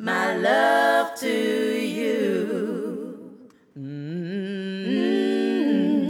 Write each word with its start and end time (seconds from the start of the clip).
my 0.00 0.34
love 0.40 1.12
to 1.14 1.26
you. 1.26 2.48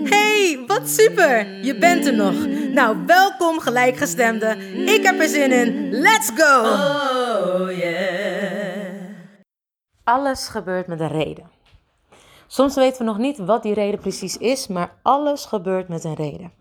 Hey, 0.08 0.64
wat 0.66 0.88
super! 0.88 1.64
Je 1.64 1.78
bent 1.78 2.06
er 2.06 2.14
nog. 2.14 2.47
Nou, 2.72 2.97
welkom 3.06 3.60
gelijkgestemde. 3.60 4.56
Ik 4.86 5.02
heb 5.02 5.20
er 5.20 5.28
zin 5.28 5.52
in. 5.52 5.91
Let's 5.91 6.30
go! 6.34 6.60
Oh 6.60 7.70
yeah. 7.78 8.94
Alles 10.04 10.48
gebeurt 10.48 10.86
met 10.86 11.00
een 11.00 11.08
reden. 11.08 11.50
Soms 12.47 12.75
weten 12.75 12.98
we 12.98 13.04
nog 13.04 13.19
niet 13.19 13.38
wat 13.38 13.62
die 13.62 13.75
reden 13.75 14.00
precies 14.00 14.36
is, 14.36 14.66
maar 14.66 14.94
alles 15.02 15.44
gebeurt 15.44 15.88
met 15.88 16.04
een 16.04 16.14
reden. 16.14 16.52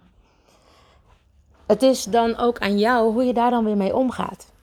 Het 1.67 1.81
is 1.81 2.03
dan 2.03 2.37
ook 2.37 2.59
aan 2.59 2.79
jou 2.79 3.11
hoe 3.11 3.23
je 3.23 3.33
daar 3.33 3.51
dan 3.51 3.65
weer 3.65 3.77
mee 3.77 3.95
omgaat. 3.95 4.57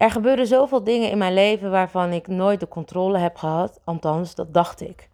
Er 0.00 0.10
gebeuren 0.10 0.46
zoveel 0.46 0.84
dingen 0.84 1.10
in 1.10 1.18
mijn 1.18 1.34
leven 1.34 1.70
waarvan 1.70 2.12
ik 2.12 2.26
nooit 2.26 2.60
de 2.60 2.68
controle 2.68 3.18
heb 3.18 3.36
gehad, 3.36 3.80
althans, 3.84 4.34
dat 4.34 4.54
dacht 4.54 4.80
ik. 4.80 5.08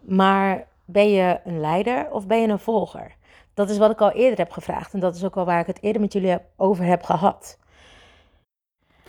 Maar 0.00 0.66
ben 0.84 1.10
je 1.10 1.40
een 1.44 1.60
leider 1.60 2.10
of 2.10 2.26
ben 2.26 2.40
je 2.40 2.48
een 2.48 2.58
volger? 2.58 3.14
Dat 3.54 3.70
is 3.70 3.78
wat 3.78 3.90
ik 3.90 4.00
al 4.00 4.10
eerder 4.10 4.38
heb 4.38 4.50
gevraagd 4.50 4.92
en 4.92 5.00
dat 5.00 5.14
is 5.14 5.24
ook 5.24 5.34
wel 5.34 5.44
waar 5.44 5.60
ik 5.60 5.66
het 5.66 5.82
eerder 5.82 6.00
met 6.00 6.12
jullie 6.12 6.38
over 6.56 6.84
heb 6.84 7.02
gehad. 7.02 7.58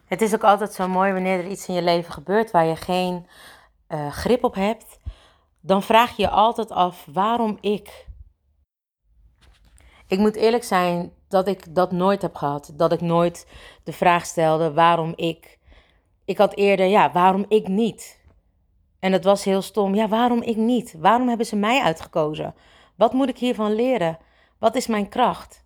Het 0.06 0.22
is 0.22 0.34
ook 0.34 0.44
altijd 0.44 0.74
zo 0.74 0.88
mooi 0.88 1.14
wanneer 1.14 1.40
er 1.40 1.48
iets 1.48 1.68
in 1.68 1.74
je 1.74 1.84
leven 1.84 2.14
gebeurt 2.14 2.52
waar 2.52 2.66
je 2.66 2.76
geen 2.76 3.28
eh, 3.88 4.12
grip 4.12 4.44
op 4.44 4.56
hebt. 4.56 5.00
Dan 5.60 5.84
vraag 5.84 6.16
je 6.16 6.22
je 6.22 6.30
altijd 6.30 6.72
af 6.72 7.08
waarom 7.14 7.58
ik. 7.62 8.06
Ik 10.08 10.20
moet 10.20 10.36
eerlijk 10.36 10.64
zijn 10.64 11.12
dat 11.36 11.48
ik 11.48 11.76
dat 11.76 11.92
nooit 11.92 12.22
heb 12.22 12.36
gehad. 12.36 12.72
Dat 12.74 12.92
ik 12.92 13.02
nooit 13.02 13.48
de 13.84 13.94
vraag 13.94 14.26
stelde 14.26 14.74
waarom 14.74 15.14
ik. 15.16 15.60
Ik 16.26 16.38
had 16.38 16.56
eerder, 16.56 16.86
ja, 16.86 17.12
waarom 17.12 17.46
ik 17.48 17.68
niet? 17.68 18.20
En 19.00 19.12
het 19.12 19.24
was 19.24 19.44
heel 19.44 19.62
stom. 19.62 19.96
Ja, 19.96 20.08
waarom 20.08 20.42
ik 20.42 20.56
niet? 20.56 20.96
Waarom 20.98 21.28
hebben 21.28 21.46
ze 21.46 21.56
mij 21.56 21.82
uitgekozen? 21.82 22.56
Wat 22.96 23.14
moet 23.14 23.30
ik 23.30 23.38
hiervan 23.38 23.76
leren? 23.76 24.18
Wat 24.60 24.76
is 24.76 24.88
mijn 24.88 25.10
kracht? 25.10 25.66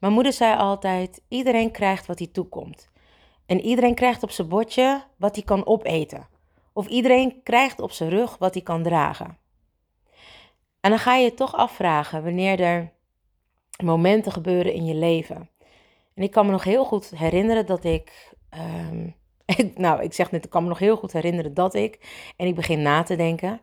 Mijn 0.00 0.12
moeder 0.12 0.32
zei 0.32 0.56
altijd: 0.56 1.22
iedereen 1.28 1.70
krijgt 1.70 2.06
wat 2.06 2.18
hij 2.18 2.28
toekomt. 2.28 2.90
En 3.46 3.60
iedereen 3.60 3.94
krijgt 3.94 4.22
op 4.22 4.30
zijn 4.30 4.48
bordje 4.48 5.04
wat 5.16 5.34
hij 5.34 5.44
kan 5.44 5.66
opeten. 5.66 6.28
Of 6.72 6.86
iedereen 6.86 7.42
krijgt 7.42 7.80
op 7.80 7.90
zijn 7.90 8.10
rug 8.10 8.38
wat 8.38 8.54
hij 8.54 8.62
kan 8.62 8.82
dragen. 8.82 9.38
En 10.80 10.90
dan 10.90 10.98
ga 10.98 11.14
je 11.14 11.24
je 11.24 11.34
toch 11.34 11.54
afvragen 11.54 12.22
wanneer 12.24 12.60
er 12.60 12.96
momenten 13.84 14.32
gebeuren 14.32 14.72
in 14.72 14.84
je 14.84 14.94
leven. 14.94 15.50
En 16.14 16.22
ik 16.22 16.30
kan 16.30 16.46
me 16.46 16.52
nog 16.52 16.64
heel 16.64 16.84
goed 16.84 17.10
herinneren 17.16 17.66
dat 17.66 17.84
ik. 17.84 18.34
ehm, 18.50 19.08
nou, 19.74 20.02
ik 20.02 20.12
zeg 20.12 20.30
net, 20.30 20.44
ik 20.44 20.50
kan 20.50 20.62
me 20.62 20.68
nog 20.68 20.78
heel 20.78 20.96
goed 20.96 21.12
herinneren 21.12 21.54
dat 21.54 21.74
ik. 21.74 21.98
En 22.36 22.46
ik 22.46 22.54
begin 22.54 22.82
na 22.82 23.02
te 23.02 23.16
denken. 23.16 23.60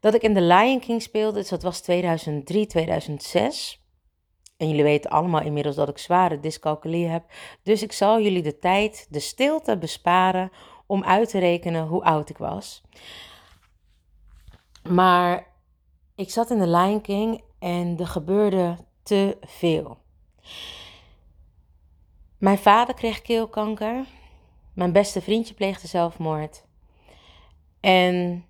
Dat 0.00 0.14
ik 0.14 0.22
in 0.22 0.34
The 0.34 0.40
Lion 0.40 0.80
King 0.80 1.02
speelde. 1.02 1.38
Dus 1.38 1.48
dat 1.48 1.62
was 1.62 1.80
2003, 1.80 2.66
2006. 2.66 3.82
En 4.56 4.68
jullie 4.68 4.82
weten 4.82 5.10
allemaal 5.10 5.42
inmiddels 5.42 5.76
dat 5.76 5.88
ik 5.88 5.98
zware 5.98 6.40
dyscalculie 6.40 7.06
heb. 7.06 7.24
Dus 7.62 7.82
ik 7.82 7.92
zal 7.92 8.20
jullie 8.20 8.42
de 8.42 8.58
tijd, 8.58 9.06
de 9.10 9.20
stilte 9.20 9.78
besparen 9.78 10.50
om 10.86 11.04
uit 11.04 11.30
te 11.30 11.38
rekenen 11.38 11.86
hoe 11.86 12.04
oud 12.04 12.30
ik 12.30 12.38
was. 12.38 12.82
Maar 14.88 15.46
ik 16.14 16.30
zat 16.30 16.50
in 16.50 16.58
de 16.58 16.68
Lion 16.68 17.00
King 17.00 17.42
en 17.58 17.98
er 17.98 18.06
gebeurde 18.06 18.76
te 19.08 19.36
veel. 19.40 19.98
Mijn 22.38 22.58
vader 22.58 22.94
kreeg 22.94 23.22
keelkanker. 23.22 24.04
Mijn 24.74 24.92
beste 24.92 25.22
vriendje 25.22 25.54
pleegde 25.54 25.86
zelfmoord. 25.86 26.64
En 27.80 28.44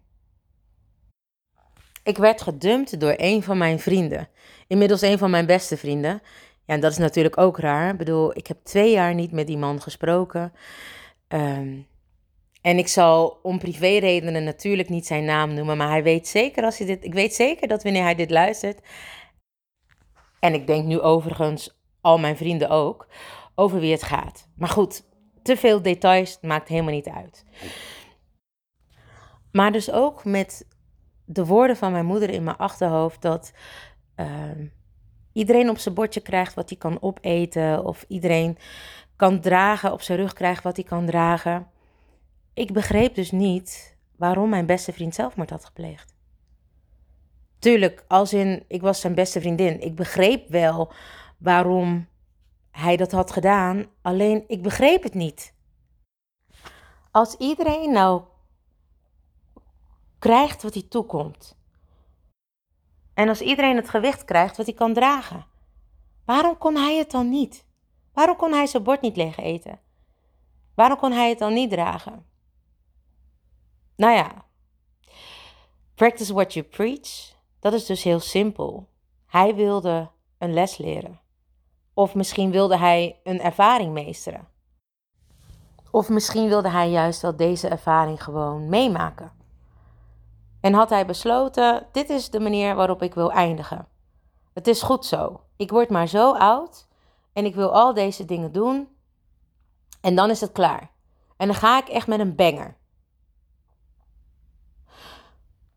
ik 2.03 2.19
werd 2.19 2.43
gedumpt 2.43 3.01
door 3.01 3.15
een 3.17 3.43
van 3.43 3.59
mijn 3.59 3.79
vrienden. 3.79 4.29
Inmiddels 4.67 5.01
een 5.01 5.19
van 5.19 5.31
mijn 5.31 5.47
beste 5.47 5.77
vrienden. 5.77 6.23
Ja, 6.65 6.75
en 6.75 6.81
dat 6.81 6.93
is 6.93 6.99
natuurlijk 6.99 7.39
ook 7.39 7.59
raar. 7.59 7.91
Ik 7.91 7.99
bedoel, 7.99 8.37
ik 8.37 8.47
heb 8.47 8.59
twee 8.63 8.91
jaar 8.91 9.15
niet 9.15 9.33
met 9.33 9.47
die 9.47 9.59
man 9.59 9.83
gesproken. 9.83 10.53
Ehm, 11.29 11.77
en 12.61 12.79
ik 12.79 12.89
zal 12.89 13.39
om 13.43 13.59
privéredenen 13.59 14.45
natuurlijk 14.45 14.89
niet 14.89 15.07
zijn 15.07 15.25
naam 15.25 15.55
noemen. 15.55 15.77
Maar 15.77 15.89
hij 15.89 16.03
weet 16.03 16.29
zeker 16.29 16.65
als 16.65 16.79
hij 16.79 16.87
dit. 16.87 17.05
Ik 17.05 17.15
weet 17.15 17.35
zeker 17.35 17.69
dat 17.69 17.83
wanneer 17.83 18.03
hij 18.03 18.15
dit 18.15 18.31
luistert. 18.31 18.81
En 20.41 20.55
ik 20.55 20.67
denk 20.67 20.85
nu 20.85 21.01
overigens 21.01 21.79
al 22.01 22.19
mijn 22.19 22.37
vrienden 22.37 22.71
ook. 22.71 23.07
Over 23.55 23.81
wie 23.81 23.93
het 23.93 24.03
gaat. 24.03 24.49
Maar 24.55 24.69
goed, 24.69 25.05
te 25.43 25.57
veel 25.57 25.83
details 25.83 26.39
maakt 26.41 26.69
helemaal 26.69 26.93
niet 26.93 27.09
uit. 27.09 27.45
Maar 29.53 29.73
dus 29.73 29.91
ook 29.91 30.25
met 30.25 30.67
de 31.25 31.47
woorden 31.47 31.77
van 31.77 31.93
mijn 31.93 32.07
moeder 32.07 32.31
in 32.31 32.45
mijn 32.45 32.57
achterhoofd 32.57 33.23
dat 33.23 33.53
ehm, 34.15 34.67
iedereen 35.33 35.71
op 35.71 35.79
zijn 35.79 35.95
bordje 35.95 36.21
krijgt 36.21 36.55
wat 36.55 36.69
hij 36.69 36.79
kan 36.79 37.03
opeten 37.03 37.85
of 37.85 38.05
iedereen 38.09 38.59
kan 39.17 39.41
dragen, 39.41 39.93
op 39.93 40.03
zijn 40.03 40.19
rug 40.19 40.33
krijgt 40.33 40.63
wat 40.63 40.77
hij 40.77 40.85
kan 40.85 41.07
dragen. 41.07 41.67
Ik 42.55 42.73
begreep 42.73 43.15
dus 43.15 43.31
niet 43.31 43.97
waarom 44.17 44.49
mijn 44.49 44.67
beste 44.67 44.93
vriend 44.93 45.15
zelfmoord 45.15 45.51
had 45.51 45.65
gepleegd. 45.65 46.18
Tuurlijk, 47.59 48.05
als 48.09 48.33
in 48.33 48.65
ik 48.69 48.81
was 48.81 49.01
zijn 49.01 49.15
beste 49.15 49.41
vriendin. 49.41 49.81
Ik 49.81 49.95
begreep 49.95 50.49
wel 50.49 50.93
waarom 51.39 52.09
hij 52.71 52.97
dat 52.97 53.13
had 53.13 53.31
gedaan, 53.31 53.87
alleen 54.03 54.45
ik 54.47 54.63
begreep 54.63 55.03
het 55.03 55.15
niet. 55.15 55.55
Als 57.11 57.35
iedereen 57.35 57.93
nou 57.93 58.23
krijgt 60.19 60.63
wat 60.63 60.75
hij 60.75 60.83
toekomt. 60.83 61.57
En 63.15 63.29
als 63.29 63.41
iedereen 63.41 63.77
het 63.77 63.89
gewicht 63.89 64.25
krijgt 64.25 64.57
wat 64.57 64.67
hij 64.67 64.75
kan 64.75 64.95
dragen. 64.95 65.47
Waarom 66.25 66.59
kon 66.59 66.77
hij 66.77 66.97
het 66.97 67.11
dan 67.11 67.29
niet? 67.29 67.65
Waarom 68.13 68.37
kon 68.37 68.53
hij 68.53 68.67
zijn 68.67 68.83
bord 68.83 69.01
niet 69.01 69.17
leeg 69.17 69.37
eten? 69.37 69.81
Waarom 70.75 70.99
kon 70.99 71.13
hij 71.13 71.29
het 71.29 71.39
dan 71.39 71.53
niet 71.53 71.71
dragen? 71.71 72.27
Nou 73.97 74.13
ja, 74.15 74.45
practice 75.95 76.33
what 76.35 76.53
you 76.53 76.67
preach. 76.67 77.37
Dat 77.61 77.73
is 77.73 77.87
dus 77.87 78.03
heel 78.03 78.21
simpel. 78.21 78.89
Hij 79.27 79.55
wilde 79.55 80.11
een 80.39 80.53
les 80.53 80.79
leren. 80.79 81.21
Of 81.95 82.15
misschien 82.15 82.51
wilde 82.51 82.77
hij 82.77 83.21
een 83.23 83.41
ervaring 83.41 83.93
meesteren. 83.93 84.49
Of 85.91 86.09
misschien 86.09 86.49
wilde 86.49 86.69
hij 86.69 86.91
juist 86.91 87.23
wel 87.23 87.37
deze 87.37 87.69
ervaring 87.69 88.23
gewoon 88.23 88.69
meemaken. 88.69 89.33
En 90.61 90.73
had 90.73 90.91
hij 90.91 91.07
besloten: 91.07 91.87
dit 91.93 92.11
is 92.11 92.31
de 92.31 92.41
manier 92.41 92.75
waarop 92.75 93.03
ik 93.03 93.15
wil 93.15 93.33
eindigen. 93.33 93.89
Het 94.53 94.67
is 94.67 94.83
goed 94.83 95.05
zo. 95.07 95.41
Ik 95.57 95.71
word 95.71 95.91
maar 95.91 96.07
zo 96.07 96.35
oud 96.35 96.89
en 97.33 97.45
ik 97.45 97.55
wil 97.55 97.73
al 97.73 97.95
deze 97.95 98.25
dingen 98.25 98.53
doen. 98.53 98.89
En 100.01 100.15
dan 100.15 100.31
is 100.31 100.41
het 100.41 100.53
klaar. 100.53 100.91
En 101.37 101.47
dan 101.47 101.57
ga 101.57 101.79
ik 101.79 101.89
echt 101.89 102.07
met 102.07 102.21
een 102.21 102.35
banger. 102.35 102.77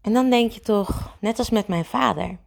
En 0.01 0.13
dan 0.13 0.29
denk 0.29 0.51
je 0.51 0.59
toch, 0.59 1.17
net 1.19 1.39
als 1.39 1.49
met 1.49 1.67
mijn 1.67 1.85
vader. 1.85 2.39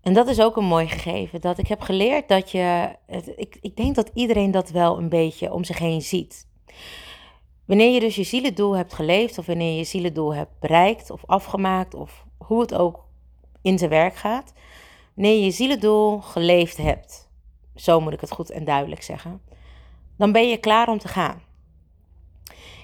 En 0.00 0.12
dat 0.12 0.28
is 0.28 0.40
ook 0.40 0.56
een 0.56 0.64
mooi 0.64 0.88
gegeven. 0.88 1.40
Dat 1.40 1.58
ik 1.58 1.66
heb 1.66 1.80
geleerd 1.80 2.28
dat 2.28 2.50
je. 2.50 2.96
Ik, 3.36 3.58
ik 3.60 3.76
denk 3.76 3.94
dat 3.94 4.10
iedereen 4.14 4.50
dat 4.50 4.70
wel 4.70 4.98
een 4.98 5.08
beetje 5.08 5.52
om 5.52 5.64
zich 5.64 5.78
heen 5.78 6.02
ziet. 6.02 6.46
Wanneer 7.64 7.92
je 7.92 8.00
dus 8.00 8.16
je 8.16 8.22
zielendoel 8.22 8.76
hebt 8.76 8.94
geleefd, 8.94 9.38
of 9.38 9.46
wanneer 9.46 9.70
je 9.70 9.76
je 9.76 9.84
zielendoel 9.84 10.34
hebt 10.34 10.58
bereikt 10.60 11.10
of 11.10 11.26
afgemaakt, 11.26 11.94
of 11.94 12.26
hoe 12.38 12.60
het 12.60 12.74
ook 12.74 13.04
in 13.62 13.78
zijn 13.78 13.90
werk 13.90 14.16
gaat, 14.16 14.52
wanneer 15.14 15.34
je 15.34 15.44
je 15.44 15.50
zielendoel 15.50 16.20
geleefd 16.20 16.76
hebt, 16.76 17.30
zo 17.74 18.00
moet 18.00 18.12
ik 18.12 18.20
het 18.20 18.32
goed 18.32 18.50
en 18.50 18.64
duidelijk 18.64 19.02
zeggen, 19.02 19.42
dan 20.16 20.32
ben 20.32 20.48
je 20.48 20.56
klaar 20.56 20.88
om 20.88 20.98
te 20.98 21.08
gaan. 21.08 21.42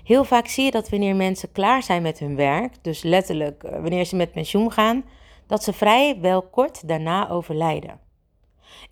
Heel 0.03 0.25
vaak 0.25 0.47
zie 0.47 0.65
je 0.65 0.71
dat 0.71 0.89
wanneer 0.89 1.17
mensen 1.17 1.53
klaar 1.53 1.83
zijn 1.83 2.03
met 2.03 2.19
hun 2.19 2.37
werk, 2.37 2.85
dus 2.85 3.03
letterlijk 3.03 3.63
eh, 3.63 3.73
wanneer 3.73 4.05
ze 4.05 4.17
met 4.17 4.33
pensioen 4.33 4.73
gaan, 4.73 5.05
dat 5.47 5.63
ze 5.63 5.73
vrij 5.73 6.21
wel 6.21 6.43
kort 6.43 6.89
daarna 6.89 7.31
overlijden. 7.31 8.01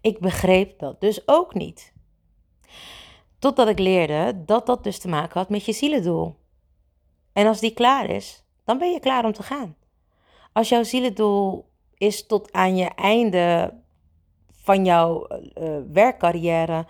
Ik 0.00 0.18
begreep 0.18 0.78
dat 0.78 1.00
dus 1.00 1.28
ook 1.28 1.54
niet. 1.54 1.92
Totdat 3.38 3.68
ik 3.68 3.78
leerde 3.78 4.44
dat 4.44 4.66
dat 4.66 4.84
dus 4.84 4.98
te 4.98 5.08
maken 5.08 5.40
had 5.40 5.48
met 5.48 5.64
je 5.64 5.72
zielendoel. 5.72 6.36
En 7.32 7.46
als 7.46 7.60
die 7.60 7.74
klaar 7.74 8.10
is, 8.10 8.44
dan 8.64 8.78
ben 8.78 8.92
je 8.92 9.00
klaar 9.00 9.24
om 9.24 9.32
te 9.32 9.42
gaan. 9.42 9.76
Als 10.52 10.68
jouw 10.68 10.82
zielendoel 10.82 11.68
is 11.96 12.26
tot 12.26 12.52
aan 12.52 12.76
je 12.76 12.88
einde 12.94 13.74
van 14.50 14.84
jouw 14.84 15.26
uh, 15.28 15.76
werkcarrière 15.92 16.86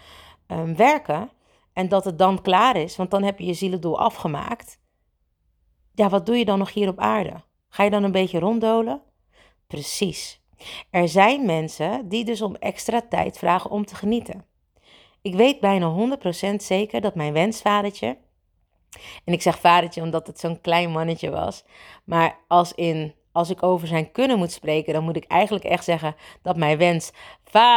uh, 0.49 0.63
werken 0.63 1.31
en 1.73 1.89
dat 1.89 2.05
het 2.05 2.19
dan 2.19 2.43
klaar 2.43 2.77
is, 2.77 2.97
want 2.97 3.11
dan 3.11 3.23
heb 3.23 3.39
je 3.39 3.47
je 3.47 3.55
zielendoel 3.55 3.99
afgemaakt. 3.99 4.79
Ja, 5.95 6.09
wat 6.09 6.27
doe 6.27 6.37
je 6.37 6.45
dan 6.45 6.59
nog 6.59 6.73
hier 6.73 6.89
op 6.89 6.99
aarde? 6.99 7.43
Ga 7.69 7.85
je 7.85 7.91
dan 7.91 8.03
een 8.03 8.13
beetje 8.13 8.39
ronddolen? 8.39 9.03
Precies. 9.67 10.41
Er 10.91 11.09
zijn 11.09 11.47
mensen 11.47 12.09
die 12.09 12.25
dus 12.25 12.43
om 12.43 12.55
extra 12.55 13.03
tijd 13.09 13.39
vragen 13.39 13.71
om 13.71 13.85
te 13.85 13.95
genieten. 13.95 14.45
Ik 15.23 15.35
weet 15.35 15.61
bijna 15.61 16.19
100% 16.53 16.55
zeker 16.57 17.01
dat 17.01 17.15
mijn 17.15 17.33
wensvadertje, 17.33 18.17
en 19.25 19.33
ik 19.33 19.43
zeg 19.43 19.61
vadertje 19.61 20.03
omdat 20.03 20.27
het 20.27 20.41
zo'n 20.41 20.61
klein 20.61 20.91
mannetje 20.91 21.31
was, 21.31 21.65
maar 22.05 22.39
als 22.49 22.75
in 22.75 23.15
als 23.33 23.51
ik 23.51 23.63
over 23.63 23.87
zijn 23.87 24.13
kunnen 24.13 24.39
moet 24.39 24.53
spreken, 24.53 24.93
dan 24.93 25.05
moet 25.05 25.17
ik 25.17 25.25
eigenlijk 25.25 25.65
echt 25.65 25.85
zeggen 25.85 26.15
dat 26.43 26.57
mijn 26.57 26.79
wens 26.79 27.13
vader, 27.45 27.69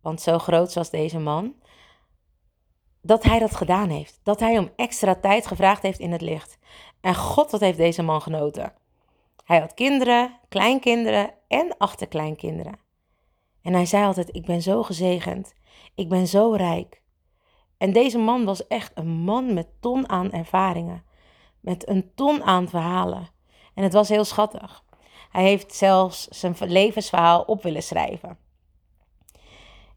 want 0.00 0.20
zo 0.20 0.38
groot 0.38 0.74
was 0.74 0.90
deze 0.90 1.18
man, 1.18 1.54
dat 3.02 3.22
hij 3.22 3.38
dat 3.38 3.56
gedaan 3.56 3.88
heeft. 3.88 4.20
Dat 4.22 4.40
hij 4.40 4.58
om 4.58 4.70
extra 4.76 5.14
tijd 5.14 5.46
gevraagd 5.46 5.82
heeft 5.82 5.98
in 5.98 6.12
het 6.12 6.20
licht. 6.20 6.58
En 7.00 7.14
God, 7.14 7.50
wat 7.50 7.60
heeft 7.60 7.78
deze 7.78 8.02
man 8.02 8.22
genoten. 8.22 8.72
Hij 9.44 9.60
had 9.60 9.74
kinderen, 9.74 10.38
kleinkinderen 10.48 11.34
en 11.48 11.76
achterkleinkinderen. 11.78 12.78
En 13.62 13.72
hij 13.72 13.86
zei 13.86 14.04
altijd: 14.04 14.36
Ik 14.36 14.46
ben 14.46 14.62
zo 14.62 14.82
gezegend. 14.82 15.54
Ik 15.94 16.08
ben 16.08 16.26
zo 16.26 16.52
rijk. 16.52 17.02
En 17.78 17.92
deze 17.92 18.18
man 18.18 18.44
was 18.44 18.66
echt 18.66 18.92
een 18.94 19.08
man 19.08 19.54
met 19.54 19.68
ton 19.80 20.08
aan 20.08 20.32
ervaringen. 20.32 21.04
Met 21.60 21.88
een 21.88 22.10
ton 22.14 22.42
aan 22.42 22.68
verhalen. 22.68 23.28
En 23.74 23.82
het 23.82 23.92
was 23.92 24.08
heel 24.08 24.24
schattig. 24.24 24.84
Hij 25.30 25.42
heeft 25.42 25.74
zelfs 25.74 26.28
zijn 26.28 26.56
levensverhaal 26.58 27.42
op 27.42 27.62
willen 27.62 27.82
schrijven. 27.82 28.38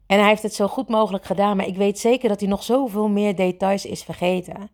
En 0.06 0.18
hij 0.18 0.28
heeft 0.28 0.42
het 0.42 0.54
zo 0.54 0.68
goed 0.68 0.88
mogelijk 0.88 1.24
gedaan, 1.24 1.56
maar 1.56 1.66
ik 1.66 1.76
weet 1.76 1.98
zeker 1.98 2.28
dat 2.28 2.40
hij 2.40 2.48
nog 2.48 2.62
zoveel 2.62 3.08
meer 3.08 3.36
details 3.36 3.86
is 3.86 4.02
vergeten. 4.02 4.70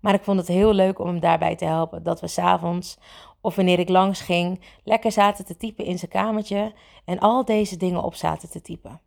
Maar 0.00 0.14
ik 0.14 0.24
vond 0.24 0.38
het 0.38 0.48
heel 0.48 0.72
leuk 0.72 0.98
om 0.98 1.06
hem 1.06 1.20
daarbij 1.20 1.56
te 1.56 1.64
helpen. 1.64 2.02
Dat 2.02 2.20
we 2.20 2.26
s'avonds 2.26 2.98
of 3.40 3.54
wanneer 3.54 3.78
ik 3.78 3.88
langs 3.88 4.20
ging, 4.20 4.60
lekker 4.84 5.12
zaten 5.12 5.44
te 5.44 5.56
typen 5.56 5.84
in 5.84 5.98
zijn 5.98 6.10
kamertje 6.10 6.72
en 7.04 7.18
al 7.18 7.44
deze 7.44 7.76
dingen 7.76 8.02
op 8.02 8.14
zaten 8.14 8.50
te 8.50 8.60
typen. 8.60 9.00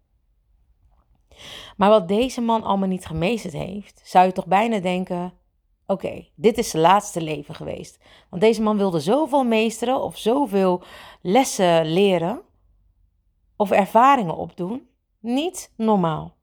Maar 1.77 1.89
wat 1.89 2.07
deze 2.07 2.41
man 2.41 2.63
allemaal 2.63 2.87
niet 2.87 3.05
gemeesterd 3.05 3.53
heeft, 3.53 4.01
zou 4.03 4.25
je 4.25 4.31
toch 4.31 4.45
bijna 4.45 4.79
denken: 4.79 5.33
oké, 5.85 6.27
dit 6.35 6.57
is 6.57 6.69
zijn 6.69 6.83
laatste 6.83 7.21
leven 7.21 7.55
geweest. 7.55 7.99
Want 8.29 8.41
deze 8.41 8.61
man 8.61 8.77
wilde 8.77 8.99
zoveel 8.99 9.43
meesteren 9.43 10.01
of 10.01 10.17
zoveel 10.17 10.83
lessen 11.21 11.85
leren 11.85 12.41
of 13.55 13.71
ervaringen 13.71 14.35
opdoen. 14.35 14.89
Niet 15.21 15.71
normaal. 15.75 16.35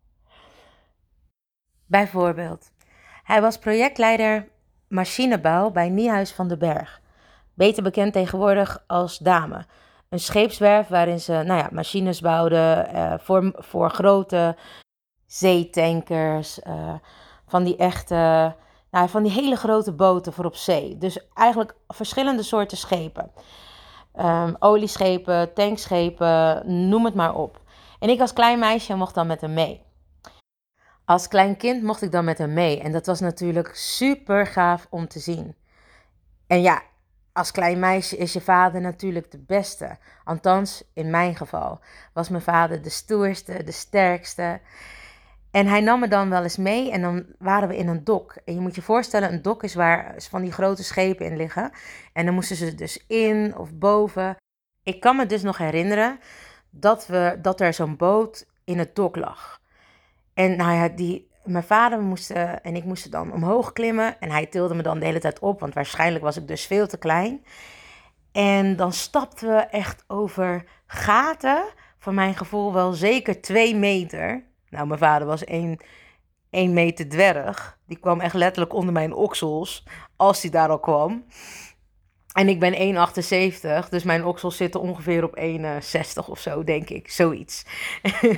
Bijvoorbeeld, 1.86 2.70
hij 3.22 3.40
was 3.40 3.58
projectleider 3.58 4.48
machinebouw 4.88 5.70
bij 5.70 5.88
Niehuis 5.88 6.32
van 6.32 6.48
den 6.48 6.58
Berg. 6.58 7.00
Beter 7.54 7.82
bekend 7.82 8.12
tegenwoordig 8.12 8.84
als 8.86 9.18
Dame. 9.18 9.66
Een 10.08 10.20
scheepswerf 10.20 10.88
waarin 10.88 11.20
ze 11.20 11.32
nou 11.32 11.60
ja, 11.60 11.68
machines 11.72 12.20
bouwden 12.20 12.94
uh, 12.94 13.14
voor, 13.18 13.52
voor 13.54 13.90
grote 13.90 14.56
zeetankers. 15.26 16.60
Uh, 16.66 16.94
van 17.46 17.64
die 17.64 17.76
echte, 17.76 18.54
nou, 18.90 19.08
van 19.08 19.22
die 19.22 19.32
hele 19.32 19.56
grote 19.56 19.92
boten 19.92 20.32
voor 20.32 20.44
op 20.44 20.56
zee. 20.56 20.98
Dus 20.98 21.28
eigenlijk 21.34 21.74
verschillende 21.88 22.42
soorten 22.42 22.76
schepen. 22.76 23.30
Um, 24.16 24.56
olieschepen, 24.58 25.54
tankschepen, 25.54 26.62
noem 26.88 27.04
het 27.04 27.14
maar 27.14 27.34
op. 27.34 27.60
En 27.98 28.08
ik 28.08 28.20
als 28.20 28.32
klein 28.32 28.58
meisje 28.58 28.94
mocht 28.94 29.14
dan 29.14 29.26
met 29.26 29.40
hem 29.40 29.54
mee. 29.54 29.86
Als 31.04 31.28
klein 31.28 31.56
kind 31.56 31.82
mocht 31.82 32.02
ik 32.02 32.10
dan 32.10 32.24
met 32.24 32.38
hem 32.38 32.52
mee. 32.52 32.80
En 32.80 32.92
dat 32.92 33.06
was 33.06 33.20
natuurlijk 33.20 33.70
super 33.74 34.46
gaaf 34.46 34.86
om 34.90 35.08
te 35.08 35.18
zien. 35.18 35.56
En 36.46 36.62
ja, 36.62 36.82
als 37.32 37.50
klein 37.50 37.78
meisje 37.78 38.16
is 38.16 38.32
je 38.32 38.40
vader 38.40 38.80
natuurlijk 38.80 39.30
de 39.30 39.38
beste. 39.38 39.98
Althans, 40.24 40.84
in 40.94 41.10
mijn 41.10 41.36
geval 41.36 41.80
was 42.12 42.28
mijn 42.28 42.42
vader 42.42 42.82
de 42.82 42.90
stoerste, 42.90 43.64
de 43.64 43.72
sterkste. 43.72 44.60
En 45.50 45.66
hij 45.66 45.80
nam 45.80 46.00
me 46.00 46.08
dan 46.08 46.30
wel 46.30 46.42
eens 46.42 46.56
mee 46.56 46.90
en 46.90 47.00
dan 47.00 47.26
waren 47.38 47.68
we 47.68 47.76
in 47.76 47.88
een 47.88 48.04
dok. 48.04 48.34
En 48.44 48.54
je 48.54 48.60
moet 48.60 48.74
je 48.74 48.82
voorstellen, 48.82 49.32
een 49.32 49.42
dok 49.42 49.62
is 49.62 49.74
waar 49.74 50.14
van 50.18 50.42
die 50.42 50.52
grote 50.52 50.84
schepen 50.84 51.26
in 51.26 51.36
liggen. 51.36 51.70
En 52.12 52.24
dan 52.24 52.34
moesten 52.34 52.56
ze 52.56 52.74
dus 52.74 53.04
in 53.06 53.56
of 53.56 53.74
boven. 53.74 54.36
Ik 54.82 55.00
kan 55.00 55.16
me 55.16 55.26
dus 55.26 55.42
nog 55.42 55.58
herinneren 55.58 56.18
dat, 56.80 57.06
we, 57.06 57.38
dat 57.42 57.60
er 57.60 57.74
zo'n 57.74 57.96
boot 57.96 58.46
in 58.64 58.78
het 58.78 58.94
dok 58.94 59.16
lag. 59.16 59.60
En 60.34 60.56
nou 60.56 60.72
ja, 60.72 60.88
die, 60.88 61.28
mijn 61.44 61.64
vader 61.64 62.00
moest, 62.00 62.30
en 62.30 62.76
ik 62.76 62.84
moesten 62.84 63.10
dan 63.10 63.32
omhoog 63.32 63.72
klimmen. 63.72 64.20
En 64.20 64.30
hij 64.30 64.46
tilde 64.46 64.74
me 64.74 64.82
dan 64.82 64.98
de 64.98 65.04
hele 65.04 65.20
tijd 65.20 65.38
op, 65.38 65.60
want 65.60 65.74
waarschijnlijk 65.74 66.24
was 66.24 66.36
ik 66.36 66.48
dus 66.48 66.66
veel 66.66 66.86
te 66.86 66.98
klein. 66.98 67.44
En 68.32 68.76
dan 68.76 68.92
stapten 68.92 69.48
we 69.48 69.60
echt 69.60 70.04
over 70.06 70.64
gaten, 70.86 71.64
voor 71.98 72.14
mijn 72.14 72.34
gevoel 72.34 72.72
wel 72.72 72.92
zeker 72.92 73.40
twee 73.40 73.74
meter. 73.74 74.44
Nou, 74.70 74.86
mijn 74.86 74.98
vader 74.98 75.26
was 75.26 75.44
één, 75.44 75.78
één 76.50 76.72
meter 76.72 77.08
dwerg. 77.08 77.78
Die 77.86 77.98
kwam 77.98 78.20
echt 78.20 78.34
letterlijk 78.34 78.74
onder 78.74 78.92
mijn 78.92 79.14
oksels, 79.14 79.84
als 80.16 80.42
hij 80.42 80.50
daar 80.50 80.68
al 80.68 80.78
kwam. 80.78 81.24
En 82.38 82.48
ik 82.48 82.60
ben 82.60 82.96
1,78, 83.84 83.88
dus 83.88 84.02
mijn 84.02 84.24
oksels 84.24 84.56
zitten 84.56 84.80
ongeveer 84.80 85.24
op 85.24 85.38
1,60 85.40 86.28
of 86.28 86.38
zo, 86.40 86.64
denk 86.64 86.90
ik. 86.90 87.10
Zoiets. 87.10 87.64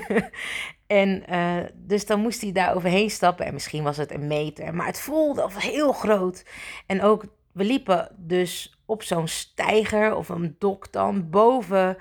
en 0.86 1.22
uh, 1.30 1.56
dus 1.74 2.06
dan 2.06 2.20
moest 2.20 2.40
hij 2.40 2.52
daar 2.52 2.74
overheen 2.74 3.10
stappen. 3.10 3.46
En 3.46 3.52
misschien 3.52 3.82
was 3.82 3.96
het 3.96 4.12
een 4.12 4.26
meter. 4.26 4.74
Maar 4.74 4.86
het 4.86 5.00
voelde 5.00 5.48
heel 5.56 5.92
groot. 5.92 6.44
En 6.86 7.02
ook, 7.02 7.24
we 7.52 7.64
liepen 7.64 8.08
dus 8.16 8.78
op 8.84 9.02
zo'n 9.02 9.28
steiger 9.28 10.14
of 10.16 10.28
een 10.28 10.56
dok 10.58 10.92
dan 10.92 11.30
boven 11.30 11.96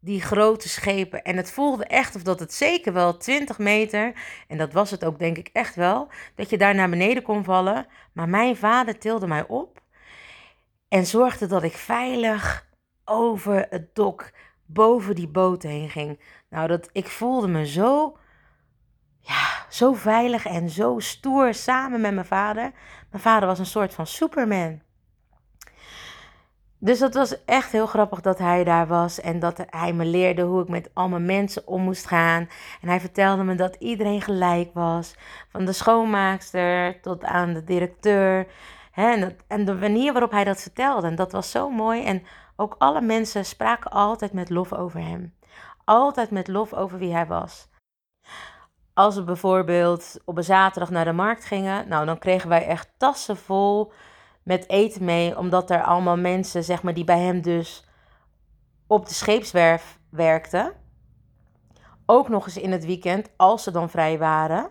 die 0.00 0.20
grote 0.20 0.68
schepen. 0.68 1.22
En 1.22 1.36
het 1.36 1.50
voelde 1.50 1.84
echt 1.84 2.16
of 2.16 2.22
dat 2.22 2.40
het 2.40 2.54
zeker 2.54 2.92
wel 2.92 3.16
20 3.16 3.58
meter, 3.58 4.12
en 4.48 4.58
dat 4.58 4.72
was 4.72 4.90
het 4.90 5.04
ook 5.04 5.18
denk 5.18 5.38
ik 5.38 5.50
echt 5.52 5.74
wel, 5.74 6.08
dat 6.34 6.50
je 6.50 6.58
daar 6.58 6.74
naar 6.74 6.90
beneden 6.90 7.22
kon 7.22 7.44
vallen. 7.44 7.86
Maar 8.12 8.28
mijn 8.28 8.56
vader 8.56 8.98
tilde 8.98 9.26
mij 9.26 9.44
op 9.46 9.84
en 10.88 11.06
zorgde 11.06 11.46
dat 11.46 11.62
ik 11.62 11.72
veilig 11.72 12.66
over 13.04 13.66
het 13.70 13.94
dok 13.94 14.30
boven 14.66 15.14
die 15.14 15.28
boot 15.28 15.62
heen 15.62 15.90
ging. 15.90 16.20
Nou, 16.50 16.68
dat, 16.68 16.88
ik 16.92 17.06
voelde 17.06 17.48
me 17.48 17.66
zo, 17.66 18.16
ja, 19.20 19.66
zo 19.68 19.92
veilig 19.92 20.46
en 20.46 20.70
zo 20.70 20.98
stoer 20.98 21.54
samen 21.54 22.00
met 22.00 22.14
mijn 22.14 22.26
vader. 22.26 22.72
Mijn 23.10 23.22
vader 23.22 23.48
was 23.48 23.58
een 23.58 23.66
soort 23.66 23.94
van 23.94 24.06
Superman. 24.06 24.80
Dus 26.78 26.98
dat 26.98 27.14
was 27.14 27.44
echt 27.44 27.72
heel 27.72 27.86
grappig 27.86 28.20
dat 28.20 28.38
hij 28.38 28.64
daar 28.64 28.86
was 28.86 29.20
en 29.20 29.38
dat 29.38 29.64
hij 29.70 29.92
me 29.92 30.04
leerde 30.04 30.42
hoe 30.42 30.62
ik 30.62 30.68
met 30.68 30.90
allemaal 30.92 31.20
mensen 31.20 31.66
om 31.66 31.82
moest 31.82 32.06
gaan. 32.06 32.48
En 32.80 32.88
hij 32.88 33.00
vertelde 33.00 33.42
me 33.44 33.54
dat 33.54 33.76
iedereen 33.78 34.22
gelijk 34.22 34.70
was, 34.74 35.14
van 35.48 35.64
de 35.64 35.72
schoonmaakster 35.72 37.00
tot 37.00 37.24
aan 37.24 37.52
de 37.52 37.64
directeur. 37.64 38.46
En, 38.96 39.36
de 39.64 39.74
manier 39.74 40.12
waarop 40.12 40.30
hij 40.30 40.44
dat 40.44 40.60
vertelde, 40.60 41.06
en 41.06 41.14
dat 41.14 41.32
was 41.32 41.50
zo 41.50 41.70
mooi. 41.70 42.04
En 42.04 42.22
ook 42.56 42.74
alle 42.78 43.00
mensen 43.00 43.44
spraken 43.44 43.90
altijd 43.90 44.32
met 44.32 44.50
lof 44.50 44.72
over 44.72 45.00
hem. 45.00 45.34
Altijd 45.84 46.30
met 46.30 46.48
lof 46.48 46.74
over 46.74 46.98
wie 46.98 47.12
hij 47.12 47.26
was. 47.26 47.68
Als 48.94 49.14
we 49.14 49.22
bijvoorbeeld 49.22 50.16
op 50.24 50.36
een 50.36 50.44
zaterdag 50.44 50.90
naar 50.90 51.04
de 51.04 51.12
markt 51.12 51.44
gingen, 51.44 51.88
nou 51.88 52.06
dan 52.06 52.18
kregen 52.18 52.48
wij 52.48 52.66
echt 52.66 52.88
tassen 52.96 53.36
vol 53.36 53.92
met 54.42 54.68
eten 54.68 55.04
mee, 55.04 55.38
omdat 55.38 55.70
er 55.70 55.82
allemaal 55.82 56.16
mensen, 56.16 56.64
zeg 56.64 56.82
maar, 56.82 56.94
die 56.94 57.04
bij 57.04 57.20
hem 57.20 57.40
dus 57.40 57.84
op 58.86 59.08
de 59.08 59.14
scheepswerf 59.14 59.98
werkten, 60.10 60.72
ook 62.06 62.28
nog 62.28 62.46
eens 62.46 62.56
in 62.56 62.72
het 62.72 62.84
weekend, 62.84 63.30
als 63.36 63.62
ze 63.62 63.70
dan 63.70 63.90
vrij 63.90 64.18
waren, 64.18 64.70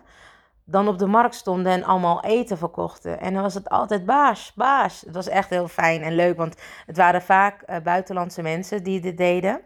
dan 0.68 0.88
op 0.88 0.98
de 0.98 1.06
markt 1.06 1.34
stonden 1.34 1.72
en 1.72 1.84
allemaal 1.84 2.22
eten 2.22 2.58
verkochten. 2.58 3.20
En 3.20 3.32
dan 3.32 3.42
was 3.42 3.54
het 3.54 3.68
altijd 3.68 4.04
baas, 4.04 4.52
baas. 4.54 5.00
Het 5.00 5.14
was 5.14 5.28
echt 5.28 5.50
heel 5.50 5.68
fijn 5.68 6.02
en 6.02 6.14
leuk, 6.14 6.36
want 6.36 6.56
het 6.86 6.96
waren 6.96 7.22
vaak 7.22 7.62
uh, 7.66 7.76
buitenlandse 7.82 8.42
mensen 8.42 8.82
die 8.82 9.00
dit 9.00 9.16
deden. 9.16 9.60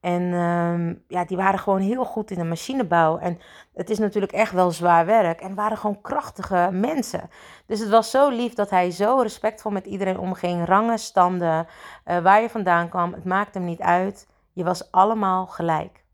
En 0.00 0.32
ehm, 0.32 0.94
ja, 1.08 1.24
die 1.24 1.36
waren 1.36 1.58
gewoon 1.58 1.80
heel 1.80 2.04
goed 2.04 2.30
in 2.30 2.38
de 2.38 2.44
machinebouw. 2.44 3.18
En 3.18 3.38
het 3.74 3.90
is 3.90 3.98
natuurlijk 3.98 4.32
echt 4.32 4.52
wel 4.52 4.70
zwaar 4.70 5.06
werk. 5.06 5.40
En 5.40 5.54
waren 5.54 5.76
gewoon 5.76 6.00
krachtige 6.00 6.68
mensen. 6.72 7.30
Dus 7.66 7.80
het 7.80 7.88
was 7.88 8.10
zo 8.10 8.28
lief 8.28 8.54
dat 8.54 8.70
hij 8.70 8.90
zo 8.90 9.18
respectvol 9.20 9.70
met 9.70 9.86
iedereen 9.86 10.18
omging. 10.18 10.66
Rangen, 10.66 10.98
standen, 10.98 11.66
uh, 12.06 12.18
waar 12.18 12.42
je 12.42 12.50
vandaan 12.50 12.88
kwam. 12.88 13.12
Het 13.12 13.24
maakte 13.24 13.58
hem 13.58 13.66
niet 13.66 13.80
uit. 13.80 14.26
Je 14.52 14.64
was 14.64 14.90
allemaal 14.92 15.46
gelijk. 15.46 16.04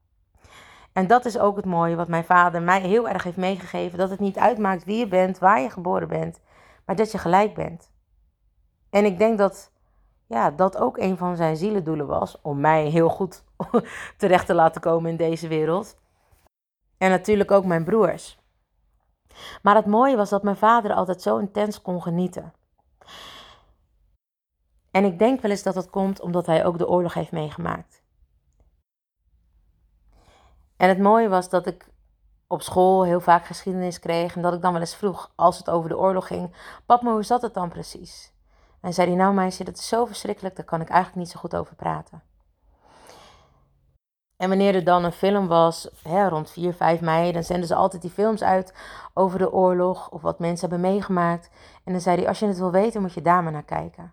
En 0.93 1.07
dat 1.07 1.25
is 1.25 1.39
ook 1.39 1.57
het 1.57 1.65
mooie 1.65 1.97
wat 1.97 2.09
mijn 2.09 2.25
vader 2.25 2.63
mij 2.63 2.81
heel 2.81 3.09
erg 3.09 3.23
heeft 3.23 3.37
meegegeven. 3.37 3.99
Dat 3.99 4.11
het 4.11 4.21
niet 4.21 4.39
uitmaakt 4.39 4.85
wie 4.85 4.99
je 4.99 5.09
bent, 5.09 5.39
waar 5.39 5.61
je 5.61 5.71
geboren 5.71 6.09
bent. 6.09 6.41
Maar 6.87 6.97
dat 6.97 7.13
je 7.13 7.19
gelijk 7.19 7.55
bent. 7.55 7.91
En 8.91 9.05
ik 9.05 9.19
denk 9.19 9.39
dat 9.39 9.73
ja, 10.27 10.51
dat 10.51 10.77
ook 10.77 10.99
een 10.99 11.17
van 11.17 11.37
zijn 11.37 11.57
zielendoelen 11.57 12.07
was. 12.07 12.41
Om 12.41 12.61
mij 12.61 12.87
heel 12.87 13.09
goed 13.09 13.45
terecht 14.17 14.47
te 14.47 14.55
laten 14.55 14.81
komen 14.81 15.11
in 15.11 15.17
deze 15.17 15.49
wereld. 15.49 15.99
En 16.99 17.11
natuurlijk 17.11 17.51
ook 17.51 17.65
mijn 17.65 17.85
broers. 17.85 18.41
Maar 19.63 19.75
het 19.75 19.87
mooie 19.87 20.17
was 20.17 20.31
dat 20.31 20.43
mijn 20.43 20.57
vader 20.57 20.93
altijd 20.93 21.23
zo 21.23 21.39
intens 21.39 21.83
kon 21.83 22.03
genieten. 22.03 22.53
En 24.91 25.05
ik 25.05 25.19
denk 25.19 25.41
wel 25.41 25.51
eens 25.51 25.63
dat 25.63 25.75
dat 25.75 25.91
komt 25.91 26.21
omdat 26.21 26.47
hij 26.47 26.65
ook 26.65 26.79
de 26.79 26.89
oorlog 26.89 27.15
heeft 27.15 27.33
meegemaakt. 27.33 28.02
En 30.83 30.89
het 30.89 30.99
mooie 30.99 31.29
was 31.29 31.49
dat 31.49 31.67
ik 31.67 31.87
op 32.47 32.63
school 32.63 33.05
heel 33.05 33.21
vaak 33.21 33.45
geschiedenis 33.45 33.99
kreeg 33.99 34.37
en 34.37 34.43
dat 34.43 34.55
ik 34.55 34.61
dan 34.61 34.73
wel 34.73 34.81
eens 34.81 34.95
vroeg, 34.95 35.33
als 35.35 35.59
het 35.59 35.71
over 35.71 35.89
de 35.89 35.99
oorlog 35.99 36.27
ging, 36.27 36.55
pap, 36.87 37.03
maar 37.03 37.13
hoe 37.13 37.23
zat 37.23 37.43
het 37.43 37.55
dan 37.55 37.69
precies? 37.69 38.33
En 38.81 38.93
zei 38.93 39.09
hij, 39.09 39.17
nou 39.17 39.35
meisje, 39.35 39.65
dat 39.65 39.79
is 39.79 39.89
zo 39.89 40.05
verschrikkelijk, 40.05 40.57
daar 40.57 40.65
kan 40.65 40.81
ik 40.81 40.89
eigenlijk 40.89 41.19
niet 41.19 41.31
zo 41.31 41.41
goed 41.41 41.57
over 41.57 41.75
praten. 41.75 42.23
En 44.37 44.49
wanneer 44.49 44.75
er 44.75 44.85
dan 44.85 45.05
een 45.05 45.13
film 45.13 45.47
was, 45.47 45.89
hè, 46.03 46.29
rond 46.29 46.51
4, 46.51 46.75
5 46.75 47.01
mei, 47.01 47.33
dan 47.33 47.43
zenden 47.43 47.67
ze 47.67 47.75
altijd 47.75 48.03
die 48.03 48.11
films 48.11 48.43
uit 48.43 48.75
over 49.15 49.39
de 49.39 49.53
oorlog 49.53 50.11
of 50.11 50.23
wat 50.23 50.39
mensen 50.39 50.69
hebben 50.71 50.91
meegemaakt. 50.91 51.51
En 51.85 51.93
dan 51.93 52.01
zei 52.01 52.17
hij, 52.17 52.29
als 52.29 52.39
je 52.39 52.47
het 52.47 52.59
wil 52.59 52.71
weten, 52.71 53.01
moet 53.01 53.15
je 53.15 53.23
daar 53.23 53.43
maar 53.43 53.53
naar 53.53 53.63
kijken. 53.63 54.13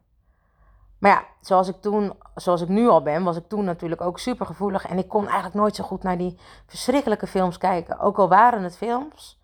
Maar 1.00 1.12
ja, 1.12 1.24
zoals 1.42 1.68
ik 1.68 1.82
toen, 1.82 2.14
zoals 2.36 2.62
ik 2.62 2.68
nu 2.68 2.88
al 2.88 3.02
ben, 3.02 3.24
was 3.24 3.38
ik 3.38 3.48
toen 3.48 3.64
natuurlijk 3.64 4.02
ook 4.02 4.20
super 4.20 4.46
gevoelig. 4.46 4.86
En 4.86 4.98
ik 4.98 5.08
kon 5.08 5.26
eigenlijk 5.26 5.56
nooit 5.56 5.76
zo 5.76 5.84
goed 5.84 6.04
naar 6.04 6.18
die 6.18 6.40
verschrikkelijke 6.66 7.28
films 7.28 7.58
kijken. 7.58 8.00
Ook 8.00 8.18
al 8.18 8.30
waren 8.30 8.64
het 8.64 8.78
films, 8.78 9.40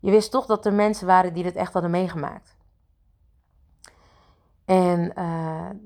je 0.00 0.10
wist 0.10 0.30
toch 0.30 0.46
dat 0.46 0.66
er 0.66 0.72
mensen 0.72 1.06
waren 1.06 1.32
die 1.32 1.42
dit 1.42 1.56
echt 1.56 1.72
hadden 1.72 1.90
meegemaakt. 1.90 2.56
En 4.64 5.00
uh, 5.00 5.24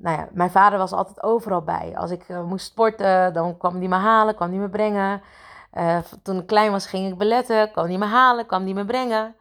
nou 0.02 0.16
ja, 0.16 0.28
mijn 0.32 0.50
vader 0.50 0.78
was 0.78 0.92
altijd 0.92 1.22
overal 1.22 1.62
bij. 1.62 1.92
Als 1.96 2.10
ik 2.10 2.28
uh, 2.28 2.42
moest 2.42 2.66
sporten, 2.66 3.32
dan 3.32 3.56
kwam 3.56 3.76
hij 3.78 3.88
me 3.88 3.94
halen, 3.94 4.34
kwam 4.34 4.50
hij 4.50 4.58
me 4.58 4.68
brengen. 4.68 5.22
Uh, 5.74 5.98
toen 6.22 6.38
ik 6.38 6.46
klein 6.46 6.70
was, 6.70 6.86
ging 6.86 7.12
ik 7.12 7.18
beletten, 7.18 7.70
kwam 7.70 7.86
hij 7.86 7.98
me 7.98 8.04
halen, 8.04 8.46
kwam 8.46 8.64
hij 8.64 8.72
me 8.72 8.84
brengen. 8.84 9.34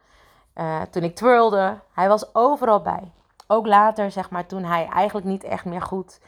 toen 0.90 1.02
ik 1.02 1.16
twirlde, 1.16 1.78
hij 1.92 2.08
was 2.08 2.34
overal 2.34 2.82
bij. 2.82 3.12
Ook 3.46 3.66
later, 3.66 4.10
zeg 4.10 4.30
maar, 4.30 4.46
toen 4.46 4.64
hij 4.64 4.86
eigenlijk 4.86 5.26
niet 5.26 5.44
echt 5.44 5.64
meer 5.64 5.82
goed 5.82 6.20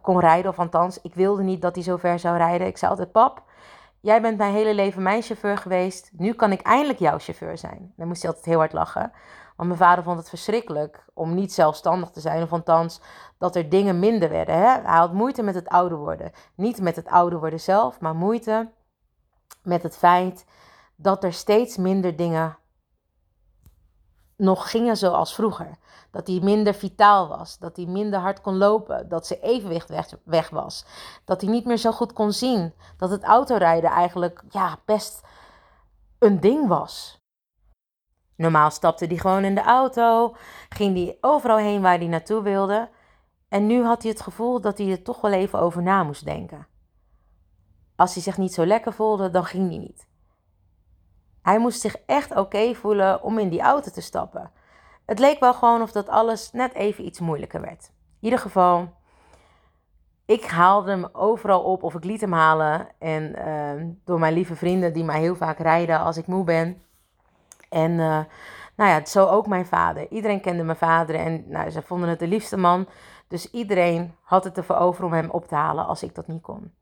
kon 0.00 0.20
rijden. 0.20 0.50
Of 0.50 0.58
althans, 0.58 1.00
ik 1.00 1.14
wilde 1.14 1.42
niet 1.42 1.62
dat 1.62 1.74
hij 1.74 1.84
zo 1.84 1.96
ver 1.96 2.18
zou 2.18 2.36
rijden. 2.36 2.66
Ik 2.66 2.78
zei 2.78 2.90
altijd, 2.90 3.12
pap, 3.12 3.42
jij 4.00 4.20
bent 4.20 4.38
mijn 4.38 4.52
hele 4.52 4.74
leven 4.74 5.02
mijn 5.02 5.22
chauffeur 5.22 5.58
geweest. 5.58 6.10
Nu 6.12 6.32
kan 6.32 6.52
ik 6.52 6.60
eindelijk 6.60 6.98
jouw 6.98 7.18
chauffeur 7.18 7.58
zijn. 7.58 7.92
Dan 7.96 8.08
moest 8.08 8.22
hij 8.22 8.30
altijd 8.30 8.48
heel 8.48 8.58
hard 8.58 8.72
lachen. 8.72 9.12
Want 9.56 9.68
mijn 9.68 9.80
vader 9.80 10.04
vond 10.04 10.18
het 10.18 10.28
verschrikkelijk 10.28 11.04
om 11.14 11.34
niet 11.34 11.52
zelfstandig 11.52 12.10
te 12.10 12.20
zijn. 12.20 12.42
Of 12.42 12.52
althans, 12.52 13.00
dat 13.38 13.56
er 13.56 13.68
dingen 13.68 13.98
minder 13.98 14.28
werden. 14.28 14.54
Hè? 14.54 14.66
Hij 14.66 14.98
had 14.98 15.12
moeite 15.12 15.42
met 15.42 15.54
het 15.54 15.68
ouder 15.68 15.98
worden. 15.98 16.32
Niet 16.54 16.80
met 16.80 16.96
het 16.96 17.08
ouder 17.08 17.38
worden 17.38 17.60
zelf, 17.60 18.00
maar 18.00 18.14
moeite 18.14 18.70
met 19.62 19.82
het 19.82 19.96
feit 19.96 20.46
dat 20.96 21.24
er 21.24 21.32
steeds 21.32 21.76
minder 21.76 22.16
dingen 22.16 22.57
nog 24.38 24.70
gingen 24.70 24.96
zoals 24.96 25.34
vroeger. 25.34 25.76
Dat 26.10 26.26
hij 26.26 26.40
minder 26.42 26.74
vitaal 26.74 27.28
was, 27.28 27.58
dat 27.58 27.76
hij 27.76 27.86
minder 27.86 28.18
hard 28.20 28.40
kon 28.40 28.56
lopen, 28.56 29.08
dat 29.08 29.26
zijn 29.26 29.40
evenwicht 29.40 29.90
weg, 30.24 30.50
was, 30.50 30.84
dat 31.24 31.40
hij 31.40 31.50
niet 31.50 31.64
meer 31.64 31.76
zo 31.76 31.92
goed 31.92 32.12
kon 32.12 32.32
zien, 32.32 32.72
dat 32.96 33.10
het 33.10 33.24
autorijden 33.24 33.90
eigenlijk 33.90 34.42
ja, 34.48 34.78
best 34.84 35.20
een 36.18 36.40
ding 36.40 36.68
was. 36.68 37.20
Normaal 38.36 38.70
stapte 38.70 39.06
hij 39.06 39.16
gewoon 39.16 39.44
in 39.44 39.54
de 39.54 39.62
auto, 39.62 40.36
ging 40.68 40.96
hij 40.96 41.18
overal 41.20 41.56
heen 41.56 41.82
waar 41.82 41.98
hij 41.98 42.06
naartoe 42.06 42.42
wilde. 42.42 42.88
En 43.48 43.66
nu 43.66 43.84
had 43.84 44.02
hij 44.02 44.10
het 44.10 44.20
gevoel 44.20 44.60
dat 44.60 44.78
hij 44.78 44.90
er 44.90 45.02
toch 45.02 45.20
wel 45.20 45.32
even 45.32 45.58
over 45.58 45.82
na 45.82 46.02
moest 46.02 46.24
denken. 46.24 46.66
Als 47.96 48.14
hij 48.14 48.22
zich 48.22 48.38
niet 48.38 48.54
zo 48.54 48.66
lekker 48.66 48.92
voelde, 48.92 49.30
dan 49.30 49.44
ging 49.44 49.68
hij 49.68 49.78
niet. 49.78 50.07
Hij 51.42 51.58
moest 51.58 51.80
zich 51.80 51.96
echt 52.06 52.36
oké 52.36 52.74
voelen 52.74 53.22
om 53.22 53.38
in 53.38 53.48
die 53.48 53.60
auto 53.60 53.90
te 53.90 54.00
stappen. 54.00 54.50
Het 55.06 55.18
leek 55.18 55.40
wel 55.40 55.54
gewoon 55.54 55.82
of 55.82 55.92
dat 55.92 56.08
alles 56.08 56.52
net 56.52 56.74
even 56.74 57.04
iets 57.04 57.20
moeilijker 57.20 57.60
werd. 57.60 57.90
In 58.20 58.24
ieder 58.24 58.38
geval, 58.38 58.88
ik 60.24 60.44
haalde 60.44 60.90
hem 60.90 61.08
overal 61.12 61.62
op 61.62 61.82
of 61.82 61.94
ik 61.94 62.04
liet 62.04 62.20
hem 62.20 62.32
halen. 62.32 62.88
En 62.98 63.34
uh, 63.38 63.86
door 64.04 64.18
mijn 64.18 64.34
lieve 64.34 64.56
vrienden 64.56 64.92
die 64.92 65.04
mij 65.04 65.20
heel 65.20 65.36
vaak 65.36 65.58
rijden 65.58 65.98
als 65.98 66.16
ik 66.16 66.26
moe 66.26 66.44
ben 66.44 66.82
en 67.68 67.90
uh, 67.90 68.20
nou 68.76 68.90
ja, 68.90 69.04
zo 69.04 69.26
ook 69.26 69.46
mijn 69.46 69.66
vader. 69.66 70.10
Iedereen 70.10 70.40
kende 70.40 70.62
mijn 70.62 70.78
vader 70.78 71.14
en 71.14 71.44
nou, 71.48 71.70
ze 71.70 71.82
vonden 71.82 72.08
het 72.08 72.18
de 72.18 72.26
liefste 72.26 72.56
man. 72.56 72.88
Dus 73.28 73.50
iedereen 73.50 74.14
had 74.22 74.44
het 74.44 74.56
ervoor 74.56 74.76
over 74.76 75.04
om 75.04 75.12
hem 75.12 75.30
op 75.30 75.48
te 75.48 75.54
halen 75.54 75.86
als 75.86 76.02
ik 76.02 76.14
dat 76.14 76.26
niet 76.26 76.42
kon. 76.42 76.74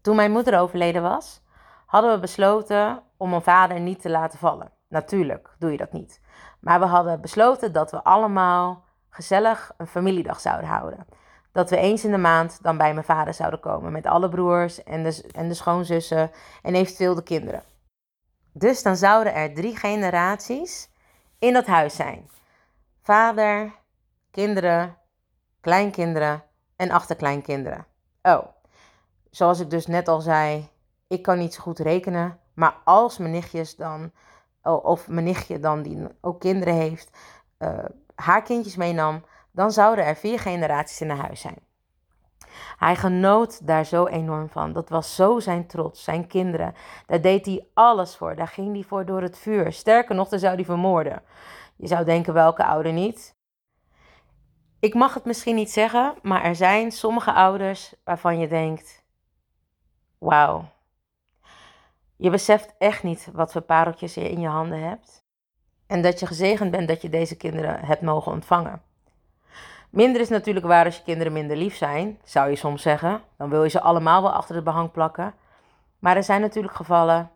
Toen 0.00 0.16
mijn 0.16 0.30
moeder 0.30 0.60
overleden 0.60 1.02
was, 1.02 1.42
hadden 1.88 2.12
we 2.12 2.18
besloten 2.18 3.02
om 3.16 3.30
mijn 3.30 3.42
vader 3.42 3.80
niet 3.80 4.00
te 4.00 4.10
laten 4.10 4.38
vallen. 4.38 4.70
Natuurlijk 4.88 5.54
doe 5.58 5.70
je 5.70 5.76
dat 5.76 5.92
niet. 5.92 6.20
Maar 6.60 6.80
we 6.80 6.86
hadden 6.86 7.20
besloten 7.20 7.72
dat 7.72 7.90
we 7.90 8.04
allemaal 8.04 8.84
gezellig 9.10 9.72
een 9.76 9.86
familiedag 9.86 10.40
zouden 10.40 10.68
houden. 10.68 11.06
Dat 11.52 11.70
we 11.70 11.76
eens 11.76 12.04
in 12.04 12.10
de 12.10 12.18
maand 12.18 12.62
dan 12.62 12.76
bij 12.76 12.92
mijn 12.92 13.04
vader 13.04 13.34
zouden 13.34 13.60
komen 13.60 13.92
met 13.92 14.06
alle 14.06 14.28
broers 14.28 14.82
en 14.82 15.02
de, 15.02 15.28
en 15.32 15.48
de 15.48 15.54
schoonzussen 15.54 16.30
en 16.62 16.74
eventueel 16.74 17.14
de 17.14 17.22
kinderen. 17.22 17.62
Dus 18.52 18.82
dan 18.82 18.96
zouden 18.96 19.34
er 19.34 19.54
drie 19.54 19.76
generaties 19.76 20.90
in 21.38 21.52
dat 21.52 21.66
huis 21.66 21.96
zijn: 21.96 22.30
vader, 23.02 23.72
kinderen, 24.30 24.96
kleinkinderen 25.60 26.42
en 26.76 26.90
achterkleinkinderen. 26.90 27.86
Oh, 28.22 28.46
zoals 29.30 29.60
ik 29.60 29.70
dus 29.70 29.86
net 29.86 30.08
al 30.08 30.20
zei, 30.20 30.68
ik 31.08 31.22
kan 31.22 31.38
niet 31.38 31.54
zo 31.54 31.62
goed 31.62 31.78
rekenen. 31.78 32.38
Maar 32.54 32.76
als 32.84 33.18
mijn 33.18 33.32
nichtjes 33.32 33.76
dan, 33.76 34.12
of 34.62 35.08
mijn 35.08 35.24
nichtje 35.24 35.58
dan, 35.58 35.82
die 35.82 36.06
ook 36.20 36.40
kinderen 36.40 36.74
heeft, 36.74 37.16
uh, 37.58 37.84
haar 38.14 38.42
kindjes 38.42 38.76
meenam, 38.76 39.24
dan 39.50 39.72
zouden 39.72 40.04
er 40.04 40.16
vier 40.16 40.38
generaties 40.38 41.00
in 41.00 41.10
huis 41.10 41.40
zijn. 41.40 41.66
Hij 42.76 42.96
genoot 42.96 43.66
daar 43.66 43.84
zo 43.84 44.06
enorm 44.06 44.48
van. 44.48 44.72
Dat 44.72 44.88
was 44.88 45.14
zo 45.14 45.40
zijn 45.40 45.66
trots, 45.66 46.04
zijn 46.04 46.26
kinderen. 46.26 46.74
Daar 47.06 47.20
deed 47.20 47.46
hij 47.46 47.66
alles 47.74 48.16
voor. 48.16 48.36
Daar 48.36 48.48
ging 48.48 48.72
hij 48.74 48.82
voor 48.82 49.04
door 49.04 49.22
het 49.22 49.38
vuur. 49.38 49.72
Sterker 49.72 50.14
nog, 50.14 50.28
daar 50.28 50.38
zou 50.38 50.54
hij 50.54 50.64
vermoorden. 50.64 51.22
Je 51.76 51.86
zou 51.86 52.04
denken, 52.04 52.34
welke 52.34 52.64
ouder 52.64 52.92
niet? 52.92 53.36
Ik 54.80 54.94
mag 54.94 55.14
het 55.14 55.24
misschien 55.24 55.54
niet 55.54 55.70
zeggen, 55.70 56.14
maar 56.22 56.42
er 56.42 56.56
zijn 56.56 56.92
sommige 56.92 57.32
ouders 57.32 57.94
waarvan 58.04 58.38
je 58.38 58.48
denkt: 58.48 59.04
wauw. 60.18 60.64
Je 62.20 62.30
beseft 62.30 62.74
echt 62.78 63.02
niet 63.02 63.28
wat 63.32 63.52
voor 63.52 63.60
pareltjes 63.60 64.14
je 64.14 64.30
in 64.30 64.40
je 64.40 64.48
handen 64.48 64.82
hebt. 64.82 65.24
En 65.86 66.02
dat 66.02 66.20
je 66.20 66.26
gezegend 66.26 66.70
bent 66.70 66.88
dat 66.88 67.02
je 67.02 67.08
deze 67.08 67.36
kinderen 67.36 67.84
hebt 67.84 68.02
mogen 68.02 68.32
ontvangen. 68.32 68.82
Minder 69.90 70.20
is 70.20 70.28
natuurlijk 70.28 70.66
waar 70.66 70.84
als 70.84 70.96
je 70.96 71.02
kinderen 71.02 71.32
minder 71.32 71.56
lief 71.56 71.76
zijn, 71.76 72.18
zou 72.24 72.50
je 72.50 72.56
soms 72.56 72.82
zeggen. 72.82 73.22
Dan 73.36 73.48
wil 73.48 73.62
je 73.62 73.70
ze 73.70 73.80
allemaal 73.80 74.22
wel 74.22 74.32
achter 74.32 74.54
het 74.54 74.64
behang 74.64 74.90
plakken. 74.90 75.34
Maar 75.98 76.16
er 76.16 76.24
zijn 76.24 76.40
natuurlijk 76.40 76.74
gevallen, 76.74 77.30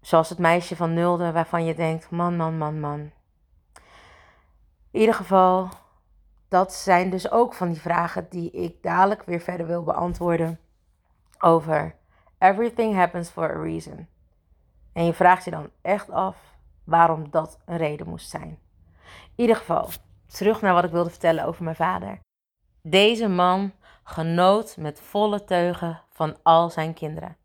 zoals 0.00 0.28
het 0.28 0.38
meisje 0.38 0.76
van 0.76 0.94
Nulde, 0.94 1.32
waarvan 1.32 1.64
je 1.64 1.74
denkt: 1.74 2.10
man, 2.10 2.36
man, 2.36 2.58
man, 2.58 2.80
man. 2.80 3.00
In 4.90 5.00
ieder 5.00 5.14
geval, 5.14 5.68
dat 6.48 6.72
zijn 6.72 7.10
dus 7.10 7.30
ook 7.30 7.54
van 7.54 7.68
die 7.68 7.80
vragen 7.80 8.26
die 8.30 8.50
ik 8.50 8.82
dadelijk 8.82 9.22
weer 9.22 9.40
verder 9.40 9.66
wil 9.66 9.82
beantwoorden. 9.82 10.60
Over 11.38 11.94
everything 12.38 12.94
happens 12.94 13.28
for 13.28 13.50
a 13.50 13.62
reason. 13.62 14.08
En 14.92 15.04
je 15.04 15.12
vraagt 15.12 15.44
je 15.44 15.50
dan 15.50 15.70
echt 15.82 16.10
af 16.10 16.36
waarom 16.84 17.30
dat 17.30 17.58
een 17.64 17.76
reden 17.76 18.08
moest 18.08 18.30
zijn. 18.30 18.58
In 19.34 19.42
ieder 19.42 19.56
geval, 19.56 19.88
terug 20.26 20.60
naar 20.60 20.74
wat 20.74 20.84
ik 20.84 20.90
wilde 20.90 21.10
vertellen 21.10 21.44
over 21.44 21.64
mijn 21.64 21.76
vader. 21.76 22.18
Deze 22.82 23.28
man 23.28 23.72
genoot 24.04 24.76
met 24.76 25.00
volle 25.00 25.44
teugen 25.44 26.02
van 26.12 26.36
al 26.42 26.70
zijn 26.70 26.94
kinderen. 26.94 27.36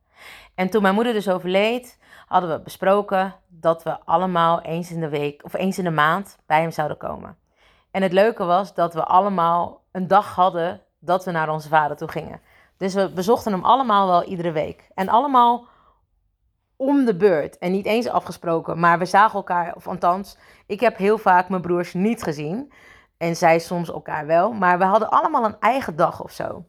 En 0.55 0.69
toen 0.69 0.81
mijn 0.81 0.93
moeder 0.93 1.13
dus 1.13 1.29
overleed, 1.29 1.99
hadden 2.27 2.49
we 2.49 2.63
besproken 2.63 3.35
dat 3.47 3.83
we 3.83 3.99
allemaal 4.05 4.61
eens 4.61 4.91
in 4.91 4.99
de 4.99 5.09
week 5.09 5.43
of 5.43 5.53
eens 5.53 5.77
in 5.77 5.83
de 5.83 5.89
maand 5.89 6.37
bij 6.45 6.61
hem 6.61 6.71
zouden 6.71 6.97
komen. 6.97 7.37
En 7.91 8.01
het 8.01 8.13
leuke 8.13 8.43
was 8.43 8.73
dat 8.73 8.93
we 8.93 9.03
allemaal 9.03 9.83
een 9.91 10.07
dag 10.07 10.35
hadden 10.35 10.81
dat 10.99 11.25
we 11.25 11.31
naar 11.31 11.49
onze 11.49 11.67
vader 11.67 11.97
toe 11.97 12.07
gingen. 12.07 12.41
Dus 12.81 12.93
we 12.93 13.11
bezochten 13.11 13.51
hem 13.51 13.63
allemaal 13.63 14.07
wel 14.07 14.23
iedere 14.23 14.51
week. 14.51 14.87
En 14.93 15.09
allemaal 15.09 15.67
om 16.75 17.05
de 17.05 17.15
beurt. 17.15 17.57
En 17.57 17.71
niet 17.71 17.85
eens 17.85 18.07
afgesproken, 18.07 18.79
maar 18.79 18.99
we 18.99 19.05
zagen 19.05 19.35
elkaar, 19.35 19.75
of 19.75 19.87
althans, 19.87 20.37
ik 20.65 20.79
heb 20.79 20.97
heel 20.97 21.17
vaak 21.17 21.49
mijn 21.49 21.61
broers 21.61 21.93
niet 21.93 22.23
gezien. 22.23 22.73
En 23.17 23.35
zij 23.35 23.59
soms 23.59 23.91
elkaar 23.91 24.25
wel. 24.25 24.51
Maar 24.51 24.77
we 24.77 24.83
hadden 24.83 25.09
allemaal 25.09 25.45
een 25.45 25.59
eigen 25.59 25.95
dag 25.95 26.23
of 26.23 26.31
zo. 26.31 26.65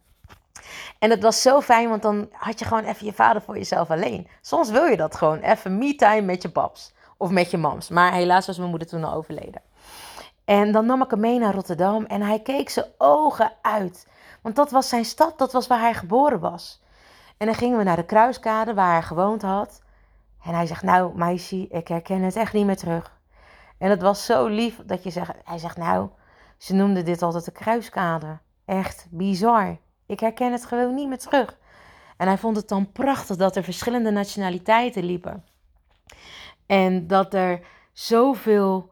En 0.99 1.11
het 1.11 1.23
was 1.23 1.43
zo 1.43 1.61
fijn, 1.61 1.89
want 1.89 2.03
dan 2.03 2.29
had 2.33 2.59
je 2.59 2.65
gewoon 2.65 2.85
even 2.85 3.07
je 3.07 3.13
vader 3.13 3.43
voor 3.43 3.57
jezelf 3.57 3.91
alleen. 3.91 4.29
Soms 4.41 4.71
wil 4.71 4.85
je 4.85 4.97
dat 4.97 5.17
gewoon, 5.17 5.39
even 5.39 5.79
me-time 5.79 6.23
met 6.23 6.43
je 6.43 6.51
paps 6.51 6.95
of 7.17 7.31
met 7.31 7.51
je 7.51 7.59
mams. 7.59 7.89
Maar 7.89 8.13
helaas 8.13 8.47
was 8.47 8.59
mijn 8.59 8.71
moeder 8.71 8.89
toen 8.89 9.05
al 9.05 9.15
overleden. 9.15 9.63
En 10.45 10.73
dan 10.73 10.87
nam 10.87 11.03
ik 11.03 11.11
hem 11.11 11.21
mee 11.21 11.39
naar 11.39 11.55
Rotterdam 11.55 12.05
en 12.05 12.23
hij 12.23 12.41
keek 12.41 12.71
zijn 12.71 12.87
ogen 12.99 13.53
uit. 13.63 14.07
Want 14.43 14.57
dat 14.57 14.71
was 14.71 14.89
zijn 14.89 15.05
stad, 15.05 15.39
dat 15.39 15.53
was 15.53 15.67
waar 15.67 15.81
hij 15.81 15.95
geboren 15.95 16.41
was. 16.41 16.83
En 17.37 17.47
dan 17.47 17.55
gingen 17.55 17.79
we 17.79 17.85
naar 17.85 17.97
de 17.97 18.05
Kruiskade 18.05 18.75
waar 18.75 18.93
hij 18.93 19.03
gewoond 19.03 19.43
had. 19.43 19.83
En 20.43 20.55
hij 20.55 20.67
zegt, 20.67 20.83
nou 20.83 21.17
meisje, 21.17 21.69
ik 21.69 21.89
herken 21.89 22.23
het 22.23 22.37
echt 22.37 22.53
niet 22.53 22.67
meer 22.67 22.77
terug. 22.77 23.21
En 23.79 23.91
het 23.91 24.03
was 24.03 24.25
zo 24.25 24.47
lief 24.47 24.81
dat 24.87 25.03
je 25.03 25.11
zegt, 25.11 25.33
hij 25.45 25.59
zegt, 25.59 25.77
nou, 25.77 26.09
ze 26.59 26.75
noemden 26.75 27.05
dit 27.05 27.23
altijd 27.23 27.45
de 27.45 27.51
Kruiskade. 27.51 28.39
Echt 28.65 29.07
bizar. 29.11 29.79
Ik 30.07 30.21
herken 30.21 30.53
het 30.53 30.67
gewoon 30.67 30.95
niet 30.95 31.09
meer 31.09 31.19
terug. 31.19 31.59
En 32.17 32.27
hij 32.27 32.39
vond 32.39 32.57
het 32.57 32.69
dan 32.69 32.93
prachtig 32.93 33.37
dat 33.37 33.57
er 33.57 33.65
verschillende 33.65 34.11
nationaliteiten 34.11 35.05
liepen. 35.05 35.45
En 36.67 37.07
dat 37.07 37.35
er 37.35 37.61
zoveel 37.93 38.92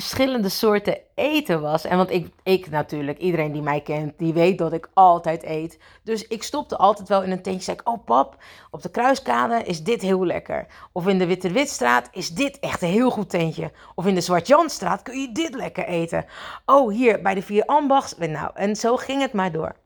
verschillende 0.00 0.48
soorten 0.48 0.98
eten 1.14 1.60
was. 1.60 1.84
En 1.84 1.96
want 1.96 2.10
ik, 2.10 2.32
ik 2.42 2.70
natuurlijk, 2.70 3.18
iedereen 3.18 3.52
die 3.52 3.62
mij 3.62 3.80
kent, 3.80 4.18
die 4.18 4.32
weet 4.32 4.58
dat 4.58 4.72
ik 4.72 4.88
altijd 4.94 5.44
eet. 5.44 5.78
Dus 6.02 6.26
ik 6.26 6.42
stopte 6.42 6.76
altijd 6.76 7.08
wel 7.08 7.22
in 7.22 7.30
een 7.30 7.42
tentje. 7.42 7.62
Zei 7.62 7.76
ik, 7.76 7.88
oh 7.88 8.04
pap, 8.04 8.36
op 8.70 8.82
de 8.82 8.90
Kruiskade 8.90 9.62
is 9.64 9.82
dit 9.82 10.02
heel 10.02 10.26
lekker. 10.26 10.66
Of 10.92 11.06
in 11.06 11.18
de 11.18 11.26
Witte 11.26 11.50
Witstraat 11.50 12.08
is 12.12 12.30
dit 12.30 12.58
echt 12.58 12.82
een 12.82 12.88
heel 12.88 13.10
goed 13.10 13.30
tentje. 13.30 13.72
Of 13.94 14.06
in 14.06 14.14
de 14.14 14.20
Zwart-Janstraat 14.20 15.02
kun 15.02 15.20
je 15.20 15.32
dit 15.32 15.54
lekker 15.54 15.86
eten. 15.86 16.24
Oh, 16.66 16.92
hier 16.92 17.22
bij 17.22 17.34
de 17.34 17.42
Vier 17.42 17.64
Ambachts. 17.64 18.16
Nou, 18.18 18.50
en 18.54 18.76
zo 18.76 18.96
ging 18.96 19.20
het 19.20 19.32
maar 19.32 19.52
door. 19.52 19.76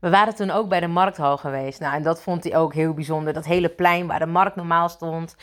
We 0.00 0.10
waren 0.10 0.34
toen 0.34 0.50
ook 0.50 0.68
bij 0.68 0.80
de 0.80 0.86
markthal 0.86 1.36
geweest. 1.36 1.80
Nou, 1.80 1.94
en 1.94 2.02
dat 2.02 2.22
vond 2.22 2.44
hij 2.44 2.56
ook 2.56 2.74
heel 2.74 2.94
bijzonder. 2.94 3.32
Dat 3.32 3.44
hele 3.44 3.68
plein 3.68 4.06
waar 4.06 4.18
de 4.18 4.26
markt 4.26 4.56
normaal 4.56 4.88
stond 4.88 5.36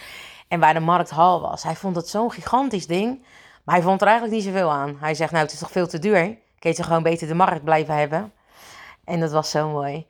en 0.51 0.59
waar 0.59 0.73
de 0.73 0.79
markthal 0.79 1.41
was. 1.41 1.63
Hij 1.63 1.75
vond 1.75 1.95
het 1.95 2.07
zo'n 2.07 2.31
gigantisch 2.31 2.87
ding. 2.87 3.25
Maar 3.63 3.75
hij 3.75 3.83
vond 3.83 4.01
er 4.01 4.07
eigenlijk 4.07 4.37
niet 4.37 4.45
zoveel 4.45 4.71
aan. 4.71 4.97
Hij 4.99 5.13
zegt, 5.13 5.31
nou, 5.31 5.43
het 5.43 5.53
is 5.53 5.59
toch 5.59 5.71
veel 5.71 5.87
te 5.87 5.99
duur? 5.99 6.37
Kun 6.59 6.73
je 6.75 6.83
gewoon 6.83 7.03
beter 7.03 7.27
de 7.27 7.33
markt 7.33 7.63
blijven 7.63 7.95
hebben? 7.95 8.33
En 9.03 9.19
dat 9.19 9.31
was 9.31 9.49
zo 9.49 9.69
mooi. 9.69 10.07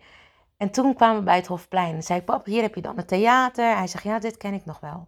En 0.58 0.70
toen 0.70 0.94
kwamen 0.94 1.18
we 1.18 1.24
bij 1.24 1.36
het 1.36 1.48
Hofplein. 1.48 1.96
En 1.96 2.04
zei 2.04 2.20
ik, 2.20 2.26
pap, 2.26 2.46
hier 2.46 2.62
heb 2.62 2.76
je 2.76 2.82
dan 2.82 2.98
het 2.98 3.08
theater. 3.08 3.76
Hij 3.78 3.88
zegt, 3.88 4.04
ja, 4.04 4.20
dit 4.20 4.38
ken 4.38 4.54
ik 4.54 4.66
nog 4.66 4.80
wel. 4.80 5.08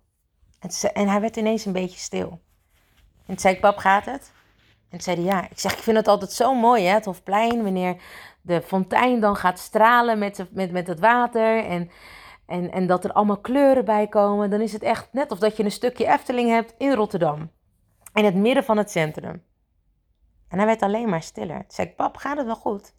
En, 0.93 1.07
hij 1.07 1.21
werd 1.21 1.37
ineens 1.37 1.65
een 1.65 1.73
beetje 1.73 1.99
stil. 1.99 2.29
En 3.17 3.25
toen 3.25 3.39
zei 3.39 3.53
ik, 3.53 3.61
pap, 3.61 3.77
gaat 3.77 4.05
het? 4.05 4.31
En 4.65 4.89
toen 4.89 5.01
zei 5.01 5.15
hij, 5.15 5.25
ja. 5.25 5.49
Ik 5.49 5.59
zeg, 5.59 5.71
ik 5.71 5.83
vind 5.83 5.97
het 5.97 6.07
altijd 6.07 6.31
zo 6.31 6.55
mooi, 6.55 6.83
hè, 6.83 6.93
het 6.93 7.05
Hofplein. 7.05 7.63
Wanneer 7.63 7.95
de 8.41 8.61
fontein 8.61 9.19
dan 9.19 9.35
gaat 9.35 9.59
stralen 9.59 10.19
met, 10.19 10.45
met, 10.51 10.71
met 10.71 10.87
het 10.87 10.99
water. 10.99 11.65
En, 11.65 11.91
en, 12.45 12.71
en 12.71 12.87
dat 12.87 13.03
er 13.03 13.13
allemaal 13.13 13.41
kleuren 13.41 13.85
bij 13.85 14.07
komen. 14.07 14.49
Dan 14.49 14.61
is 14.61 14.73
het 14.73 14.83
echt 14.83 15.13
net 15.13 15.31
of 15.31 15.39
dat 15.39 15.57
je 15.57 15.63
een 15.63 15.71
stukje 15.71 16.07
Efteling 16.07 16.49
hebt 16.49 16.73
in 16.77 16.93
Rotterdam. 16.93 17.51
In 18.13 18.25
het 18.25 18.35
midden 18.35 18.63
van 18.63 18.77
het 18.77 18.91
centrum. 18.91 19.43
En 20.47 20.57
hij 20.57 20.67
werd 20.67 20.81
alleen 20.81 21.09
maar 21.09 21.23
stiller. 21.23 21.59
Toen 21.59 21.71
zei 21.71 21.87
ik, 21.87 21.95
pap, 21.95 22.17
gaat 22.17 22.37
het 22.37 22.45
wel 22.45 22.55
goed? 22.55 22.93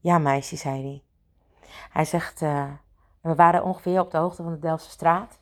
Ja, 0.00 0.18
meisje, 0.18 0.56
zei 0.56 0.82
hij. 0.82 1.02
Hij 1.90 2.04
zegt, 2.04 2.40
uh, 2.40 2.70
we 3.20 3.34
waren 3.34 3.64
ongeveer 3.64 4.00
op 4.00 4.10
de 4.10 4.18
hoogte 4.18 4.42
van 4.42 4.52
de 4.52 4.58
Delftse 4.58 4.90
straat. 4.90 5.40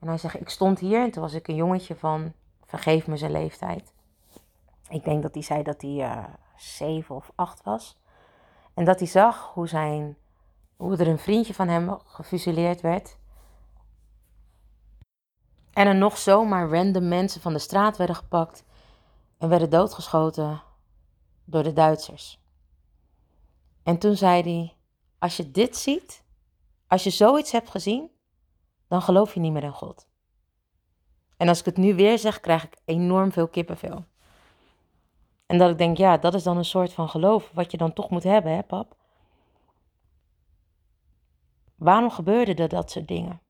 En 0.00 0.08
hij 0.08 0.18
zegt, 0.18 0.40
ik 0.40 0.48
stond 0.48 0.78
hier 0.78 1.00
en 1.00 1.10
toen 1.10 1.22
was 1.22 1.34
ik 1.34 1.48
een 1.48 1.54
jongetje 1.54 1.96
van, 1.96 2.32
vergeef 2.64 3.06
me 3.06 3.16
zijn 3.16 3.32
leeftijd. 3.32 3.92
Ik 4.88 5.04
denk 5.04 5.22
dat 5.22 5.34
hij 5.34 5.42
zei 5.42 5.62
dat 5.62 5.82
hij 5.82 5.90
uh, 5.90 6.24
zeven 6.56 7.14
of 7.14 7.32
acht 7.34 7.62
was. 7.62 8.02
En 8.74 8.84
dat 8.84 8.98
hij 8.98 9.08
zag 9.08 9.50
hoe, 9.54 9.68
zijn, 9.68 10.16
hoe 10.84 10.96
er 10.96 11.08
een 11.08 11.18
vriendje 11.18 11.54
van 11.54 11.68
hem 11.68 11.98
gefusileerd 12.04 12.80
werd. 12.80 13.16
En 15.72 15.86
er 15.86 15.94
nog 15.94 16.18
zomaar 16.18 16.68
random 16.68 17.08
mensen 17.08 17.40
van 17.40 17.52
de 17.52 17.58
straat 17.58 17.96
werden 17.96 18.16
gepakt 18.16 18.64
en 19.38 19.48
werden 19.48 19.70
doodgeschoten 19.70 20.62
door 21.44 21.62
de 21.62 21.72
Duitsers. 21.72 22.42
En 23.82 23.98
toen 23.98 24.16
zei 24.16 24.42
hij: 24.42 24.76
Als 25.18 25.36
je 25.36 25.50
dit 25.50 25.76
ziet, 25.76 26.24
als 26.86 27.04
je 27.04 27.10
zoiets 27.10 27.52
hebt 27.52 27.70
gezien, 27.70 28.10
dan 28.88 29.02
geloof 29.02 29.34
je 29.34 29.40
niet 29.40 29.52
meer 29.52 29.64
in 29.64 29.72
God. 29.72 30.08
En 31.36 31.48
als 31.48 31.58
ik 31.58 31.64
het 31.64 31.76
nu 31.76 31.94
weer 31.94 32.18
zeg, 32.18 32.40
krijg 32.40 32.64
ik 32.64 32.76
enorm 32.84 33.32
veel 33.32 33.48
kippenvel. 33.48 34.04
En 35.46 35.58
dat 35.58 35.70
ik 35.70 35.78
denk, 35.78 35.96
ja, 35.96 36.16
dat 36.16 36.34
is 36.34 36.42
dan 36.42 36.56
een 36.56 36.64
soort 36.64 36.92
van 36.92 37.08
geloof 37.08 37.50
wat 37.54 37.70
je 37.70 37.76
dan 37.76 37.92
toch 37.92 38.10
moet 38.10 38.22
hebben, 38.22 38.52
hè, 38.52 38.62
pap? 38.62 38.96
Waarom 41.76 42.10
gebeurde 42.10 42.54
er 42.54 42.68
dat 42.68 42.90
soort 42.90 43.08
dingen? 43.08 43.40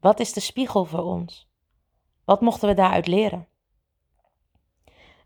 Wat 0.00 0.20
is 0.20 0.32
de 0.32 0.40
spiegel 0.40 0.84
voor 0.84 1.02
ons? 1.04 1.50
Wat 2.24 2.40
mochten 2.40 2.68
we 2.68 2.74
daaruit 2.74 3.06
leren? 3.06 3.48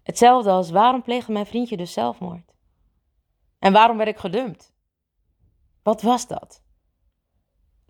Hetzelfde 0.03 0.51
als 0.51 0.71
waarom 0.71 1.03
pleegde 1.03 1.33
mijn 1.33 1.47
vriendje 1.47 1.77
dus 1.77 1.93
zelfmoord? 1.93 2.53
En 3.59 3.73
waarom 3.73 3.97
werd 3.97 4.09
ik 4.09 4.19
gedumpt? 4.19 4.73
Wat 5.83 6.03
was 6.03 6.27
dat? 6.27 6.63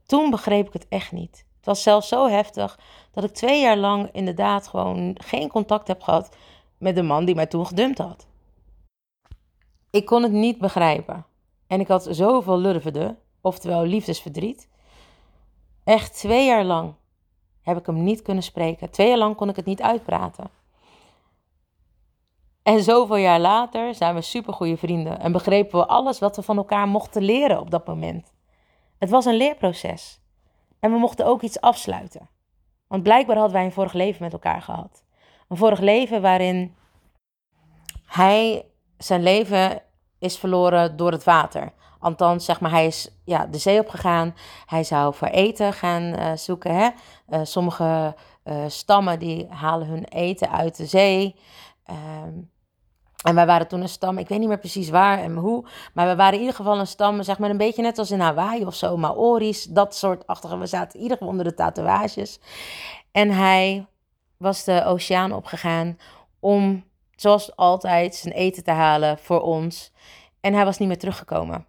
Toen 0.06 0.30
begreep 0.30 0.66
ik 0.66 0.72
het 0.72 0.88
echt 0.88 1.12
niet. 1.12 1.46
Het 1.56 1.66
was 1.66 1.82
zelfs 1.82 2.08
zo 2.08 2.28
heftig 2.28 2.78
dat 3.10 3.24
ik 3.24 3.30
twee 3.30 3.60
jaar 3.60 3.76
lang 3.76 4.12
inderdaad 4.12 4.68
gewoon 4.68 5.16
geen 5.24 5.48
contact 5.48 5.88
heb 5.88 6.02
gehad 6.02 6.36
met 6.78 6.94
de 6.94 7.02
man 7.02 7.24
die 7.24 7.34
mij 7.34 7.46
toen 7.46 7.66
gedumpt 7.66 7.98
had. 7.98 8.26
Ik 9.90 10.06
kon 10.06 10.22
het 10.22 10.32
niet 10.32 10.58
begrijpen. 10.58 11.26
En 11.66 11.80
ik 11.80 11.88
had 11.88 12.06
zoveel 12.10 12.58
lurvende, 12.58 13.16
oftewel 13.46 13.84
liefdesverdriet. 13.84 14.68
Echt 15.84 16.14
twee 16.14 16.46
jaar 16.46 16.64
lang 16.64 16.94
heb 17.62 17.78
ik 17.78 17.86
hem 17.86 18.02
niet 18.04 18.22
kunnen 18.22 18.42
spreken. 18.42 18.90
Twee 18.90 19.08
jaar 19.08 19.18
lang 19.18 19.36
kon 19.36 19.48
ik 19.48 19.56
het 19.56 19.64
niet 19.64 19.82
uitpraten. 19.82 20.50
En 22.62 22.82
zoveel 22.82 23.16
jaar 23.16 23.40
later 23.40 23.94
zijn 23.94 24.14
we 24.14 24.20
supergoeie 24.20 24.76
vrienden 24.76 25.20
en 25.20 25.32
begrepen 25.32 25.78
we 25.78 25.86
alles 25.86 26.18
wat 26.18 26.36
we 26.36 26.42
van 26.42 26.56
elkaar 26.56 26.88
mochten 26.88 27.22
leren 27.22 27.60
op 27.60 27.70
dat 27.70 27.86
moment. 27.86 28.34
Het 28.98 29.10
was 29.10 29.24
een 29.24 29.36
leerproces. 29.36 30.20
En 30.80 30.92
we 30.92 30.98
mochten 30.98 31.26
ook 31.26 31.42
iets 31.42 31.60
afsluiten. 31.60 32.28
Want 32.88 33.02
blijkbaar 33.02 33.36
hadden 33.36 33.54
wij 33.54 33.64
een 33.64 33.72
vorig 33.72 33.92
leven 33.92 34.22
met 34.22 34.32
elkaar 34.32 34.62
gehad. 34.62 35.04
Een 35.48 35.56
vorig 35.56 35.80
leven 35.80 36.22
waarin 36.22 36.74
hij 38.06 38.64
zijn 38.98 39.22
leven 39.22 39.82
is 40.18 40.38
verloren 40.38 40.96
door 40.96 41.12
het 41.12 41.24
water. 41.24 41.72
Althans, 42.06 42.44
zeg 42.44 42.60
maar, 42.60 42.70
hij 42.70 42.86
is 42.86 43.08
ja, 43.24 43.46
de 43.46 43.58
zee 43.58 43.80
opgegaan. 43.80 44.34
Hij 44.66 44.84
zou 44.84 45.14
voor 45.14 45.28
eten 45.28 45.72
gaan 45.72 46.02
uh, 46.02 46.32
zoeken. 46.34 46.74
Hè? 46.74 46.88
Uh, 47.28 47.40
sommige 47.42 48.14
uh, 48.44 48.64
stammen 48.66 49.18
die 49.18 49.46
halen 49.48 49.86
hun 49.86 50.04
eten 50.04 50.50
uit 50.50 50.76
de 50.76 50.86
zee. 50.86 51.36
Um, 51.90 52.50
en 53.22 53.34
wij 53.34 53.46
waren 53.46 53.68
toen 53.68 53.80
een 53.80 53.88
stam, 53.88 54.18
ik 54.18 54.28
weet 54.28 54.38
niet 54.38 54.48
meer 54.48 54.58
precies 54.58 54.88
waar 54.88 55.18
en 55.18 55.36
hoe, 55.36 55.66
maar 55.94 56.06
we 56.06 56.16
waren 56.16 56.34
in 56.34 56.40
ieder 56.40 56.54
geval 56.54 56.78
een 56.78 56.86
stam, 56.86 57.22
zeg 57.22 57.38
maar 57.38 57.50
een 57.50 57.56
beetje 57.56 57.82
net 57.82 57.98
als 57.98 58.10
in 58.10 58.20
Hawaii 58.20 58.66
of 58.66 58.74
zo, 58.74 58.96
Maori's, 58.96 59.64
dat 59.64 59.94
soort 59.94 60.26
achtige. 60.26 60.58
We 60.58 60.66
zaten 60.66 60.94
in 60.94 61.02
ieder 61.02 61.16
geval 61.16 61.32
onder 61.32 61.44
de 61.44 61.54
tatoeages. 61.54 62.40
En 63.12 63.30
hij 63.30 63.86
was 64.36 64.64
de 64.64 64.84
oceaan 64.84 65.32
opgegaan 65.32 65.98
om, 66.40 66.84
zoals 67.16 67.56
altijd, 67.56 68.14
zijn 68.14 68.34
eten 68.34 68.64
te 68.64 68.70
halen 68.70 69.18
voor 69.18 69.40
ons. 69.40 69.92
En 70.40 70.54
hij 70.54 70.64
was 70.64 70.78
niet 70.78 70.88
meer 70.88 70.98
teruggekomen. 70.98 71.66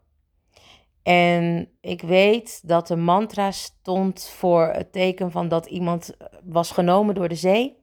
En 1.08 1.70
ik 1.82 2.02
weet 2.02 2.68
dat 2.68 2.88
de 2.88 2.96
mantra 2.96 3.52
stond 3.52 4.30
voor 4.36 4.68
het 4.68 4.92
teken 4.92 5.32
van 5.32 5.48
dat 5.48 5.66
iemand 5.66 6.18
was 6.44 6.72
genomen 6.72 7.16
door 7.16 7.28
de 7.28 7.36
zee. 7.36 7.78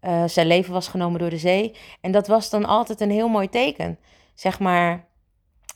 Uh, 0.00 0.24
zijn 0.26 0.46
leven 0.46 0.72
was 0.72 0.88
genomen 0.88 1.20
door 1.20 1.30
de 1.30 1.38
zee. 1.38 1.76
En 2.00 2.12
dat 2.12 2.26
was 2.26 2.50
dan 2.50 2.64
altijd 2.64 3.00
een 3.00 3.10
heel 3.10 3.28
mooi 3.28 3.48
teken. 3.48 3.98
Zeg 4.34 4.60
maar, 4.60 5.08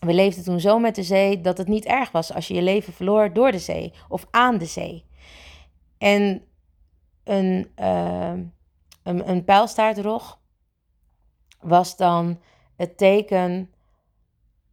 we 0.00 0.14
leefden 0.14 0.44
toen 0.44 0.60
zo 0.60 0.78
met 0.78 0.94
de 0.94 1.02
zee 1.02 1.40
dat 1.40 1.58
het 1.58 1.68
niet 1.68 1.84
erg 1.84 2.10
was 2.10 2.34
als 2.34 2.48
je 2.48 2.54
je 2.54 2.62
leven 2.62 2.92
verloor 2.92 3.32
door 3.32 3.52
de 3.52 3.58
zee 3.58 3.92
of 4.08 4.26
aan 4.30 4.58
de 4.58 4.66
zee. 4.66 5.04
En 5.98 6.42
een, 7.24 7.70
uh, 7.80 8.32
een, 9.02 9.30
een 9.30 9.44
pijlstaartrog 9.44 10.40
was 11.60 11.96
dan 11.96 12.40
het 12.76 12.98
teken 12.98 13.72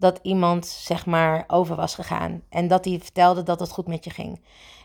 dat 0.05 0.19
iemand 0.21 0.65
zeg 0.65 1.05
maar 1.05 1.43
over 1.47 1.75
was 1.75 1.95
gegaan. 1.95 2.41
En 2.49 2.67
dat 2.67 2.85
hij 2.85 2.99
vertelde 2.99 3.43
dat 3.43 3.59
het 3.59 3.71
goed 3.71 3.87
met 3.87 4.03
je 4.03 4.09
ging. 4.09 4.39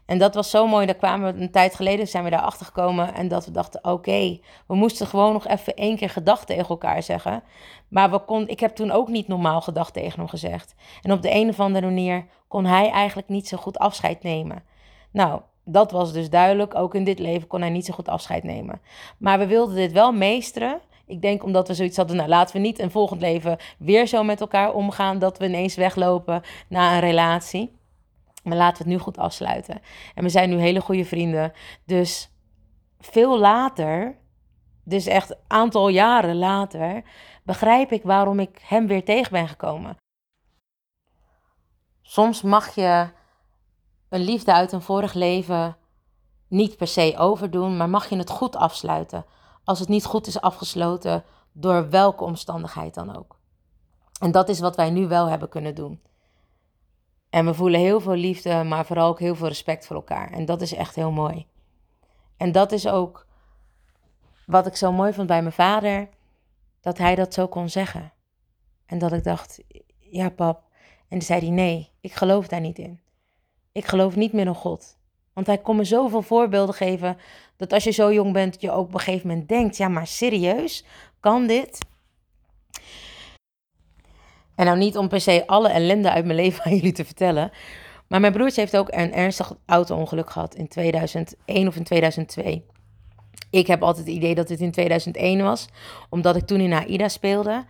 En 0.06 0.18
dat 0.18 0.35
was 0.35 0.50
zo 0.50 0.66
mooi. 0.66 0.87
Daar 0.87 0.94
kwamen 0.94 1.35
we 1.35 1.40
een 1.40 1.50
tijd 1.50 1.74
geleden, 1.74 2.09
zijn 2.09 2.24
we 2.24 2.30
daar 2.30 2.40
achter 2.40 2.66
gekomen. 2.66 3.14
En 3.14 3.28
dat 3.28 3.44
we 3.44 3.50
dachten, 3.50 3.85
oké, 3.85 4.40
we 4.66 4.74
moesten 4.74 5.06
gewoon 5.06 5.33
nog 5.33 5.46
even 5.46 5.74
één 5.74 5.96
keer 5.96 6.11
gedacht 6.11 6.46
tegen 6.46 6.68
elkaar 6.68 7.02
zeggen. 7.02 7.42
Maar 7.88 8.11
we 8.11 8.18
kon, 8.18 8.48
ik 8.48 8.61
heb 8.61 8.74
toen 8.74 8.90
ook 8.90 9.09
niet 9.09 9.28
normaal 9.28 9.61
gedacht 9.61 9.92
tegen 9.92 10.18
hem 10.18 10.28
gezegd. 10.28 10.74
En 11.02 11.12
op 11.12 11.22
de 11.22 11.35
een 11.35 11.48
of 11.48 11.61
andere 11.61 11.87
manier 11.87 12.26
kon 12.48 12.64
hij 12.64 12.90
eigenlijk 12.90 13.28
niet 13.28 13.48
zo 13.48 13.56
goed 13.56 13.78
afscheid 13.78 14.22
nemen. 14.22 14.62
Nou, 15.11 15.40
dat 15.64 15.90
was 15.90 16.12
dus 16.12 16.30
duidelijk. 16.30 16.74
Ook 16.74 16.94
in 16.94 17.04
dit 17.04 17.18
leven 17.18 17.48
kon 17.48 17.61
hij 17.61 17.70
niet 17.70 17.87
zo 17.87 17.94
goed 17.94 18.09
afscheid 18.09 18.42
nemen. 18.42 18.80
Maar 19.18 19.38
we 19.38 19.46
wilden 19.46 19.74
dit 19.74 19.92
wel 19.92 20.12
meesteren. 20.12 20.80
Ik 21.10 21.22
denk 21.22 21.44
omdat 21.44 21.68
we 21.68 21.74
zoiets 21.74 21.96
hadden, 21.96 22.16
nou 22.16 22.28
laten 22.28 22.54
we 22.54 22.60
niet 22.60 22.78
in 22.78 22.90
volgend 22.90 23.20
leven 23.20 23.58
weer 23.78 24.06
zo 24.06 24.22
met 24.22 24.40
elkaar 24.40 24.72
omgaan 24.72 25.18
dat 25.18 25.38
we 25.38 25.44
ineens 25.44 25.74
weglopen 25.74 26.42
na 26.68 26.94
een 26.94 27.00
relatie. 27.00 27.78
Maar 28.42 28.56
laten 28.56 28.76
we 28.76 28.82
het 28.82 28.98
nu 28.98 29.04
goed 29.04 29.18
afsluiten. 29.18 29.80
En 30.14 30.22
we 30.22 30.28
zijn 30.28 30.50
nu 30.50 30.56
hele 30.56 30.80
goede 30.80 31.04
vrienden. 31.04 31.52
Dus 31.84 32.30
veel 32.98 33.38
later, 33.38 34.16
dus 34.84 35.06
echt 35.06 35.30
een 35.30 35.36
aantal 35.46 35.88
jaren 35.88 36.36
later, 36.36 37.02
begrijp 37.44 37.92
ik 37.92 38.02
waarom 38.02 38.40
ik 38.40 38.60
hem 38.62 38.86
weer 38.86 39.04
tegen 39.04 39.32
ben 39.32 39.48
gekomen. 39.48 39.96
Soms 42.02 42.42
mag 42.42 42.74
je 42.74 43.08
een 44.08 44.20
liefde 44.20 44.52
uit 44.52 44.72
een 44.72 44.82
vorig 44.82 45.12
leven 45.14 45.76
niet 46.48 46.76
per 46.76 46.86
se 46.86 47.14
overdoen, 47.18 47.76
maar 47.76 47.88
mag 47.88 48.08
je 48.08 48.16
het 48.16 48.30
goed 48.30 48.56
afsluiten. 48.56 49.24
Als 49.70 49.78
het 49.78 49.88
niet 49.88 50.04
goed 50.04 50.26
is 50.26 50.40
afgesloten, 50.40 51.24
door 51.52 51.90
welke 51.90 52.24
omstandigheid 52.24 52.94
dan 52.94 53.16
ook. 53.16 53.38
En 54.20 54.30
dat 54.30 54.48
is 54.48 54.61
wat 54.61 54.76
wij 54.76 54.90
nu 54.90 55.09
wel 55.09 55.26
hebben 55.26 55.48
kunnen 55.48 55.74
doen. 55.74 56.02
En 57.28 57.44
we 57.44 57.54
voelen 57.54 57.80
heel 57.80 58.00
veel 58.00 58.14
liefde, 58.14 58.62
maar 58.62 58.87
vooral 58.87 59.09
ook 59.09 59.18
heel 59.18 59.35
veel 59.35 59.48
respect 59.48 59.87
voor 59.87 59.96
elkaar. 59.96 60.30
En 60.33 60.44
dat 60.44 60.61
is 60.61 60.74
echt 60.74 60.94
heel 60.94 61.11
mooi. 61.11 61.46
En 62.37 62.52
dat 62.52 62.72
is 62.72 62.88
ook 62.88 63.26
wat 64.46 64.66
ik 64.66 64.76
zo 64.76 64.92
mooi 64.92 65.12
vond 65.12 65.26
bij 65.26 65.42
mijn 65.42 65.54
vader, 65.54 66.09
dat 66.80 66.98
hij 66.98 67.14
dat 67.14 67.35
zo 67.35 67.48
kon 67.48 67.68
zeggen. 67.68 68.12
En 68.87 68.98
dat 68.98 69.12
ik 69.12 69.24
dacht, 69.24 69.62
ja 69.98 70.30
pap. 70.30 70.62
En 71.09 71.22
zei 71.22 71.40
hij, 71.40 71.50
nee, 71.50 71.90
ik 72.00 72.12
geloof 72.12 72.48
daar 72.48 72.61
niet 72.61 72.78
in. 72.78 73.00
Ik 73.72 73.87
geloof 73.87 74.16
niet 74.16 74.33
meer 74.33 74.46
in 74.46 74.54
God. 74.54 74.98
Want 75.32 75.46
hij 75.46 75.58
kon 75.58 75.76
me 75.76 75.84
zoveel 75.84 76.22
voorbeelden 76.22 76.74
geven 76.74 77.16
dat 77.56 77.72
als 77.72 77.84
je 77.84 77.90
zo 77.90 78.12
jong 78.12 78.32
bent, 78.32 78.60
je 78.60 78.70
ook 78.70 78.86
op 78.86 78.94
een 78.94 79.00
gegeven 79.00 79.28
moment 79.28 79.48
denkt, 79.48 79.76
ja 79.76 79.88
maar 79.88 80.06
serieus, 80.06 80.84
kan 81.20 81.46
dit? 81.46 81.78
En 84.54 84.66
nou 84.66 84.78
niet 84.78 84.96
om 84.96 85.08
per 85.08 85.20
se 85.20 85.46
alle 85.46 85.68
ellende 85.68 86.10
uit 86.10 86.24
mijn 86.24 86.36
leven 86.36 86.64
aan 86.64 86.74
jullie 86.74 86.92
te 86.92 87.04
vertellen. 87.04 87.50
Maar 88.06 88.20
mijn 88.20 88.32
broertje 88.32 88.60
heeft 88.60 88.76
ook 88.76 88.92
een 88.92 89.12
ernstig 89.12 89.56
auto-ongeluk 89.66 90.30
gehad 90.30 90.54
in 90.54 90.68
2001 90.68 91.68
of 91.68 91.76
in 91.76 91.84
2002. 91.84 92.64
Ik 93.50 93.66
heb 93.66 93.82
altijd 93.82 94.06
het 94.06 94.16
idee 94.16 94.34
dat 94.34 94.48
het 94.48 94.60
in 94.60 94.70
2001 94.70 95.42
was, 95.42 95.68
omdat 96.08 96.36
ik 96.36 96.46
toen 96.46 96.60
in 96.60 96.72
AIDA 96.72 97.08
speelde. 97.08 97.64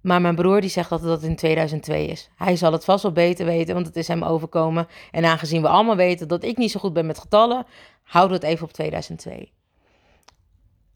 Maar 0.00 0.20
mijn 0.20 0.34
broer 0.34 0.60
die 0.60 0.70
zegt 0.70 0.90
dat 0.90 1.02
het 1.02 1.22
in 1.22 1.36
2002 1.36 2.06
is. 2.06 2.30
Hij 2.36 2.56
zal 2.56 2.72
het 2.72 2.84
vast 2.84 3.02
wel 3.02 3.12
beter 3.12 3.46
weten, 3.46 3.74
want 3.74 3.86
het 3.86 3.96
is 3.96 4.08
hem 4.08 4.22
overkomen. 4.22 4.88
En 5.10 5.24
aangezien 5.24 5.62
we 5.62 5.68
allemaal 5.68 5.96
weten 5.96 6.28
dat 6.28 6.44
ik 6.44 6.56
niet 6.56 6.70
zo 6.70 6.80
goed 6.80 6.92
ben 6.92 7.06
met 7.06 7.18
getallen, 7.18 7.66
houden 8.02 8.40
we 8.40 8.46
het 8.46 8.54
even 8.54 8.66
op 8.66 8.72
2002. 8.72 9.52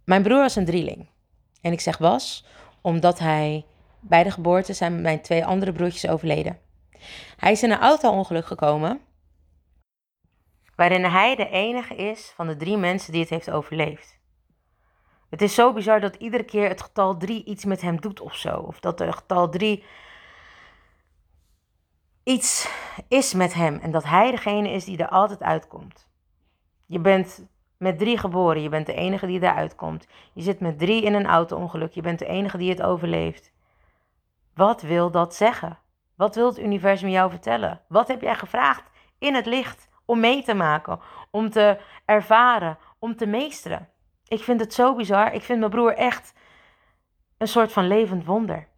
Mijn 0.05 0.23
broer 0.23 0.39
was 0.39 0.57
een 0.57 0.65
drieling. 0.65 1.07
En 1.61 1.73
ik 1.73 1.81
zeg 1.81 1.99
was, 1.99 2.45
omdat 2.81 3.19
hij 3.19 3.65
bij 4.01 4.23
de 4.23 4.31
geboorte 4.31 4.73
zijn 4.73 5.01
mijn 5.01 5.21
twee 5.21 5.45
andere 5.45 5.73
broertjes 5.73 6.11
overleden. 6.11 6.59
Hij 7.37 7.53
is 7.53 7.63
in 7.63 7.71
een 7.71 7.79
auto-ongeluk 7.79 8.47
gekomen, 8.47 9.01
waarin 10.75 11.05
hij 11.05 11.37
de 11.37 11.49
enige 11.49 11.95
is 11.95 12.33
van 12.35 12.47
de 12.47 12.57
drie 12.57 12.77
mensen 12.77 13.13
die 13.13 13.21
het 13.21 13.31
heeft 13.31 13.51
overleefd. 13.51 14.14
Het 15.35 15.43
is 15.43 15.55
zo 15.55 15.73
bizar 15.73 16.01
dat 16.01 16.15
iedere 16.15 16.43
keer 16.43 16.69
het 16.69 16.83
getal 16.83 17.17
3 17.17 17.45
iets 17.45 17.65
met 17.65 17.81
hem 17.81 18.01
doet 18.01 18.21
of 18.21 18.35
zo. 18.35 18.57
Of 18.57 18.81
dat 18.81 18.99
het 18.99 19.15
getal 19.15 19.49
3 19.49 19.85
iets 22.25 22.69
is 23.09 23.33
met 23.33 23.55
hem 23.55 23.79
en 23.79 23.91
dat 23.91 24.05
hij 24.05 24.31
degene 24.31 24.71
is 24.71 24.85
die 24.85 24.99
er 24.99 25.09
altijd 25.09 25.43
uitkomt. 25.43 26.09
Je 26.87 26.99
bent 26.99 27.47
met 27.77 27.99
drie 27.99 28.19
geboren, 28.19 28.63
je 28.63 28.69
bent 28.69 28.87
de 28.87 28.95
enige 28.95 29.27
die 29.27 29.43
eruit 29.43 29.75
komt. 29.75 30.07
Je 30.33 30.43
zit 30.43 30.61
met 30.61 30.79
drie 30.79 31.03
in 31.03 31.15
een 31.15 31.27
auto-ongeluk, 31.27 31.93
je 31.93 32.03
bent 32.03 32.19
de 32.19 32.27
enige 32.27 32.59
die 32.59 32.71
het 32.71 32.83
overleeft. 32.83 33.53
Wat 34.55 34.83
wil 34.83 35.11
dat 35.11 35.35
zeggen? 35.35 35.79
Wat 36.15 36.35
wil 36.35 36.47
het 36.47 36.59
universum 36.59 37.09
jou 37.09 37.31
vertellen? 37.31 37.81
Wat 37.89 38.09
heb 38.09 38.21
jij 38.21 38.35
gevraagd 38.35 38.91
in 39.19 39.35
het 39.35 39.47
licht 39.47 39.89
om 40.05 40.21
mee 40.21 40.43
te 40.43 40.55
maken, 40.55 41.01
om 41.31 41.51
te 41.51 41.79
ervaren, 42.05 42.79
om 42.99 43.17
te 43.17 43.27
meesteren? 43.27 43.89
Ik 44.35 44.43
vind 44.43 44.61
het 44.61 44.75
zo 44.75 44.95
bizar. 44.95 45.33
Ik 45.33 45.43
vind 45.43 45.59
mijn 45.59 45.71
broer 45.71 45.95
echt 45.95 46.33
een 47.39 47.49
soort 47.49 47.73
van 47.73 47.87
levend 47.87 48.25
wonder. 48.25 48.69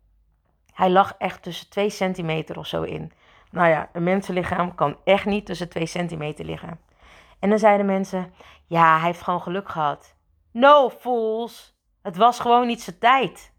Hij 0.72 0.90
lag 0.90 1.14
echt 1.18 1.42
tussen 1.42 1.70
2 1.70 1.90
centimeter 1.90 2.58
of 2.58 2.66
zo 2.66 2.82
in. 2.82 3.12
Nou 3.50 3.68
ja, 3.68 3.90
een 3.92 4.02
mensenlichaam 4.02 4.74
kan 4.74 4.96
echt 5.04 5.24
niet 5.24 5.46
tussen 5.46 5.68
2 5.68 5.86
centimeter 5.86 6.44
liggen. 6.44 6.80
En 7.38 7.48
dan 7.50 7.58
zeiden 7.58 7.86
mensen: 7.86 8.32
Ja, 8.66 8.96
hij 8.96 9.06
heeft 9.06 9.22
gewoon 9.22 9.42
geluk 9.42 9.68
gehad. 9.68 10.14
No, 10.52 10.90
fools. 10.90 11.76
Het 12.02 12.16
was 12.16 12.40
gewoon 12.40 12.66
niet 12.66 12.82
zijn 12.82 12.98
tijd. 12.98 13.52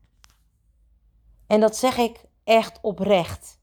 En 1.47 1.59
dat 1.59 1.75
zeg 1.75 1.97
ik 1.97 2.25
echt 2.43 2.79
oprecht. 2.81 3.59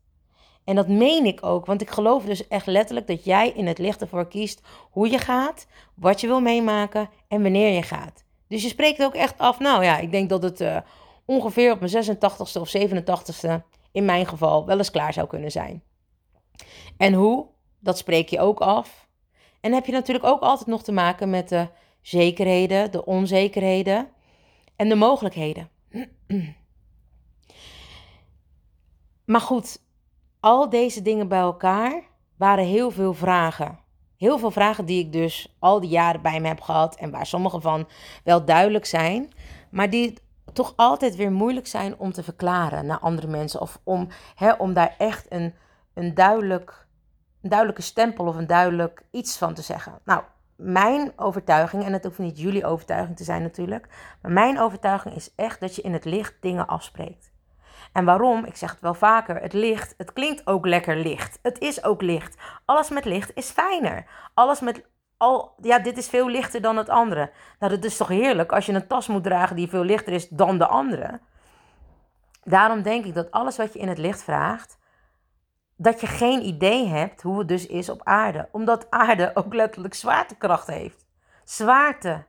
En 0.64 0.74
dat 0.74 0.88
meen 0.88 1.24
ik 1.24 1.44
ook, 1.44 1.66
want 1.66 1.80
ik 1.80 1.90
geloof 1.90 2.24
dus 2.24 2.48
echt 2.48 2.66
letterlijk 2.66 3.06
dat 3.06 3.24
jij 3.24 3.50
in 3.50 3.66
het 3.66 3.78
licht 3.78 4.00
ervoor 4.00 4.28
kiest 4.28 4.60
hoe 4.90 5.10
je 5.10 5.18
gaat, 5.18 5.66
wat 5.94 6.20
je 6.20 6.26
wil 6.26 6.40
meemaken 6.40 7.10
en 7.28 7.42
wanneer 7.42 7.74
je 7.74 7.82
gaat. 7.82 8.23
Dus 8.48 8.62
je 8.62 8.68
spreekt 8.68 9.02
ook 9.02 9.14
echt 9.14 9.38
af, 9.38 9.59
nou 9.59 9.85
ja, 9.85 9.98
ik 9.98 10.11
denk 10.11 10.28
dat 10.28 10.42
het 10.42 10.61
uh, 10.61 10.76
ongeveer 11.24 11.72
op 11.72 11.80
mijn 11.80 12.04
86ste 12.04 12.61
of 12.61 12.76
87ste 12.76 13.50
in 13.92 14.04
mijn 14.04 14.26
geval 14.26 14.66
wel 14.66 14.78
eens 14.78 14.90
klaar 14.90 15.12
zou 15.12 15.26
kunnen 15.26 15.50
zijn. 15.50 15.83
En 16.96 17.12
hoe, 17.12 17.46
dat 17.80 17.98
spreek 17.98 18.28
je 18.28 18.40
ook 18.40 18.61
af. 18.61 19.09
En 19.61 19.72
heb 19.72 19.87
je 19.87 19.92
natuurlijk 19.92 20.26
ook 20.26 20.40
altijd 20.40 20.68
nog 20.68 20.83
te 20.83 20.92
maken 20.92 21.30
met 21.30 21.48
de 21.48 21.68
zekerheden, 22.00 22.90
de 22.90 23.04
onzekerheden 23.04 24.09
en 24.76 24.88
de 24.88 24.94
mogelijkheden. 24.94 25.68
Maar 29.24 29.40
goed, 29.40 29.83
al 30.40 30.68
deze 30.68 31.02
dingen 31.02 31.28
bij 31.28 31.38
elkaar 31.38 32.02
waren 32.37 32.64
heel 32.64 32.90
veel 32.90 33.14
vragen. 33.14 33.78
Heel 34.24 34.38
veel 34.38 34.50
vragen 34.50 34.84
die 34.84 35.04
ik 35.04 35.12
dus 35.12 35.56
al 35.58 35.80
die 35.80 35.90
jaren 35.90 36.22
bij 36.22 36.40
me 36.40 36.48
heb 36.48 36.60
gehad 36.60 36.96
en 36.96 37.10
waar 37.10 37.26
sommige 37.26 37.60
van 37.60 37.88
wel 38.22 38.44
duidelijk 38.44 38.87
zijn, 38.87 39.32
maar 39.70 39.90
die 39.90 40.18
toch 40.52 40.72
altijd 40.76 41.16
weer 41.16 41.32
moeilijk 41.32 41.66
zijn 41.66 41.98
om 41.98 42.12
te 42.12 42.22
verklaren 42.22 42.87
naar 42.87 42.98
andere 42.98 43.26
mensen 43.26 43.60
of 43.60 43.80
om, 43.82 44.08
hè, 44.34 44.52
om 44.52 44.72
daar 44.72 44.94
echt 44.98 45.26
een, 45.28 45.54
een, 45.94 46.14
duidelijk, 46.14 46.87
een 47.42 47.48
duidelijke 47.48 47.82
stempel 47.82 48.26
of 48.26 48.37
een 48.37 48.46
duidelijk 48.46 49.02
iets 49.10 49.37
van 49.37 49.54
te 49.54 49.62
zeggen. 49.62 49.98
Nou, 50.04 50.22
mijn 50.56 51.12
overtuiging, 51.16 51.84
en 51.84 51.92
het 51.92 52.04
hoeft 52.04 52.18
niet 52.18 52.38
jullie 52.40 52.66
overtuiging 52.66 53.16
te 53.16 53.24
zijn 53.24 53.42
natuurlijk, 53.42 53.88
maar 54.22 54.32
mijn 54.32 54.60
overtuiging 54.60 55.14
is 55.14 55.34
echt 55.37 55.60
dat 55.60 55.76
je 55.76 55.82
in 55.82 55.92
het 55.92 56.04
licht 56.04 56.34
dingen 56.40 56.66
afspreekt. 56.66 57.33
En 57.94 58.04
waarom? 58.04 58.44
Ik 58.44 58.57
zeg 58.57 58.70
het 58.70 58.80
wel 58.80 58.94
vaker. 58.94 59.40
Het 59.40 59.52
licht, 59.52 59.94
het 59.96 60.12
klinkt 60.12 60.46
ook 60.46 60.66
lekker 60.66 60.96
licht. 60.96 61.38
Het 61.42 61.59
is 61.59 61.85
ook 61.85 62.02
licht. 62.02 62.37
Alles 62.64 62.90
met 62.90 63.04
licht 63.04 63.30
is 63.35 63.50
fijner. 63.50 64.07
Alles 64.35 64.61
met 64.61 64.85
al, 65.16 65.54
ja, 65.61 65.78
dit 65.78 65.96
is 65.96 66.09
veel 66.09 66.28
lichter 66.28 66.61
dan 66.61 66.76
het 66.76 66.88
andere. 66.88 67.30
Nou, 67.59 67.72
dat 67.72 67.85
is 67.85 67.96
toch 67.96 68.09
heerlijk 68.09 68.52
als 68.52 68.66
je 68.66 68.72
een 68.72 68.87
tas 68.87 69.07
moet 69.07 69.22
dragen 69.22 69.57
die 69.57 69.68
veel 69.68 69.85
lichter 69.85 70.12
is 70.12 70.28
dan 70.28 70.59
de 70.59 70.66
andere. 70.66 71.20
Daarom 72.42 72.83
denk 72.83 73.04
ik 73.04 73.14
dat 73.14 73.30
alles 73.30 73.57
wat 73.57 73.72
je 73.72 73.78
in 73.78 73.88
het 73.88 73.98
licht 73.98 74.22
vraagt, 74.22 74.78
dat 75.76 76.00
je 76.00 76.07
geen 76.07 76.44
idee 76.44 76.87
hebt 76.87 77.22
hoe 77.22 77.38
het 77.38 77.48
dus 77.48 77.66
is 77.66 77.88
op 77.88 78.00
aarde. 78.04 78.48
Omdat 78.52 78.90
aarde 78.90 79.30
ook 79.35 79.54
letterlijk 79.54 79.94
zwaartekracht 79.94 80.66
heeft. 80.66 81.07
Zwaarte 81.44 82.24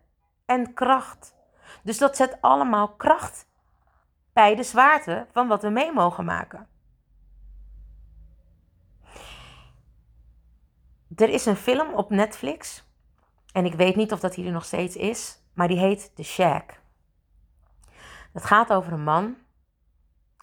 en 0.46 0.74
kracht. 0.74 1.36
Dus 1.84 1.98
dat 1.98 2.16
zet 2.16 2.38
allemaal 2.42 2.88
kracht 2.88 3.45
bij 4.36 4.56
de 4.56 4.64
zwaarte 4.64 5.28
van 5.32 5.48
wat 5.48 5.62
we 5.62 5.70
mee 5.70 5.94
mogen 5.94 6.26
maken. 6.26 6.68
Er 11.16 11.30
is 11.30 11.46
een 11.46 11.56
film 11.56 11.94
op 11.94 12.10
Netflix. 12.10 12.84
En 13.52 13.66
ik 13.66 13.74
weet 13.74 13.96
niet 13.96 14.12
of 14.12 14.20
dat 14.20 14.36
hier 14.36 14.52
nog 14.52 14.66
steeds 14.66 14.96
is. 14.96 15.42
Maar 15.54 15.68
die 15.68 15.78
heet 15.78 16.16
The 16.16 16.24
Shack. 16.24 16.80
Het 18.34 18.46
gaat 18.46 18.74
over 18.74 18.94
een 18.94 19.04
man. 19.04 19.36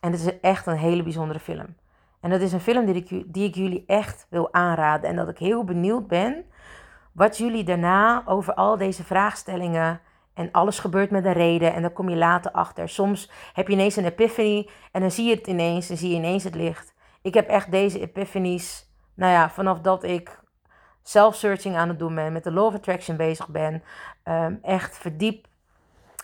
En 0.00 0.12
het 0.12 0.20
is 0.20 0.40
echt 0.40 0.66
een 0.66 0.76
hele 0.76 1.02
bijzondere 1.02 1.40
film. 1.40 1.76
En 2.20 2.30
dat 2.30 2.40
is 2.40 2.52
een 2.52 2.60
film 2.60 2.86
die 2.86 2.94
ik, 2.94 3.34
die 3.34 3.48
ik 3.48 3.54
jullie 3.54 3.84
echt 3.86 4.26
wil 4.28 4.52
aanraden. 4.52 5.10
En 5.10 5.16
dat 5.16 5.28
ik 5.28 5.38
heel 5.38 5.64
benieuwd 5.64 6.06
ben 6.06 6.44
wat 7.12 7.38
jullie 7.38 7.64
daarna 7.64 8.22
over 8.26 8.54
al 8.54 8.76
deze 8.76 9.04
vraagstellingen 9.04 10.00
en 10.34 10.48
alles 10.52 10.78
gebeurt 10.78 11.10
met 11.10 11.24
een 11.24 11.32
reden 11.32 11.74
en 11.74 11.82
dan 11.82 11.92
kom 11.92 12.08
je 12.08 12.16
later 12.16 12.50
achter. 12.50 12.88
Soms 12.88 13.30
heb 13.52 13.66
je 13.66 13.72
ineens 13.72 13.96
een 13.96 14.04
epiphany 14.04 14.68
en 14.92 15.00
dan 15.00 15.10
zie 15.10 15.28
je 15.28 15.34
het 15.34 15.46
ineens 15.46 15.90
en 15.90 15.96
zie 15.96 16.10
je 16.10 16.16
ineens 16.16 16.44
het 16.44 16.54
licht. 16.54 16.94
Ik 17.22 17.34
heb 17.34 17.48
echt 17.48 17.70
deze 17.70 18.00
epiphanies, 18.00 18.90
nou 19.14 19.32
ja, 19.32 19.50
vanaf 19.50 19.80
dat 19.80 20.04
ik 20.04 20.40
self-searching 21.02 21.76
aan 21.76 21.88
het 21.88 21.98
doen 21.98 22.14
ben, 22.14 22.32
met 22.32 22.44
de 22.44 22.52
law 22.52 22.66
of 22.66 22.74
attraction 22.74 23.16
bezig 23.16 23.48
ben, 23.48 23.82
um, 24.24 24.58
echt 24.62 24.98
verdiep 24.98 25.46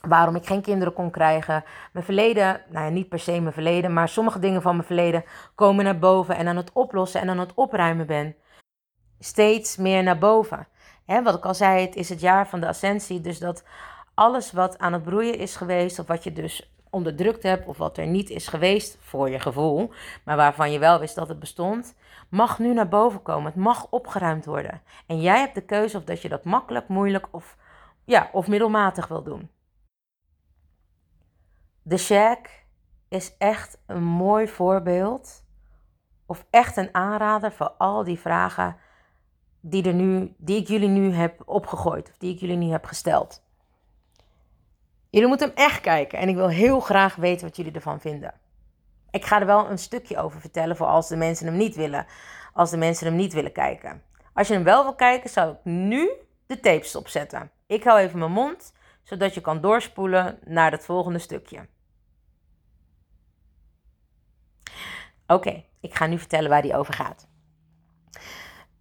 waarom 0.00 0.34
ik 0.36 0.46
geen 0.46 0.62
kinderen 0.62 0.92
kon 0.94 1.10
krijgen. 1.10 1.64
Mijn 1.92 2.04
verleden, 2.04 2.62
nou 2.68 2.84
ja, 2.84 2.90
niet 2.90 3.08
per 3.08 3.18
se 3.18 3.40
mijn 3.40 3.52
verleden, 3.52 3.92
maar 3.92 4.08
sommige 4.08 4.38
dingen 4.38 4.62
van 4.62 4.74
mijn 4.74 4.86
verleden 4.86 5.24
komen 5.54 5.84
naar 5.84 5.98
boven 5.98 6.36
en 6.36 6.48
aan 6.48 6.56
het 6.56 6.72
oplossen 6.72 7.20
en 7.20 7.28
aan 7.28 7.38
het 7.38 7.54
opruimen 7.54 8.06
ben. 8.06 8.36
Steeds 9.18 9.76
meer 9.76 10.02
naar 10.02 10.18
boven. 10.18 10.68
He, 11.06 11.22
wat 11.22 11.34
ik 11.34 11.44
al 11.44 11.54
zei, 11.54 11.86
het 11.86 11.96
is 11.96 12.08
het 12.08 12.20
jaar 12.20 12.48
van 12.48 12.60
de 12.60 12.66
ascensie, 12.66 13.20
dus 13.20 13.38
dat 13.38 13.64
alles 14.18 14.52
wat 14.52 14.78
aan 14.78 14.92
het 14.92 15.02
broeien 15.02 15.38
is 15.38 15.56
geweest, 15.56 15.98
of 15.98 16.06
wat 16.06 16.24
je 16.24 16.32
dus 16.32 16.72
onderdrukt 16.90 17.42
hebt, 17.42 17.66
of 17.66 17.76
wat 17.76 17.98
er 17.98 18.06
niet 18.06 18.30
is 18.30 18.48
geweest 18.48 18.98
voor 19.00 19.30
je 19.30 19.38
gevoel, 19.40 19.90
maar 20.24 20.36
waarvan 20.36 20.72
je 20.72 20.78
wel 20.78 20.98
wist 20.98 21.14
dat 21.14 21.28
het 21.28 21.38
bestond, 21.38 21.94
mag 22.28 22.58
nu 22.58 22.74
naar 22.74 22.88
boven 22.88 23.22
komen. 23.22 23.44
Het 23.44 23.60
mag 23.60 23.86
opgeruimd 23.90 24.44
worden. 24.44 24.82
En 25.06 25.20
jij 25.20 25.38
hebt 25.38 25.54
de 25.54 25.60
keuze 25.60 25.96
of 25.96 26.04
dat 26.04 26.22
je 26.22 26.28
dat 26.28 26.44
makkelijk, 26.44 26.88
moeilijk 26.88 27.28
of, 27.30 27.56
ja, 28.04 28.28
of 28.32 28.48
middelmatig 28.48 29.08
wil 29.08 29.22
doen. 29.22 29.50
De 31.82 31.96
Shack 31.96 32.48
is 33.08 33.36
echt 33.36 33.78
een 33.86 34.04
mooi 34.04 34.48
voorbeeld. 34.48 35.44
Of 36.26 36.46
echt 36.50 36.76
een 36.76 36.94
aanrader 36.94 37.52
voor 37.52 37.70
al 37.70 38.04
die 38.04 38.18
vragen 38.18 38.76
die, 39.60 39.82
er 39.82 39.94
nu, 39.94 40.34
die 40.36 40.60
ik 40.60 40.68
jullie 40.68 40.88
nu 40.88 41.12
heb 41.12 41.42
opgegooid. 41.44 42.08
Of 42.10 42.18
die 42.18 42.34
ik 42.34 42.40
jullie 42.40 42.56
nu 42.56 42.70
heb 42.70 42.84
gesteld. 42.84 43.46
Jullie 45.10 45.28
moeten 45.28 45.48
hem 45.48 45.56
echt 45.56 45.80
kijken. 45.80 46.18
En 46.18 46.28
ik 46.28 46.34
wil 46.34 46.48
heel 46.48 46.80
graag 46.80 47.16
weten 47.16 47.46
wat 47.46 47.56
jullie 47.56 47.72
ervan 47.72 48.00
vinden. 48.00 48.34
Ik 49.10 49.24
ga 49.24 49.40
er 49.40 49.46
wel 49.46 49.70
een 49.70 49.78
stukje 49.78 50.18
over 50.18 50.40
vertellen 50.40 50.76
voor 50.76 50.86
als 50.86 51.08
de 51.08 51.16
mensen 51.16 51.46
hem 51.46 51.56
niet 51.56 51.76
willen. 51.76 52.06
Als 52.52 52.70
de 52.70 52.76
mensen 52.76 53.06
hem 53.06 53.16
niet 53.16 53.32
willen 53.32 53.52
kijken. 53.52 54.02
Als 54.32 54.48
je 54.48 54.54
hem 54.54 54.64
wel 54.64 54.82
wil 54.82 54.94
kijken, 54.94 55.30
zou 55.30 55.52
ik 55.52 55.64
nu 55.64 56.10
de 56.46 56.60
tape 56.60 56.84
stopzetten. 56.84 57.50
Ik 57.66 57.84
hou 57.84 57.98
even 57.98 58.18
mijn 58.18 58.32
mond, 58.32 58.72
zodat 59.02 59.34
je 59.34 59.40
kan 59.40 59.60
doorspoelen 59.60 60.38
naar 60.44 60.70
het 60.70 60.84
volgende 60.84 61.18
stukje. 61.18 61.66
Oké, 65.26 65.64
ik 65.80 65.94
ga 65.94 66.06
nu 66.06 66.18
vertellen 66.18 66.50
waar 66.50 66.62
die 66.62 66.76
over 66.76 66.94
gaat. 66.94 67.28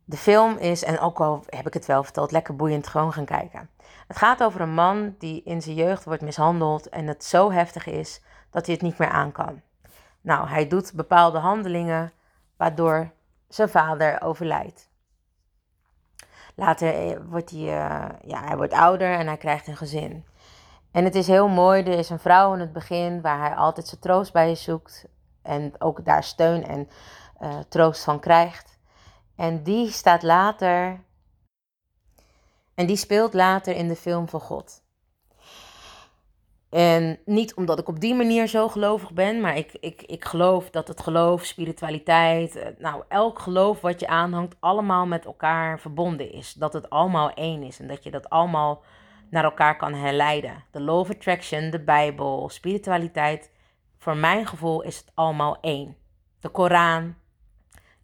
De 0.09 0.17
film 0.17 0.57
is, 0.57 0.83
en 0.83 0.99
ook 0.99 1.19
al 1.19 1.43
heb 1.45 1.67
ik 1.67 1.73
het 1.73 1.85
wel 1.85 2.03
verteld, 2.03 2.31
lekker 2.31 2.55
boeiend 2.55 2.87
gewoon 2.87 3.13
gaan 3.13 3.25
kijken. 3.25 3.69
Het 4.07 4.17
gaat 4.17 4.43
over 4.43 4.61
een 4.61 4.73
man 4.73 5.15
die 5.17 5.43
in 5.43 5.61
zijn 5.61 5.75
jeugd 5.75 6.03
wordt 6.03 6.21
mishandeld 6.21 6.89
en 6.89 7.07
het 7.07 7.23
zo 7.23 7.51
heftig 7.51 7.85
is 7.85 8.21
dat 8.49 8.65
hij 8.65 8.75
het 8.75 8.83
niet 8.83 8.97
meer 8.97 9.09
aan 9.09 9.31
kan. 9.31 9.61
Nou, 10.21 10.47
hij 10.47 10.67
doet 10.67 10.93
bepaalde 10.93 11.37
handelingen 11.37 12.11
waardoor 12.57 13.11
zijn 13.47 13.69
vader 13.69 14.21
overlijdt. 14.21 14.89
Later 16.55 16.93
eh, 16.93 17.17
wordt 17.29 17.49
hij, 17.49 17.59
uh, 17.59 18.05
ja, 18.21 18.43
hij 18.43 18.57
wordt 18.57 18.73
ouder 18.73 19.13
en 19.13 19.27
hij 19.27 19.37
krijgt 19.37 19.67
een 19.67 19.77
gezin. 19.77 20.25
En 20.91 21.03
het 21.03 21.15
is 21.15 21.27
heel 21.27 21.47
mooi, 21.47 21.83
er 21.83 21.97
is 21.97 22.09
een 22.09 22.19
vrouw 22.19 22.53
in 22.53 22.59
het 22.59 22.73
begin 22.73 23.21
waar 23.21 23.39
hij 23.39 23.55
altijd 23.55 23.87
zijn 23.87 24.01
troost 24.01 24.33
bij 24.33 24.55
zoekt. 24.55 25.05
En 25.41 25.73
ook 25.79 26.05
daar 26.05 26.23
steun 26.23 26.65
en 26.65 26.89
uh, 27.41 27.59
troost 27.69 28.03
van 28.03 28.19
krijgt. 28.19 28.76
En 29.38 29.63
die 29.63 29.91
staat 29.91 30.23
later. 30.23 31.04
En 32.76 32.86
die 32.86 32.95
speelt 32.95 33.34
later 33.34 33.76
in 33.76 33.88
de 33.88 33.95
film 33.95 34.30
van 34.30 34.39
God. 34.39 34.86
En 36.69 37.19
niet 37.26 37.54
omdat 37.54 37.80
ik 37.80 37.88
op 37.88 38.00
die 38.00 38.15
manier 38.15 38.47
zo 38.47 38.67
gelovig 38.67 39.12
ben, 39.13 39.41
maar 39.41 39.58
ik, 39.58 39.71
ik, 39.80 40.02
ik 40.02 40.26
geloof 40.26 40.69
dat 40.69 40.88
het 40.88 41.02
geloof, 41.02 41.43
spiritualiteit, 41.43 42.56
eh, 42.56 42.67
nou 42.78 43.04
elk 43.08 43.39
geloof 43.39 43.82
wat 43.82 44.00
je 44.00 44.08
aanhangt, 44.08 44.56
allemaal 44.60 45.06
met 45.06 45.26
elkaar 45.26 45.80
verbonden 45.80 46.32
is. 46.32 46.54
Dat 46.54 46.73
het 46.73 46.89
allemaal 46.89 47.34
één 47.34 47.63
is 47.63 47.80
en 47.80 47.88
dat 47.88 48.04
je 48.04 48.12
dat 48.12 48.30
allemaal 48.30 48.84
naar 49.30 49.43
elkaar 49.43 49.78
kan 49.78 49.93
herleiden. 49.93 50.63
De 50.71 50.82
law 50.82 51.00
of 51.00 51.10
attraction, 51.10 51.69
de 51.69 51.84
Bijbel, 51.84 52.50
spiritualiteit, 52.50 53.52
voor 53.97 54.17
mijn 54.17 54.47
gevoel 54.47 54.82
is 54.82 54.97
het 54.97 55.12
allemaal 55.13 55.58
één. 55.62 55.97
De 56.39 56.50
Koran, 56.50 57.15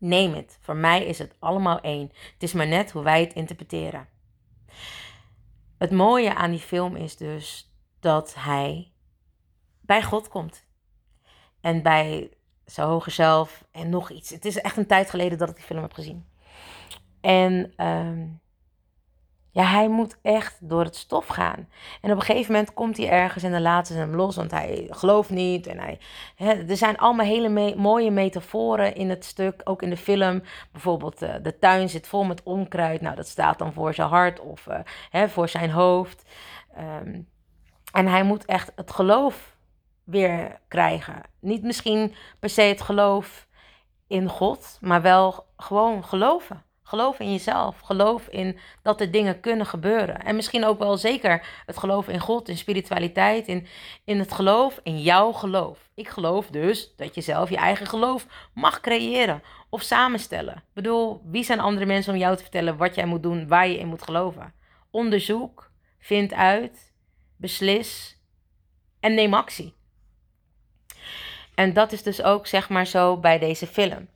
neem 0.03 0.33
het. 0.33 0.57
Voor 0.61 0.75
mij 0.75 1.05
is 1.05 1.19
het 1.19 1.35
allemaal 1.39 1.81
één. 1.81 2.11
Het 2.33 2.43
is 2.43 2.53
maar 2.53 2.67
net 2.67 2.91
hoe 2.91 3.03
wij 3.03 3.21
het 3.21 3.33
interpreteren. 3.33 4.07
Het 5.77 5.91
mooie 5.91 6.35
aan 6.35 6.51
die 6.51 6.59
film 6.59 6.95
is 6.95 7.17
dus 7.17 7.73
dat 7.99 8.33
hij 8.37 8.91
bij 9.81 10.03
God 10.03 10.27
komt. 10.27 10.65
En 11.61 11.81
bij 11.81 12.31
zijn 12.65 12.87
hoger 12.87 13.11
zelf 13.11 13.65
en 13.71 13.89
nog 13.89 14.11
iets. 14.11 14.29
Het 14.29 14.45
is 14.45 14.61
echt 14.61 14.77
een 14.77 14.87
tijd 14.87 15.09
geleden 15.09 15.37
dat 15.37 15.49
ik 15.49 15.55
die 15.55 15.65
film 15.65 15.81
heb 15.81 15.93
gezien. 15.93 16.25
En 17.21 17.73
ehm, 17.75 18.27
ja, 19.53 19.63
hij 19.63 19.87
moet 19.87 20.17
echt 20.21 20.57
door 20.59 20.83
het 20.83 20.95
stof 20.95 21.27
gaan. 21.27 21.69
En 22.01 22.11
op 22.11 22.17
een 22.17 22.25
gegeven 22.25 22.51
moment 22.51 22.73
komt 22.73 22.97
hij 22.97 23.09
ergens 23.09 23.43
en 23.43 23.51
dan 23.51 23.61
laten 23.61 23.93
ze 23.93 23.99
hem 23.99 24.15
los, 24.15 24.35
want 24.35 24.51
hij 24.51 24.87
gelooft 24.89 25.29
niet. 25.29 25.67
En 25.67 25.79
hij, 25.79 25.99
hè, 26.35 26.51
er 26.51 26.77
zijn 26.77 26.97
allemaal 26.97 27.25
hele 27.25 27.75
mooie 27.75 28.11
metaforen 28.11 28.95
in 28.95 29.09
het 29.09 29.25
stuk, 29.25 29.61
ook 29.63 29.81
in 29.81 29.89
de 29.89 29.97
film. 29.97 30.43
Bijvoorbeeld, 30.71 31.21
uh, 31.21 31.33
de 31.41 31.59
tuin 31.59 31.89
zit 31.89 32.07
vol 32.07 32.23
met 32.23 32.43
onkruid. 32.43 33.01
Nou, 33.01 33.15
dat 33.15 33.27
staat 33.27 33.59
dan 33.59 33.73
voor 33.73 33.93
zijn 33.93 34.09
hart 34.09 34.39
of 34.39 34.67
uh, 34.67 34.79
hè, 35.09 35.29
voor 35.29 35.49
zijn 35.49 35.69
hoofd. 35.69 36.23
Um, 36.77 37.27
en 37.91 38.07
hij 38.07 38.23
moet 38.23 38.45
echt 38.45 38.71
het 38.75 38.91
geloof 38.91 39.55
weer 40.03 40.59
krijgen. 40.67 41.21
Niet 41.39 41.63
misschien 41.63 42.15
per 42.39 42.49
se 42.49 42.61
het 42.61 42.81
geloof 42.81 43.47
in 44.07 44.29
God, 44.29 44.77
maar 44.81 45.01
wel 45.01 45.45
gewoon 45.57 46.03
geloven. 46.03 46.63
Geloof 46.83 47.19
in 47.19 47.31
jezelf. 47.31 47.79
Geloof 47.79 48.27
in 48.27 48.59
dat 48.81 49.01
er 49.01 49.11
dingen 49.11 49.39
kunnen 49.39 49.65
gebeuren. 49.65 50.23
En 50.23 50.35
misschien 50.35 50.65
ook 50.65 50.79
wel 50.79 50.97
zeker 50.97 51.47
het 51.65 51.77
geloof 51.77 52.07
in 52.07 52.19
God, 52.19 52.49
in 52.49 52.57
spiritualiteit, 52.57 53.47
in, 53.47 53.67
in 54.03 54.19
het 54.19 54.31
geloof, 54.31 54.79
in 54.83 55.01
jouw 55.01 55.31
geloof. 55.31 55.89
Ik 55.95 56.07
geloof 56.07 56.47
dus 56.47 56.93
dat 56.95 57.15
je 57.15 57.21
zelf 57.21 57.49
je 57.49 57.57
eigen 57.57 57.85
geloof 57.85 58.27
mag 58.53 58.79
creëren 58.79 59.41
of 59.69 59.81
samenstellen. 59.81 60.55
Ik 60.55 60.73
bedoel, 60.73 61.21
wie 61.25 61.43
zijn 61.43 61.59
andere 61.59 61.85
mensen 61.85 62.13
om 62.13 62.19
jou 62.19 62.35
te 62.35 62.41
vertellen 62.41 62.77
wat 62.77 62.95
jij 62.95 63.05
moet 63.05 63.23
doen, 63.23 63.47
waar 63.47 63.67
je 63.67 63.77
in 63.77 63.87
moet 63.87 64.03
geloven? 64.03 64.53
Onderzoek, 64.91 65.71
vind 65.99 66.33
uit 66.33 66.93
beslis 67.37 68.17
en 68.99 69.13
neem 69.13 69.33
actie. 69.33 69.73
En 71.55 71.73
dat 71.73 71.91
is 71.91 72.03
dus 72.03 72.23
ook 72.23 72.47
zeg 72.47 72.69
maar 72.69 72.87
zo 72.87 73.17
bij 73.17 73.39
deze 73.39 73.67
film. 73.67 74.07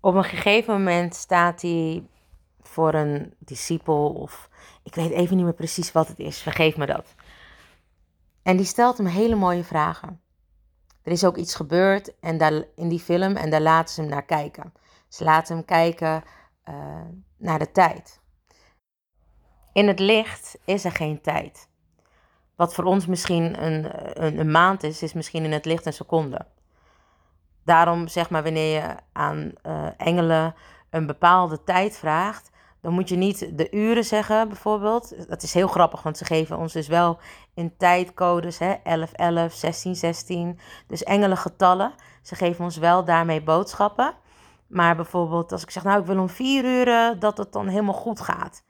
Op 0.00 0.14
een 0.14 0.24
gegeven 0.24 0.74
moment 0.74 1.14
staat 1.14 1.62
hij 1.62 2.06
voor 2.60 2.94
een 2.94 3.34
discipel 3.38 4.10
of 4.10 4.48
ik 4.82 4.94
weet 4.94 5.10
even 5.10 5.36
niet 5.36 5.44
meer 5.44 5.54
precies 5.54 5.92
wat 5.92 6.08
het 6.08 6.18
is, 6.18 6.38
vergeef 6.38 6.76
me 6.76 6.86
dat. 6.86 7.14
En 8.42 8.56
die 8.56 8.66
stelt 8.66 8.96
hem 8.96 9.06
hele 9.06 9.34
mooie 9.34 9.64
vragen. 9.64 10.20
Er 11.02 11.12
is 11.12 11.24
ook 11.24 11.36
iets 11.36 11.54
gebeurd 11.54 12.18
en 12.20 12.38
daar, 12.38 12.64
in 12.74 12.88
die 12.88 12.98
film 13.00 13.36
en 13.36 13.50
daar 13.50 13.60
laten 13.60 13.94
ze 13.94 14.00
hem 14.00 14.10
naar 14.10 14.24
kijken. 14.24 14.72
Ze 15.08 15.24
laten 15.24 15.56
hem 15.56 15.64
kijken 15.64 16.22
uh, 16.68 16.74
naar 17.36 17.58
de 17.58 17.72
tijd. 17.72 18.20
In 19.72 19.88
het 19.88 19.98
licht 19.98 20.58
is 20.64 20.84
er 20.84 20.92
geen 20.92 21.20
tijd. 21.20 21.68
Wat 22.56 22.74
voor 22.74 22.84
ons 22.84 23.06
misschien 23.06 23.64
een, 23.64 23.90
een, 24.24 24.38
een, 24.38 24.50
maand 24.50 24.82
is, 24.82 25.02
is 25.02 25.12
misschien 25.12 25.44
in 25.44 25.52
het 25.52 25.64
licht 25.64 25.86
een 25.86 25.92
seconde. 25.92 26.46
Daarom 27.68 28.08
zeg 28.08 28.30
maar, 28.30 28.42
wanneer 28.42 28.74
je 28.74 28.94
aan 29.12 29.52
uh, 29.66 29.86
engelen 29.96 30.54
een 30.90 31.06
bepaalde 31.06 31.64
tijd 31.64 31.96
vraagt, 31.96 32.50
dan 32.80 32.92
moet 32.92 33.08
je 33.08 33.16
niet 33.16 33.58
de 33.58 33.70
uren 33.70 34.04
zeggen, 34.04 34.48
bijvoorbeeld. 34.48 35.28
Dat 35.28 35.42
is 35.42 35.54
heel 35.54 35.68
grappig, 35.68 36.02
want 36.02 36.18
ze 36.18 36.24
geven 36.24 36.58
ons 36.58 36.72
dus 36.72 36.88
wel 36.88 37.18
in 37.54 37.76
tijdcodes, 37.76 38.58
hè, 38.58 38.72
11, 38.82 39.12
11, 39.12 39.52
16, 39.52 39.94
16. 39.94 40.58
Dus 40.86 41.02
engelengetallen. 41.04 41.92
Ze 42.22 42.34
geven 42.34 42.64
ons 42.64 42.76
wel 42.76 43.04
daarmee 43.04 43.42
boodschappen. 43.42 44.14
Maar 44.66 44.96
bijvoorbeeld 44.96 45.52
als 45.52 45.62
ik 45.62 45.70
zeg, 45.70 45.84
nou 45.84 46.00
ik 46.00 46.06
wil 46.06 46.18
om 46.18 46.28
vier 46.28 46.64
uur 46.64 47.18
dat 47.18 47.38
het 47.38 47.52
dan 47.52 47.68
helemaal 47.68 47.94
goed 47.94 48.20
gaat. 48.20 48.64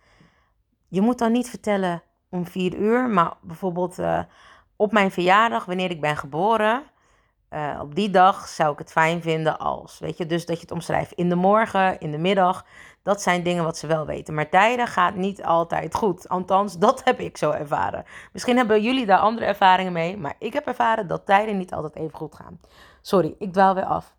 Je 0.89 1.01
moet 1.01 1.19
dan 1.19 1.33
niet 1.33 1.51
vertellen 1.51 2.03
om 2.31 2.47
vier 2.47 2.75
uur. 2.75 3.09
Maar 3.09 3.33
bijvoorbeeld 3.43 3.99
uh, 3.99 4.21
op 4.77 4.93
mijn 4.93 5.11
verjaardag, 5.11 5.65
wanneer 5.65 5.91
ik 5.91 6.01
ben 6.01 6.17
geboren, 6.17 6.83
uh, 7.51 7.79
op 7.81 7.95
die 7.95 8.11
dag 8.11 8.49
zou 8.49 8.73
ik 8.73 8.79
het 8.79 8.93
fijn 8.93 9.23
vinden 9.23 9.59
als. 9.59 9.99
Weet 9.99 10.17
je, 10.17 10.27
dus 10.27 10.47
dat 10.47 10.57
je 10.57 10.63
het 10.63 10.71
omschrijft 10.71 11.13
in 11.13 11.29
de 11.29 11.35
morgen, 11.35 12.01
in 12.01 12.11
de 12.11 12.19
middag. 12.19 12.65
Dat 13.03 13.23
zijn 13.23 13.43
dingen 13.43 13.65
wat 13.65 13.79
ze 13.79 13.87
wel 13.87 14.07
weten. 14.07 14.35
Maar 14.35 14.49
tijden 14.49 14.87
gaat 14.87 15.15
niet 15.15 15.45
altijd 15.45 15.95
goed. 15.95 16.29
Althans, 16.29 16.79
dat 16.87 17.05
heb 17.05 17.21
ik 17.21 17.37
zo 17.37 17.51
ervaren. 17.51 18.05
Misschien 18.33 18.57
hebben 18.57 18.83
jullie 18.83 19.07
daar 19.07 19.19
andere 19.19 19.47
ervaringen 19.47 19.93
mee. 19.93 20.17
Maar 20.17 20.35
ik 20.39 20.53
heb 20.53 20.67
ervaren 20.67 21.07
dat 21.07 21.27
tijden 21.27 21.59
niet 21.59 21.73
altijd 21.73 21.97
even 21.97 22.19
goed 22.19 22.35
gaan. 22.35 22.61
Sorry, 23.01 23.35
ik 23.39 23.53
dwaal 23.53 23.75
weer 23.75 23.85
af. 23.85 24.15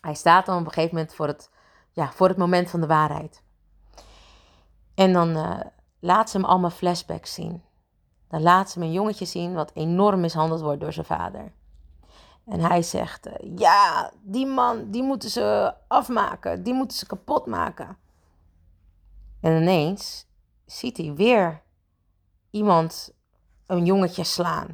Hij 0.00 0.14
staat 0.14 0.46
dan 0.46 0.58
op 0.58 0.66
een 0.66 0.72
gegeven 0.72 0.94
moment 0.94 1.14
voor 1.14 1.26
het, 1.26 1.50
ja, 1.90 2.12
voor 2.12 2.28
het 2.28 2.36
moment 2.36 2.70
van 2.70 2.80
de 2.80 2.86
waarheid. 2.86 3.42
En 4.94 5.12
dan 5.12 5.36
uh, 5.36 5.60
laat 6.00 6.30
ze 6.30 6.36
hem 6.36 6.46
allemaal 6.46 6.70
flashbacks 6.70 7.34
zien. 7.34 7.62
Dan 8.28 8.42
laat 8.42 8.70
ze 8.70 8.78
hem 8.78 8.88
een 8.88 8.94
jongetje 8.94 9.24
zien 9.24 9.54
wat 9.54 9.70
enorm 9.74 10.20
mishandeld 10.20 10.60
wordt 10.60 10.80
door 10.80 10.92
zijn 10.92 11.06
vader. 11.06 11.52
En 12.50 12.60
hij 12.60 12.82
zegt, 12.82 13.26
eh, 13.26 13.56
ja, 13.56 14.12
die 14.22 14.46
man, 14.46 14.90
die 14.90 15.02
moeten 15.02 15.30
ze 15.30 15.74
afmaken, 15.88 16.62
die 16.62 16.74
moeten 16.74 16.96
ze 16.96 17.06
kapot 17.06 17.46
maken. 17.46 17.96
En 19.40 19.62
ineens 19.62 20.26
ziet 20.66 20.96
hij 20.96 21.14
weer 21.14 21.62
iemand 22.50 23.14
een 23.66 23.84
jongetje 23.84 24.24
slaan. 24.24 24.66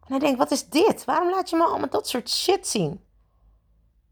En 0.00 0.08
hij 0.08 0.18
denkt, 0.18 0.38
wat 0.38 0.50
is 0.50 0.68
dit? 0.68 1.04
Waarom 1.04 1.30
laat 1.30 1.50
je 1.50 1.56
me 1.56 1.64
allemaal 1.64 1.88
dat 1.88 2.08
soort 2.08 2.30
shit 2.30 2.66
zien? 2.66 3.04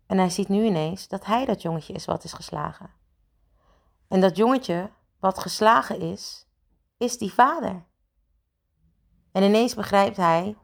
En 0.07 0.19
hij 0.19 0.31
ziet 0.31 0.49
nu 0.49 0.65
ineens 0.65 1.09
dat 1.09 1.25
hij 1.25 1.45
dat 1.45 1.63
jongetje 1.63 1.93
is 1.93 2.05
wat 2.05 2.25
is 2.25 2.33
geslagen. 2.33 2.91
En 4.09 4.21
dat 4.21 4.37
jongetje 4.37 4.91
wat 5.19 5.39
geslagen 5.39 6.01
is, 6.01 6.47
is 6.97 7.19
die 7.19 7.33
vader. 7.33 7.85
En 9.33 9.43
ineens 9.43 9.75
begrijpt 9.75 10.17
hij 10.17 10.57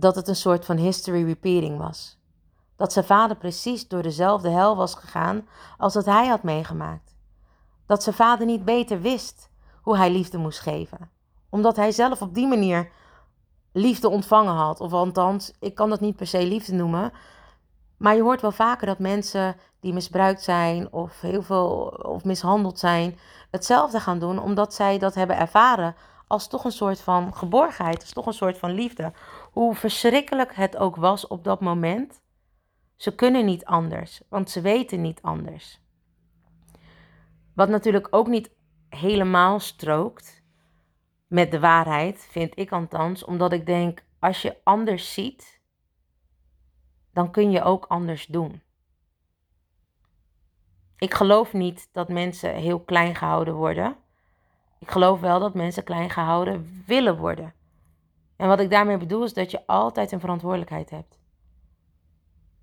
dat 0.00 0.14
het 0.14 0.28
een 0.28 0.36
soort 0.36 0.64
van 0.64 0.76
history 0.76 1.24
repeating 1.24 1.78
was. 1.78 2.18
Dat 2.76 2.92
zijn 2.92 3.04
vader 3.04 3.36
precies 3.36 3.88
door 3.88 4.02
dezelfde 4.02 4.48
hel 4.48 4.76
was 4.76 4.94
gegaan 4.94 5.48
als 5.78 5.92
dat 5.92 6.04
hij 6.04 6.26
had 6.26 6.42
meegemaakt. 6.42 7.16
Dat 7.86 8.02
zijn 8.02 8.14
vader 8.14 8.46
niet 8.46 8.64
beter 8.64 9.00
wist 9.00 9.50
hoe 9.82 9.96
hij 9.96 10.10
liefde 10.10 10.38
moest 10.38 10.60
geven, 10.60 11.10
omdat 11.48 11.76
hij 11.76 11.92
zelf 11.92 12.22
op 12.22 12.34
die 12.34 12.46
manier 12.46 12.90
liefde 13.72 14.08
ontvangen 14.08 14.54
had. 14.54 14.80
Of 14.80 14.92
althans, 14.92 15.52
ik 15.60 15.74
kan 15.74 15.90
dat 15.90 16.00
niet 16.00 16.16
per 16.16 16.26
se 16.26 16.46
liefde 16.46 16.72
noemen. 16.72 17.12
Maar 17.96 18.14
je 18.14 18.22
hoort 18.22 18.40
wel 18.40 18.52
vaker 18.52 18.86
dat 18.86 18.98
mensen 18.98 19.56
die 19.80 19.92
misbruikt 19.92 20.42
zijn 20.42 20.92
of 20.92 21.20
heel 21.20 21.42
veel 21.42 22.00
of 22.02 22.24
mishandeld 22.24 22.78
zijn, 22.78 23.18
hetzelfde 23.50 24.00
gaan 24.00 24.18
doen 24.18 24.38
omdat 24.38 24.74
zij 24.74 24.98
dat 24.98 25.14
hebben 25.14 25.36
ervaren 25.36 25.94
als 26.28 26.48
toch 26.48 26.64
een 26.64 26.72
soort 26.72 27.00
van 27.00 27.34
geborgenheid, 27.34 28.00
als 28.00 28.12
toch 28.12 28.26
een 28.26 28.32
soort 28.32 28.58
van 28.58 28.70
liefde. 28.70 29.12
Hoe 29.58 29.74
verschrikkelijk 29.74 30.54
het 30.54 30.76
ook 30.76 30.96
was 30.96 31.26
op 31.26 31.44
dat 31.44 31.60
moment, 31.60 32.22
ze 32.96 33.14
kunnen 33.14 33.44
niet 33.44 33.64
anders, 33.64 34.22
want 34.28 34.50
ze 34.50 34.60
weten 34.60 35.00
niet 35.00 35.22
anders. 35.22 35.80
Wat 37.54 37.68
natuurlijk 37.68 38.08
ook 38.10 38.26
niet 38.26 38.50
helemaal 38.88 39.60
strookt 39.60 40.42
met 41.26 41.50
de 41.50 41.60
waarheid, 41.60 42.28
vind 42.30 42.58
ik 42.58 42.72
althans, 42.72 43.24
omdat 43.24 43.52
ik 43.52 43.66
denk, 43.66 44.04
als 44.18 44.42
je 44.42 44.56
anders 44.62 45.12
ziet, 45.12 45.60
dan 47.12 47.30
kun 47.30 47.50
je 47.50 47.62
ook 47.62 47.84
anders 47.84 48.26
doen. 48.26 48.62
Ik 50.98 51.14
geloof 51.14 51.52
niet 51.52 51.88
dat 51.92 52.08
mensen 52.08 52.54
heel 52.54 52.80
klein 52.80 53.14
gehouden 53.14 53.54
worden. 53.54 53.96
Ik 54.78 54.90
geloof 54.90 55.20
wel 55.20 55.40
dat 55.40 55.54
mensen 55.54 55.84
klein 55.84 56.10
gehouden 56.10 56.84
willen 56.86 57.16
worden. 57.16 57.56
En 58.38 58.48
wat 58.48 58.60
ik 58.60 58.70
daarmee 58.70 58.96
bedoel 58.96 59.24
is 59.24 59.32
dat 59.32 59.50
je 59.50 59.66
altijd 59.66 60.12
een 60.12 60.20
verantwoordelijkheid 60.20 60.90
hebt. 60.90 61.18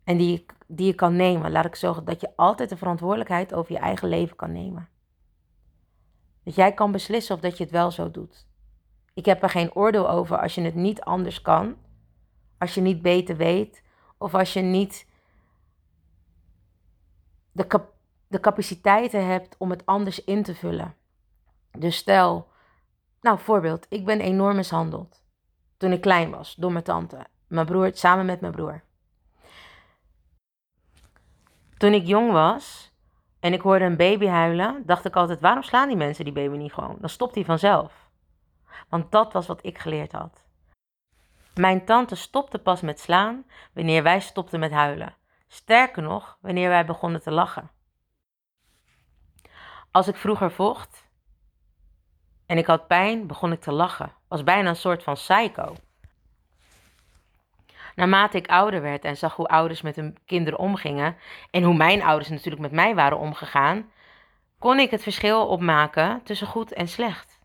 En 0.03 0.17
die, 0.17 0.31
je, 0.31 0.45
die 0.67 0.85
je 0.85 0.93
kan 0.93 1.15
nemen. 1.15 1.51
Laat 1.51 1.65
ik 1.65 1.75
zeggen 1.75 2.05
dat 2.05 2.21
je 2.21 2.35
altijd 2.35 2.69
de 2.69 2.77
verantwoordelijkheid 2.77 3.53
over 3.53 3.71
je 3.71 3.79
eigen 3.79 4.07
leven 4.07 4.35
kan 4.35 4.51
nemen. 4.51 4.89
Dat 6.43 6.55
jij 6.55 6.73
kan 6.73 6.91
beslissen 6.91 7.35
of 7.35 7.41
dat 7.41 7.57
je 7.57 7.63
het 7.63 7.71
wel 7.73 7.91
zo 7.91 8.11
doet. 8.11 8.47
Ik 9.13 9.25
heb 9.25 9.43
er 9.43 9.49
geen 9.49 9.75
oordeel 9.75 10.09
over 10.09 10.38
als 10.38 10.55
je 10.55 10.61
het 10.61 10.75
niet 10.75 11.01
anders 11.01 11.41
kan. 11.41 11.75
Als 12.57 12.73
je 12.73 12.81
niet 12.81 13.01
beter 13.01 13.38
weet. 13.38 13.83
Of 14.17 14.33
als 14.33 14.53
je 14.53 14.61
niet 14.61 15.07
de, 17.51 17.81
de 18.27 18.39
capaciteiten 18.39 19.27
hebt 19.27 19.55
om 19.57 19.69
het 19.69 19.85
anders 19.85 20.23
in 20.23 20.43
te 20.43 20.55
vullen. 20.55 20.95
Dus 21.77 21.97
stel, 21.97 22.47
nou 23.21 23.39
voorbeeld, 23.39 23.85
ik 23.89 24.05
ben 24.05 24.19
enorm 24.19 24.55
mishandeld. 24.55 25.23
Toen 25.77 25.91
ik 25.91 26.01
klein 26.01 26.29
was, 26.29 26.55
door 26.55 26.71
mijn 26.71 26.83
tante. 26.83 27.25
Mijn 27.47 27.65
broer, 27.65 27.91
samen 27.93 28.25
met 28.25 28.41
mijn 28.41 28.53
broer. 28.53 28.83
Toen 31.77 31.93
ik 31.93 32.05
jong 32.05 32.31
was 32.31 32.93
en 33.39 33.53
ik 33.53 33.61
hoorde 33.61 33.85
een 33.85 33.97
baby 33.97 34.25
huilen, 34.25 34.83
dacht 34.85 35.05
ik 35.05 35.15
altijd: 35.15 35.39
waarom 35.39 35.63
slaan 35.63 35.88
die 35.88 35.97
mensen 35.97 36.23
die 36.23 36.33
baby 36.33 36.57
niet 36.57 36.73
gewoon? 36.73 36.97
Dan 36.99 37.09
stopt 37.09 37.35
hij 37.35 37.45
vanzelf. 37.45 38.09
Want 38.89 39.11
dat 39.11 39.33
was 39.33 39.47
wat 39.47 39.65
ik 39.65 39.77
geleerd 39.77 40.11
had. 40.11 40.43
Mijn 41.53 41.85
tante 41.85 42.15
stopte 42.15 42.59
pas 42.59 42.81
met 42.81 42.99
slaan 42.99 43.45
wanneer 43.73 44.03
wij 44.03 44.19
stopten 44.19 44.59
met 44.59 44.71
huilen. 44.71 45.15
Sterker 45.47 46.03
nog, 46.03 46.38
wanneer 46.41 46.69
wij 46.69 46.85
begonnen 46.85 47.21
te 47.21 47.31
lachen. 47.31 47.69
Als 49.91 50.07
ik 50.07 50.15
vroeger 50.15 50.51
vocht 50.51 51.04
en 52.45 52.58
ik 52.58 52.65
had 52.65 52.88
pijn, 52.88 53.27
begon 53.27 53.51
ik 53.51 53.62
te 53.62 53.71
lachen. 53.71 54.13
Was 54.27 54.43
bijna 54.43 54.69
een 54.69 54.75
soort 54.75 55.03
van 55.03 55.13
psycho. 55.13 55.75
Naarmate 57.95 58.38
ik 58.38 58.47
ouder 58.47 58.81
werd 58.81 59.05
en 59.05 59.17
zag 59.17 59.36
hoe 59.36 59.47
ouders 59.47 59.81
met 59.81 59.95
hun 59.95 60.17
kinderen 60.25 60.60
omgingen 60.60 61.17
en 61.51 61.63
hoe 61.63 61.75
mijn 61.75 62.03
ouders 62.03 62.29
natuurlijk 62.29 62.62
met 62.62 62.71
mij 62.71 62.95
waren 62.95 63.17
omgegaan, 63.17 63.91
kon 64.60 64.79
ik 64.79 64.91
het 64.91 65.03
verschil 65.03 65.47
opmaken 65.47 66.21
tussen 66.23 66.47
goed 66.47 66.73
en 66.73 66.88
slecht. 66.88 67.39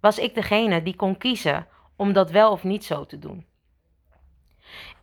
Was 0.00 0.18
ik 0.18 0.34
degene 0.34 0.82
die 0.82 0.96
kon 0.96 1.18
kiezen 1.18 1.66
om 1.96 2.12
dat 2.12 2.30
wel 2.30 2.50
of 2.50 2.64
niet 2.64 2.84
zo 2.84 3.06
te 3.06 3.18
doen? 3.18 3.46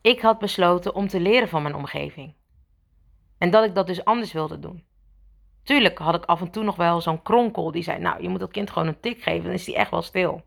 Ik 0.01 0.21
had 0.21 0.39
besloten 0.39 0.95
om 0.95 1.07
te 1.07 1.19
leren 1.19 1.49
van 1.49 1.61
mijn 1.61 1.75
omgeving. 1.75 2.35
En 3.37 3.49
dat 3.49 3.63
ik 3.63 3.75
dat 3.75 3.87
dus 3.87 4.05
anders 4.05 4.31
wilde 4.31 4.59
doen. 4.59 4.85
Tuurlijk 5.67 5.97
had 5.97 6.15
ik 6.15 6.25
af 6.25 6.41
en 6.41 6.51
toe 6.51 6.63
nog 6.63 6.75
wel 6.75 7.01
zo'n 7.01 7.21
kronkel 7.21 7.71
die 7.71 7.83
zei: 7.83 7.99
Nou, 7.99 8.21
je 8.21 8.29
moet 8.29 8.39
dat 8.39 8.51
kind 8.51 8.69
gewoon 8.69 8.87
een 8.87 8.99
tik 8.99 9.21
geven, 9.21 9.43
dan 9.43 9.53
is 9.53 9.63
die 9.63 9.75
echt 9.75 9.91
wel 9.91 10.01
stil. 10.01 10.41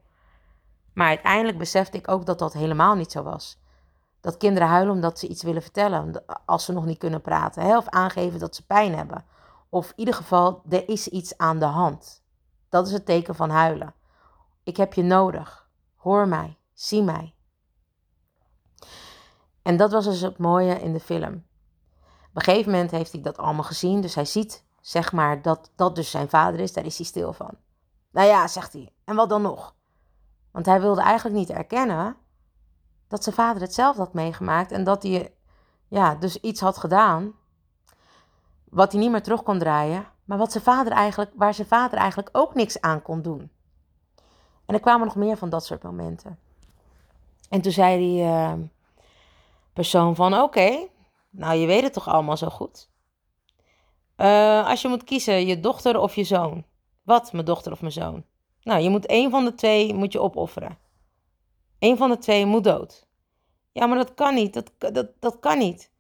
Maar 0.92 1.08
uiteindelijk 1.08 1.58
besefte 1.58 1.96
ik 1.96 2.08
ook 2.08 2.26
dat 2.26 2.38
dat 2.38 2.52
helemaal 2.52 2.94
niet 2.94 3.12
zo 3.12 3.22
was. 3.22 3.60
Dat 4.20 4.36
kinderen 4.36 4.68
huilen 4.68 4.94
omdat 4.94 5.18
ze 5.18 5.28
iets 5.28 5.42
willen 5.42 5.62
vertellen, 5.62 6.24
als 6.46 6.64
ze 6.64 6.72
nog 6.72 6.84
niet 6.84 6.98
kunnen 6.98 7.20
praten. 7.20 7.62
Hè? 7.62 7.76
Of 7.76 7.88
aangeven 7.88 8.38
dat 8.38 8.54
ze 8.54 8.66
pijn 8.66 8.94
hebben. 8.94 9.24
Of 9.68 9.88
in 9.88 9.94
ieder 9.96 10.14
geval, 10.14 10.62
er 10.68 10.88
is 10.88 11.08
iets 11.08 11.36
aan 11.38 11.58
de 11.58 11.64
hand. 11.64 12.22
Dat 12.68 12.86
is 12.86 12.92
het 12.92 13.06
teken 13.06 13.34
van 13.34 13.50
huilen. 13.50 13.94
Ik 14.64 14.76
heb 14.76 14.94
je 14.94 15.02
nodig. 15.02 15.68
Hoor 15.96 16.28
mij. 16.28 16.58
Zie 16.72 17.02
mij. 17.02 17.34
En 19.62 19.76
dat 19.76 19.90
was 19.90 20.04
dus 20.04 20.20
het 20.20 20.38
mooie 20.38 20.74
in 20.80 20.92
de 20.92 21.00
film. 21.00 21.44
Op 22.28 22.36
een 22.36 22.42
gegeven 22.42 22.70
moment 22.72 22.90
heeft 22.90 23.12
hij 23.12 23.22
dat 23.22 23.36
allemaal 23.38 23.64
gezien. 23.64 24.00
Dus 24.00 24.14
hij 24.14 24.24
ziet, 24.24 24.68
zeg 24.80 25.12
maar, 25.12 25.42
dat 25.42 25.70
dat 25.76 25.94
dus 25.94 26.10
zijn 26.10 26.28
vader 26.28 26.60
is. 26.60 26.72
Daar 26.72 26.84
is 26.84 26.96
hij 26.96 27.06
stil 27.06 27.32
van. 27.32 27.54
Nou 28.10 28.26
ja, 28.26 28.48
zegt 28.48 28.72
hij. 28.72 28.92
En 29.04 29.16
wat 29.16 29.28
dan 29.28 29.42
nog? 29.42 29.74
Want 30.50 30.66
hij 30.66 30.80
wilde 30.80 31.00
eigenlijk 31.00 31.36
niet 31.36 31.50
erkennen 31.50 32.16
dat 33.08 33.22
zijn 33.22 33.34
vader 33.34 33.62
hetzelfde 33.62 34.02
had 34.02 34.12
meegemaakt 34.12 34.72
en 34.72 34.84
dat 34.84 35.02
hij 35.02 35.34
ja, 35.88 36.14
dus 36.14 36.40
iets 36.40 36.60
had 36.60 36.78
gedaan 36.78 37.32
wat 38.64 38.92
hij 38.92 39.00
niet 39.00 39.10
meer 39.10 39.22
terug 39.22 39.42
kon 39.42 39.58
draaien, 39.58 40.06
maar 40.24 40.38
wat 40.38 40.52
zijn 40.52 40.64
vader 40.64 40.92
eigenlijk, 40.92 41.32
waar 41.34 41.54
zijn 41.54 41.66
vader 41.66 41.98
eigenlijk 41.98 42.28
ook 42.32 42.54
niks 42.54 42.80
aan 42.80 43.02
kon 43.02 43.22
doen. 43.22 43.50
En 44.66 44.74
er 44.74 44.80
kwamen 44.80 45.06
nog 45.06 45.16
meer 45.16 45.36
van 45.36 45.48
dat 45.48 45.64
soort 45.64 45.82
momenten. 45.82 46.38
En 47.48 47.60
toen 47.60 47.72
zei 47.72 47.98
die 47.98 48.22
uh, 48.22 48.52
persoon 49.72 50.14
van 50.14 50.34
oké, 50.34 50.88
nou 51.30 51.54
je 51.54 51.66
weet 51.66 51.82
het 51.82 51.92
toch 51.92 52.08
allemaal 52.08 52.36
zo 52.36 52.48
goed. 52.48 52.89
Uh, 54.20 54.66
als 54.66 54.82
je 54.82 54.88
moet 54.88 55.04
kiezen, 55.04 55.46
je 55.46 55.60
dochter 55.60 55.98
of 55.98 56.14
je 56.14 56.24
zoon. 56.24 56.64
Wat, 57.02 57.32
mijn 57.32 57.44
dochter 57.44 57.72
of 57.72 57.80
mijn 57.80 57.92
zoon? 57.92 58.24
Nou, 58.62 58.82
je 58.82 58.90
moet 58.90 59.06
één 59.06 59.30
van 59.30 59.44
de 59.44 59.54
twee 59.54 59.94
moet 59.94 60.12
je 60.12 60.20
opofferen. 60.20 60.78
Eén 61.78 61.96
van 61.96 62.10
de 62.10 62.18
twee 62.18 62.46
moet 62.46 62.64
dood. 62.64 63.06
Ja, 63.72 63.86
maar 63.86 63.98
dat 63.98 64.14
kan 64.14 64.34
niet. 64.34 64.54
Dat, 64.54 64.94
dat, 64.94 65.08
dat 65.20 65.38
kan 65.38 65.58
niet. 65.58 65.90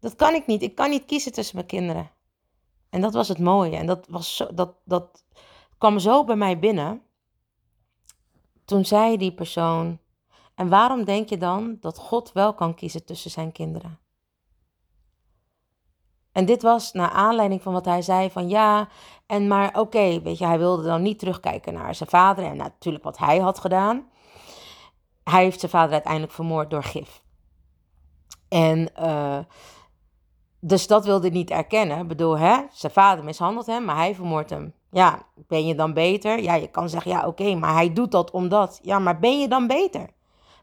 Dat 0.00 0.16
kan 0.16 0.34
ik 0.34 0.46
niet. 0.46 0.62
Ik 0.62 0.74
kan 0.74 0.90
niet 0.90 1.04
kiezen 1.04 1.32
tussen 1.32 1.56
mijn 1.56 1.68
kinderen. 1.68 2.10
En 2.90 3.00
dat 3.00 3.14
was 3.14 3.28
het 3.28 3.38
mooie. 3.38 3.76
En 3.76 3.86
dat, 3.86 4.06
was 4.08 4.36
zo, 4.36 4.54
dat, 4.54 4.74
dat 4.84 5.24
kwam 5.78 5.98
zo 5.98 6.24
bij 6.24 6.36
mij 6.36 6.58
binnen. 6.58 7.02
Toen 8.64 8.84
zei 8.84 9.16
die 9.16 9.32
persoon: 9.32 9.98
En 10.54 10.68
waarom 10.68 11.04
denk 11.04 11.28
je 11.28 11.36
dan 11.36 11.76
dat 11.80 11.98
God 11.98 12.32
wel 12.32 12.54
kan 12.54 12.74
kiezen 12.74 13.04
tussen 13.04 13.30
zijn 13.30 13.52
kinderen? 13.52 13.98
En 16.34 16.44
dit 16.44 16.62
was 16.62 16.92
naar 16.92 17.10
aanleiding 17.10 17.62
van 17.62 17.72
wat 17.72 17.84
hij 17.84 18.02
zei 18.02 18.30
van 18.30 18.48
ja, 18.48 18.88
en 19.26 19.48
maar 19.48 19.80
oké, 19.80 20.20
weet 20.22 20.38
je, 20.38 20.46
hij 20.46 20.58
wilde 20.58 20.82
dan 20.82 21.02
niet 21.02 21.18
terugkijken 21.18 21.74
naar 21.74 21.94
zijn 21.94 22.08
vader 22.08 22.44
en 22.44 22.56
natuurlijk 22.56 23.04
wat 23.04 23.18
hij 23.18 23.38
had 23.38 23.58
gedaan. 23.58 24.06
Hij 25.24 25.42
heeft 25.42 25.60
zijn 25.60 25.70
vader 25.70 25.92
uiteindelijk 25.92 26.32
vermoord 26.32 26.70
door 26.70 26.82
gif. 26.82 27.22
En 28.48 28.88
uh, 29.00 29.38
dus 30.60 30.86
dat 30.86 31.04
wilde 31.04 31.26
hij 31.26 31.36
niet 31.36 31.50
erkennen. 31.50 31.98
Ik 31.98 32.08
bedoel, 32.08 32.38
hè, 32.38 32.56
zijn 32.72 32.92
vader 32.92 33.24
mishandelt 33.24 33.66
hem, 33.66 33.84
maar 33.84 33.96
hij 33.96 34.14
vermoordt 34.14 34.50
hem. 34.50 34.74
Ja, 34.90 35.22
ben 35.34 35.66
je 35.66 35.74
dan 35.74 35.92
beter? 35.92 36.42
Ja, 36.42 36.54
je 36.54 36.68
kan 36.68 36.88
zeggen, 36.88 37.10
ja, 37.10 37.26
oké, 37.26 37.54
maar 37.54 37.72
hij 37.72 37.92
doet 37.92 38.10
dat 38.10 38.30
omdat. 38.30 38.78
Ja, 38.82 38.98
maar 38.98 39.18
ben 39.18 39.40
je 39.40 39.48
dan 39.48 39.66
beter? 39.66 40.08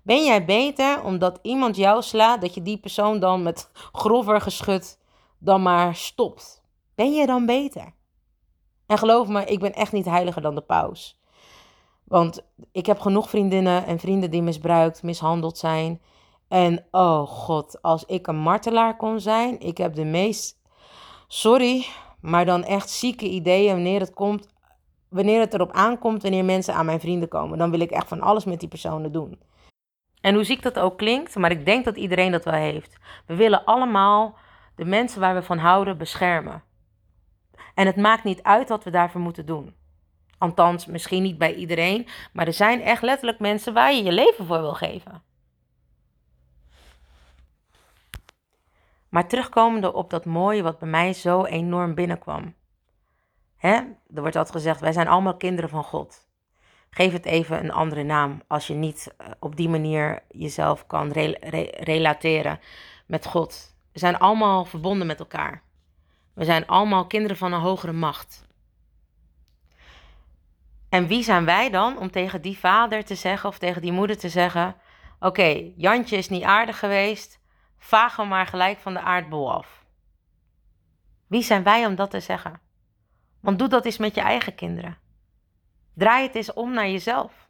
Ben 0.03 0.25
jij 0.25 0.45
beter 0.45 1.03
omdat 1.03 1.39
iemand 1.41 1.75
jou 1.75 2.01
slaat, 2.01 2.41
dat 2.41 2.53
je 2.53 2.61
die 2.61 2.77
persoon 2.77 3.19
dan 3.19 3.43
met 3.43 3.69
grover 3.91 4.41
geschud 4.41 4.99
dan 5.43 5.61
maar 5.61 5.95
stopt? 5.95 6.63
Ben 6.95 7.13
je 7.13 7.25
dan 7.25 7.45
beter? 7.45 7.93
En 8.85 8.97
geloof 8.97 9.27
me, 9.27 9.45
ik 9.45 9.59
ben 9.59 9.73
echt 9.73 9.91
niet 9.91 10.05
heiliger 10.05 10.41
dan 10.41 10.55
de 10.55 10.61
paus. 10.61 11.19
Want 12.03 12.41
ik 12.71 12.85
heb 12.85 12.99
genoeg 12.99 13.29
vriendinnen 13.29 13.85
en 13.85 13.99
vrienden 13.99 14.31
die 14.31 14.41
misbruikt, 14.41 15.03
mishandeld 15.03 15.57
zijn. 15.57 16.01
En 16.47 16.85
oh 16.91 17.27
god, 17.27 17.81
als 17.81 18.05
ik 18.05 18.27
een 18.27 18.39
martelaar 18.39 18.97
kon 18.97 19.19
zijn, 19.19 19.59
ik 19.59 19.77
heb 19.77 19.95
de 19.95 20.03
meest, 20.03 20.61
sorry, 21.27 21.85
maar 22.21 22.45
dan 22.45 22.63
echt 22.63 22.89
zieke 22.89 23.29
ideeën 23.29 23.73
wanneer 23.73 23.99
het 23.99 24.13
komt, 24.13 24.47
wanneer 25.09 25.39
het 25.39 25.53
erop 25.53 25.71
aankomt, 25.71 26.21
wanneer 26.21 26.45
mensen 26.45 26.73
aan 26.73 26.85
mijn 26.85 26.99
vrienden 26.99 27.29
komen. 27.29 27.57
Dan 27.57 27.71
wil 27.71 27.79
ik 27.79 27.91
echt 27.91 28.07
van 28.07 28.21
alles 28.21 28.45
met 28.45 28.59
die 28.59 28.69
personen 28.69 29.11
doen. 29.11 29.39
En 30.21 30.33
hoe 30.33 30.43
ziek 30.43 30.61
dat 30.61 30.79
ook 30.79 30.97
klinkt, 30.97 31.35
maar 31.35 31.51
ik 31.51 31.65
denk 31.65 31.85
dat 31.85 31.97
iedereen 31.97 32.31
dat 32.31 32.43
wel 32.43 32.53
heeft. 32.53 32.97
We 33.25 33.35
willen 33.35 33.65
allemaal 33.65 34.35
de 34.75 34.85
mensen 34.85 35.19
waar 35.19 35.35
we 35.35 35.43
van 35.43 35.57
houden 35.57 35.97
beschermen. 35.97 36.63
En 37.75 37.85
het 37.85 37.95
maakt 37.95 38.23
niet 38.23 38.43
uit 38.43 38.69
wat 38.69 38.83
we 38.83 38.89
daarvoor 38.89 39.21
moeten 39.21 39.45
doen. 39.45 39.75
Althans, 40.37 40.85
misschien 40.85 41.23
niet 41.23 41.37
bij 41.37 41.53
iedereen, 41.53 42.07
maar 42.33 42.47
er 42.47 42.53
zijn 42.53 42.81
echt 42.81 43.01
letterlijk 43.01 43.39
mensen 43.39 43.73
waar 43.73 43.93
je 43.93 44.03
je 44.03 44.11
leven 44.11 44.45
voor 44.45 44.61
wil 44.61 44.73
geven. 44.73 45.23
Maar 49.09 49.27
terugkomende 49.27 49.93
op 49.93 50.09
dat 50.09 50.25
mooie 50.25 50.63
wat 50.63 50.79
bij 50.79 50.89
mij 50.89 51.13
zo 51.13 51.45
enorm 51.45 51.95
binnenkwam. 51.95 52.55
Hè? 53.57 53.73
Er 54.13 54.21
wordt 54.21 54.35
altijd 54.35 54.55
gezegd, 54.55 54.79
wij 54.79 54.91
zijn 54.91 55.07
allemaal 55.07 55.37
kinderen 55.37 55.69
van 55.69 55.83
God. 55.83 56.29
Geef 56.89 57.11
het 57.11 57.25
even 57.25 57.63
een 57.63 57.71
andere 57.71 58.03
naam 58.03 58.41
als 58.47 58.67
je 58.67 58.73
niet 58.73 59.13
eh, 59.17 59.27
op 59.39 59.55
die 59.55 59.69
manier 59.69 60.23
jezelf 60.29 60.87
kan 60.87 61.11
relateren 61.79 62.59
met 63.05 63.25
God. 63.25 63.70
We 63.91 63.99
zijn 63.99 64.17
allemaal 64.17 64.65
verbonden 64.65 65.07
met 65.07 65.19
elkaar. 65.19 65.63
We 66.33 66.45
zijn 66.45 66.67
allemaal 66.67 67.07
kinderen 67.07 67.37
van 67.37 67.53
een 67.53 67.59
hogere 67.59 67.91
macht. 67.91 68.47
En 70.89 71.07
wie 71.07 71.23
zijn 71.23 71.45
wij 71.45 71.69
dan 71.69 71.97
om 71.97 72.11
tegen 72.11 72.41
die 72.41 72.57
vader 72.57 73.05
te 73.05 73.15
zeggen 73.15 73.49
of 73.49 73.57
tegen 73.57 73.81
die 73.81 73.91
moeder 73.91 74.17
te 74.17 74.29
zeggen: 74.29 74.75
Oké, 75.19 75.71
Jantje 75.75 76.17
is 76.17 76.29
niet 76.29 76.43
aardig 76.43 76.79
geweest, 76.79 77.39
vaag 77.77 78.15
hem 78.15 78.27
maar 78.27 78.47
gelijk 78.47 78.79
van 78.79 78.93
de 78.93 78.99
aardbol 78.99 79.53
af. 79.53 79.85
Wie 81.27 81.43
zijn 81.43 81.63
wij 81.63 81.85
om 81.85 81.95
dat 81.95 82.11
te 82.11 82.19
zeggen? 82.19 82.59
Want 83.39 83.59
doe 83.59 83.67
dat 83.67 83.85
eens 83.85 83.97
met 83.97 84.15
je 84.15 84.21
eigen 84.21 84.55
kinderen. 84.55 84.97
Draai 85.93 86.27
het 86.27 86.35
eens 86.35 86.53
om 86.53 86.73
naar 86.73 86.89
jezelf. 86.89 87.49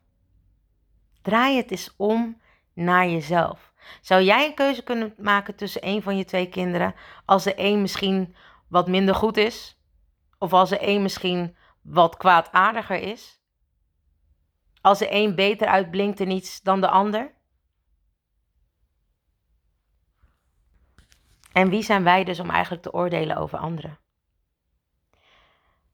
Draai 1.22 1.58
het 1.58 1.72
eens 1.72 1.94
om 1.98 2.42
naar 2.74 3.08
jezelf. 3.08 3.71
Zou 4.02 4.22
jij 4.22 4.46
een 4.46 4.56
keuze 4.56 4.84
kunnen 4.84 5.14
maken 5.18 5.56
tussen 5.56 5.88
een 5.88 6.02
van 6.02 6.18
je 6.18 6.26
twee 6.26 6.50
kinderen 6.50 6.96
als 7.26 7.44
de 7.44 7.54
een 7.56 7.82
misschien 7.82 8.36
wat 8.68 8.88
minder 8.88 9.16
goed 9.16 9.38
is? 9.38 9.80
Of 10.38 10.54
als 10.54 10.70
de 10.70 10.88
een 10.88 11.02
misschien 11.02 11.56
wat 11.82 12.18
kwaadaardiger 12.18 13.00
is? 13.00 13.42
Als 14.82 15.00
de 15.00 15.14
een 15.14 15.36
beter 15.36 15.68
uitblinkt 15.68 16.20
in 16.20 16.32
iets 16.32 16.62
dan 16.62 16.82
de 16.82 16.88
ander? 16.88 17.34
En 21.52 21.70
wie 21.70 21.84
zijn 21.84 22.04
wij 22.04 22.24
dus 22.24 22.40
om 22.40 22.50
eigenlijk 22.50 22.84
te 22.84 22.94
oordelen 22.94 23.38
over 23.38 23.58
anderen? 23.58 24.00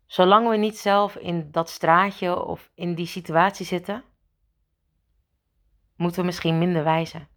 Zolang 0.05 0.49
we 0.49 0.55
niet 0.55 0.77
zelf 0.77 1.15
in 1.15 1.51
dat 1.51 1.69
straatje 1.69 2.43
of 2.43 2.71
in 2.73 2.95
die 2.95 3.05
situatie 3.05 3.65
zitten, 3.65 4.03
moeten 5.95 6.19
we 6.19 6.25
misschien 6.25 6.57
minder 6.57 6.83
wijzen. 6.83 7.27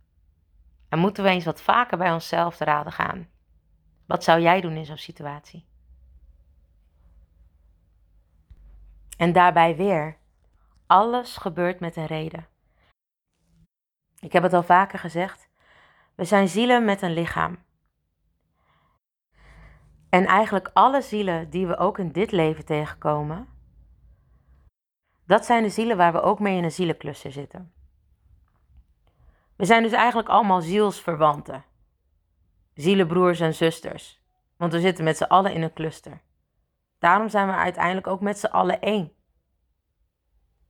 En 0.91 0.99
moeten 0.99 1.25
we 1.25 1.31
eens 1.31 1.45
wat 1.45 1.63
vaker 1.63 1.99
bij 1.99 2.13
onszelf 2.13 2.57
te 2.57 2.65
raden 2.65 2.93
gaan. 2.93 3.29
Wat 4.07 4.25
zou 4.25 4.41
jij 4.41 4.61
doen 4.61 4.77
in 4.77 4.85
zo'n 4.85 4.97
situatie? 4.97 5.67
En 9.17 9.33
daarbij 9.33 9.77
weer, 9.77 10.17
alles 10.87 11.37
gebeurt 11.37 11.81
met 11.81 11.97
een 11.97 12.07
reden. 12.07 12.47
Ik 14.19 14.33
heb 14.33 14.43
het 14.43 14.53
al 14.53 14.63
vaker 14.63 14.99
gezegd, 14.99 15.49
we 16.15 16.25
zijn 16.25 16.49
zielen 16.49 16.85
met 16.85 17.03
een 17.03 17.13
lichaam. 17.13 17.59
En 20.09 20.27
eigenlijk 20.27 20.71
alle 20.73 21.03
zielen 21.03 21.51
die 21.51 21.67
we 21.67 21.77
ook 21.77 21.99
in 21.99 22.13
dit 22.13 22.33
leven 22.33 22.65
tegenkomen, 22.65 23.49
dat 25.27 25.45
zijn 25.45 25.63
de 25.63 25.69
zielen 25.69 25.97
waar 25.97 26.13
we 26.13 26.21
ook 26.21 26.41
mee 26.41 26.57
in 26.57 26.65
een 26.65 26.73
zielencluster 26.73 27.33
zitten. 27.33 27.73
We 29.61 29.67
zijn 29.67 29.83
dus 29.83 29.93
eigenlijk 29.93 30.29
allemaal 30.29 30.61
zielsverwanten. 30.61 31.65
Zielenbroers 32.75 33.41
en 33.41 33.55
zusters. 33.55 34.21
Want 34.57 34.73
we 34.73 34.81
zitten 34.81 35.05
met 35.05 35.17
z'n 35.17 35.25
allen 35.25 35.53
in 35.53 35.63
een 35.63 35.73
cluster. 35.73 36.21
Daarom 36.99 37.29
zijn 37.29 37.47
we 37.47 37.53
uiteindelijk 37.53 38.07
ook 38.07 38.21
met 38.21 38.39
z'n 38.39 38.47
allen 38.47 38.81
één. 38.81 39.13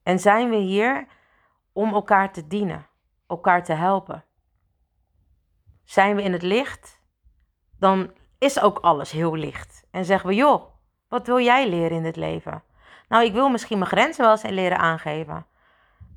En 0.03 0.19
zijn 0.19 0.51
we 0.51 0.57
hier 0.57 1.07
om 1.73 1.93
elkaar 1.93 2.33
te 2.33 2.47
dienen, 2.47 2.87
elkaar 3.27 3.65
te 3.65 3.73
helpen. 3.73 4.25
Zijn 5.85 6.17
we 6.17 6.23
in 6.23 6.33
het 6.33 6.43
licht, 6.43 7.01
dan 7.79 8.13
is 8.39 8.61
ook 8.61 8.79
alles 8.79 9.11
heel 9.11 9.35
licht. 9.37 9.87
En 9.91 10.05
zeggen 10.05 10.29
we, 10.29 10.35
joh, 10.35 10.65
wat 11.09 11.27
wil 11.27 11.41
jij 11.41 11.69
leren 11.69 11.97
in 11.97 12.03
dit 12.03 12.17
leven? 12.17 12.63
Nou, 13.09 13.25
ik 13.25 13.33
wil 13.33 13.49
misschien 13.49 13.79
mijn 13.79 13.91
grenzen 13.91 14.23
wel 14.23 14.31
eens 14.31 14.43
leren 14.43 14.79
aangeven. 14.79 15.47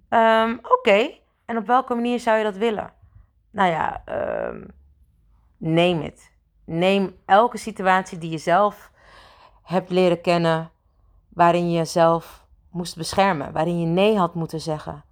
Um, 0.09 0.59
Oké, 0.63 1.21
en 1.53 1.59
op 1.59 1.67
welke 1.67 1.95
manier 1.95 2.19
zou 2.19 2.37
je 2.37 2.43
dat 2.43 2.55
willen? 2.55 2.93
Nou 3.51 3.69
ja, 3.69 4.03
neem 5.57 6.01
het. 6.01 6.31
Neem 6.65 7.15
elke 7.25 7.57
situatie 7.57 8.17
die 8.17 8.29
je 8.29 8.37
zelf 8.37 8.91
hebt 9.61 9.89
leren 9.89 10.21
kennen, 10.21 10.71
waarin 11.29 11.71
je 11.71 11.77
jezelf 11.77 12.45
moest 12.71 12.97
beschermen, 12.97 13.51
waarin 13.51 13.79
je 13.79 13.85
nee 13.85 14.17
had 14.17 14.33
moeten 14.33 14.61
zeggen, 14.61 15.03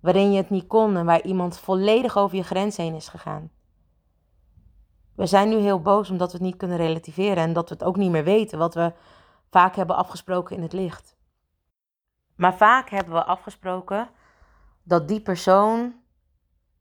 waarin 0.00 0.32
je 0.32 0.36
het 0.36 0.50
niet 0.50 0.66
kon 0.66 0.96
en 0.96 1.04
waar 1.04 1.22
iemand 1.22 1.58
volledig 1.58 2.16
over 2.16 2.36
je 2.36 2.42
grens 2.42 2.76
heen 2.76 2.94
is 2.94 3.08
gegaan. 3.08 3.50
We 5.14 5.26
zijn 5.26 5.48
nu 5.48 5.56
heel 5.56 5.80
boos 5.80 6.10
omdat 6.10 6.32
we 6.32 6.36
het 6.36 6.46
niet 6.46 6.56
kunnen 6.56 6.76
relativeren 6.76 7.42
en 7.42 7.52
dat 7.52 7.68
we 7.68 7.74
het 7.74 7.84
ook 7.84 7.96
niet 7.96 8.10
meer 8.10 8.24
weten 8.24 8.58
wat 8.58 8.74
we 8.74 8.92
vaak 9.50 9.76
hebben 9.76 9.96
afgesproken 9.96 10.56
in 10.56 10.62
het 10.62 10.72
licht. 10.72 11.16
Maar 12.36 12.54
vaak 12.54 12.90
hebben 12.90 13.14
we 13.14 13.24
afgesproken 13.24 14.08
dat 14.82 15.08
die 15.08 15.20
persoon 15.20 16.00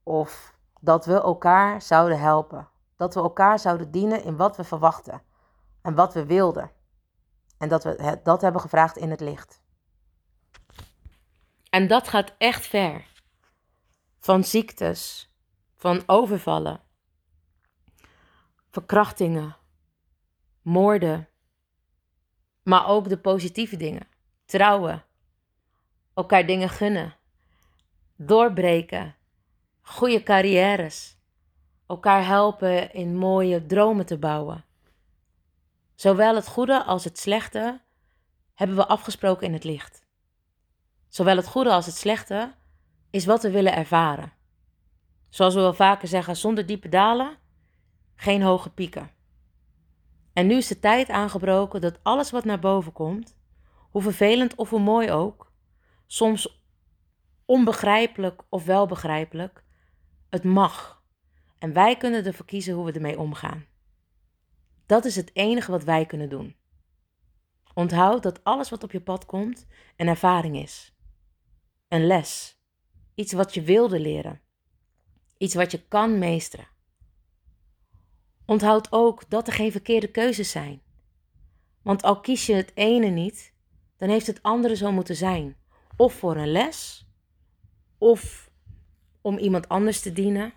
of 0.04 0.56
dat 0.80 1.06
we 1.06 1.22
elkaar 1.22 1.82
zouden 1.82 2.20
helpen. 2.20 2.70
Dat 2.96 3.14
we 3.14 3.20
elkaar 3.20 3.60
zouden 3.60 3.92
dienen 3.92 4.24
in 4.24 4.36
wat 4.36 4.58
we 4.58 4.64
verwachten 4.64 5.22
en 5.82 5.96
wat 5.96 6.14
we 6.14 6.26
wilden. 6.26 6.72
En 7.58 7.70
dat 7.70 7.84
we 7.84 8.20
dat 8.24 8.42
hebben 8.42 8.62
gevraagd 8.62 8.98
in 8.98 9.10
het 9.10 9.20
licht. 9.20 9.62
En 11.70 11.88
dat 11.88 12.08
gaat 12.08 12.34
echt 12.38 12.66
ver. 12.66 13.10
Van 14.20 14.44
ziektes, 14.44 15.32
van 15.76 16.04
overvallen, 16.06 16.82
verkrachtingen, 18.70 19.58
moorden, 20.62 21.30
maar 22.64 22.88
ook 22.88 23.10
de 23.10 23.18
positieve 23.18 23.78
dingen. 23.78 24.08
Trouwen, 24.46 25.04
elkaar 26.14 26.46
dingen 26.46 26.70
gunnen, 26.70 27.16
doorbreken, 28.26 29.16
goede 29.82 30.24
carrières, 30.24 31.18
elkaar 31.88 32.26
helpen 32.26 32.94
in 32.94 33.18
mooie 33.18 33.66
dromen 33.66 34.06
te 34.06 34.18
bouwen. 34.18 34.66
Zowel 35.96 36.36
het 36.36 36.48
goede 36.48 36.84
als 36.84 37.04
het 37.04 37.20
slechte 37.20 37.82
hebben 38.54 38.76
we 38.76 38.88
afgesproken 38.88 39.48
in 39.48 39.54
het 39.54 39.64
licht. 39.64 40.06
Zowel 41.08 41.36
het 41.36 41.48
goede 41.48 41.72
als 41.72 41.86
het 41.86 41.96
slechte 41.96 42.54
is 43.10 43.26
wat 43.26 43.42
we 43.42 43.52
willen 43.52 43.76
ervaren. 43.76 44.34
Zoals 45.30 45.54
we 45.54 45.60
wel 45.60 45.74
vaker 45.74 46.08
zeggen, 46.08 46.38
zonder 46.38 46.66
diepe 46.66 46.90
dalen 46.90 47.38
geen 48.16 48.42
hoge 48.42 48.70
pieken. 48.70 49.12
En 50.34 50.48
nu 50.48 50.56
is 50.56 50.68
de 50.68 50.80
tijd 50.80 51.10
aangebroken 51.10 51.82
dat 51.82 52.00
alles 52.04 52.32
wat 52.32 52.46
naar 52.46 52.60
boven 52.60 52.92
komt, 52.92 53.36
hoe 53.90 54.02
vervelend 54.02 54.56
of 54.56 54.70
hoe 54.70 54.80
mooi 54.80 55.12
ook, 55.12 55.52
soms 56.06 56.61
onbegrijpelijk 57.52 58.44
of 58.50 58.66
wel 58.66 58.86
begrijpelijk, 58.86 59.64
het 60.30 60.44
mag. 60.44 61.04
En 61.58 61.74
wij 61.74 61.98
kunnen 61.98 62.26
ervoor 62.26 62.46
kiezen 62.46 62.74
hoe 62.74 62.86
we 62.86 62.92
ermee 62.92 63.20
omgaan. 63.20 63.66
Dat 64.86 65.06
is 65.06 65.16
het 65.16 65.30
enige 65.34 65.72
wat 65.72 65.84
wij 65.84 66.06
kunnen 66.06 66.30
doen. 66.30 66.56
Onthoud 67.74 68.24
dat 68.24 68.44
alles 68.44 68.70
wat 68.70 68.84
op 68.84 68.92
je 68.92 69.02
pad 69.02 69.26
komt 69.26 69.66
een 69.96 70.08
ervaring 70.08 70.58
is. 70.58 70.96
Een 71.88 72.06
les. 72.06 72.60
Iets 73.16 73.34
wat 73.34 73.54
je 73.54 73.62
wilde 73.62 74.00
leren. 74.00 74.42
Iets 75.38 75.54
wat 75.54 75.72
je 75.72 75.88
kan 75.88 76.20
meesteren. 76.20 76.68
Onthoud 78.46 78.92
ook 78.92 79.30
dat 79.30 79.48
er 79.48 79.54
geen 79.54 79.72
verkeerde 79.72 80.08
keuzes 80.08 80.52
zijn. 80.52 80.82
Want 81.82 82.04
al 82.04 82.20
kies 82.20 82.46
je 82.46 82.54
het 82.54 82.72
ene 82.76 83.08
niet, 83.08 83.54
dan 83.98 84.10
heeft 84.10 84.28
het 84.28 84.44
andere 84.44 84.76
zo 84.76 84.92
moeten 84.92 85.16
zijn. 85.16 85.58
Of 85.96 86.14
voor 86.14 86.36
een 86.36 86.52
les, 86.52 87.06
of 88.02 88.52
om 89.22 89.38
iemand 89.38 89.70
anders 89.70 90.02
te 90.02 90.14
dienen, 90.14 90.54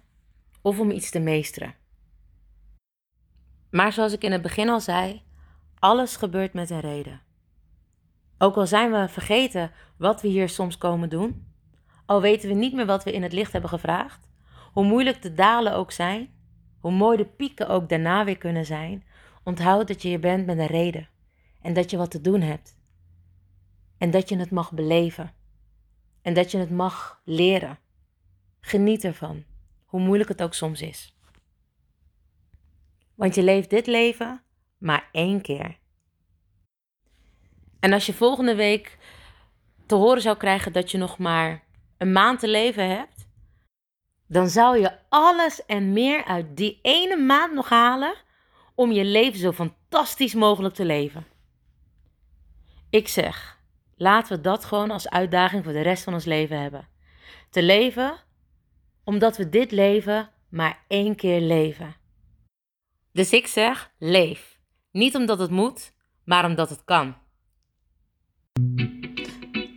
of 0.63 0.79
om 0.79 0.91
iets 0.91 1.11
te 1.11 1.19
meesteren. 1.19 1.75
Maar 3.71 3.93
zoals 3.93 4.13
ik 4.13 4.23
in 4.23 4.33
het 4.33 4.43
begin 4.43 4.69
al 4.69 4.81
zei, 4.81 5.23
alles 5.79 6.17
gebeurt 6.17 6.53
met 6.53 6.71
een 6.71 6.81
reden. 6.81 7.21
Ook 8.39 8.57
al 8.57 8.67
zijn 8.67 8.91
we 8.91 9.09
vergeten 9.09 9.71
wat 9.97 10.23
we 10.23 10.29
hier 10.29 10.49
soms 10.49 10.79
komen 10.79 11.09
doen, 11.09 11.53
al 12.07 12.21
weten 12.21 12.49
we 12.49 12.55
niet 12.55 12.75
meer 12.75 12.87
wat 12.87 13.05
we 13.05 13.13
in 13.13 13.23
het 13.23 13.33
licht 13.33 13.53
hebben 13.53 13.71
gevraagd, 13.71 14.29
Hoe 14.73 14.85
moeilijk 14.85 15.23
de 15.23 15.35
dalen 15.35 15.75
ook 15.75 15.93
zijn, 15.93 16.35
hoe 16.79 16.93
mooi 16.93 17.17
de 17.17 17.27
pieken 17.27 17.69
ook 17.69 17.89
daarna 17.89 18.25
weer 18.25 18.39
kunnen 18.39 18.67
zijn, 18.67 19.05
onthoud 19.43 19.89
dat 19.89 20.03
je 20.03 20.11
je 20.11 20.19
bent 20.19 20.47
met 20.47 20.59
een 20.59 20.67
reden 20.67 21.09
en 21.63 21.73
dat 21.73 21.91
je 21.91 21.97
wat 21.97 22.11
te 22.11 22.21
doen 22.21 22.41
hebt. 22.41 22.77
En 23.99 24.11
dat 24.11 24.29
je 24.29 24.37
het 24.37 24.51
mag 24.51 24.73
beleven 24.73 25.33
en 26.25 26.35
dat 26.35 26.51
je 26.51 26.59
het 26.59 26.71
mag 26.71 27.21
leren. 27.25 27.79
Geniet 28.61 29.05
ervan, 29.05 29.45
hoe 29.85 30.01
moeilijk 30.01 30.29
het 30.29 30.43
ook 30.43 30.55
soms 30.55 30.81
is. 30.81 31.17
Want 33.15 33.35
je 33.35 33.43
leeft 33.43 33.71
dit 33.71 33.87
leven 33.87 34.43
maar 34.79 35.09
één 35.13 35.41
keer. 35.41 35.79
En 37.81 37.93
als 37.93 38.07
je 38.07 38.13
volgende 38.13 38.55
week 38.55 38.99
te 39.87 39.95
horen 39.95 40.23
zou 40.23 40.37
krijgen 40.37 40.73
dat 40.73 40.91
je 40.91 40.99
nog 40.99 41.19
maar 41.19 41.65
een 41.99 42.13
maand 42.13 42.41
te 42.41 42.49
leven 42.49 42.89
hebt, 42.89 43.29
dan 44.27 44.49
zou 44.49 44.79
je 44.79 44.99
alles 45.09 45.67
en 45.67 45.93
meer 45.93 46.25
uit 46.25 46.57
die 46.57 46.79
ene 46.83 47.17
maand 47.17 47.55
nog 47.55 47.69
halen 47.69 48.15
om 48.75 48.93
je 48.93 49.05
leven 49.05 49.39
zo 49.39 49.53
fantastisch 49.53 50.35
mogelijk 50.35 50.75
te 50.75 50.85
leven. 50.85 51.27
Ik 52.91 53.09
zeg, 53.09 53.59
laten 53.97 54.37
we 54.37 54.43
dat 54.43 54.65
gewoon 54.65 54.91
als 54.91 55.09
uitdaging 55.11 55.65
voor 55.65 55.73
de 55.73 55.81
rest 55.81 56.05
van 56.05 56.13
ons 56.13 56.25
leven 56.25 56.61
hebben. 56.61 56.89
Te 57.51 57.63
leven 57.63 58.17
omdat 59.05 59.37
we 59.37 59.49
dit 59.49 59.71
leven 59.71 60.31
maar 60.49 60.85
één 60.89 61.17
keer 61.17 61.41
leven. 61.41 61.97
Dus 63.13 63.33
ik 63.33 63.47
zeg, 63.47 63.93
leef. 63.99 64.61
Niet 64.91 65.15
omdat 65.15 65.39
het 65.39 65.51
moet, 65.51 65.93
maar 66.25 66.45
omdat 66.45 66.71
het 66.71 66.85
kan. 66.85 67.17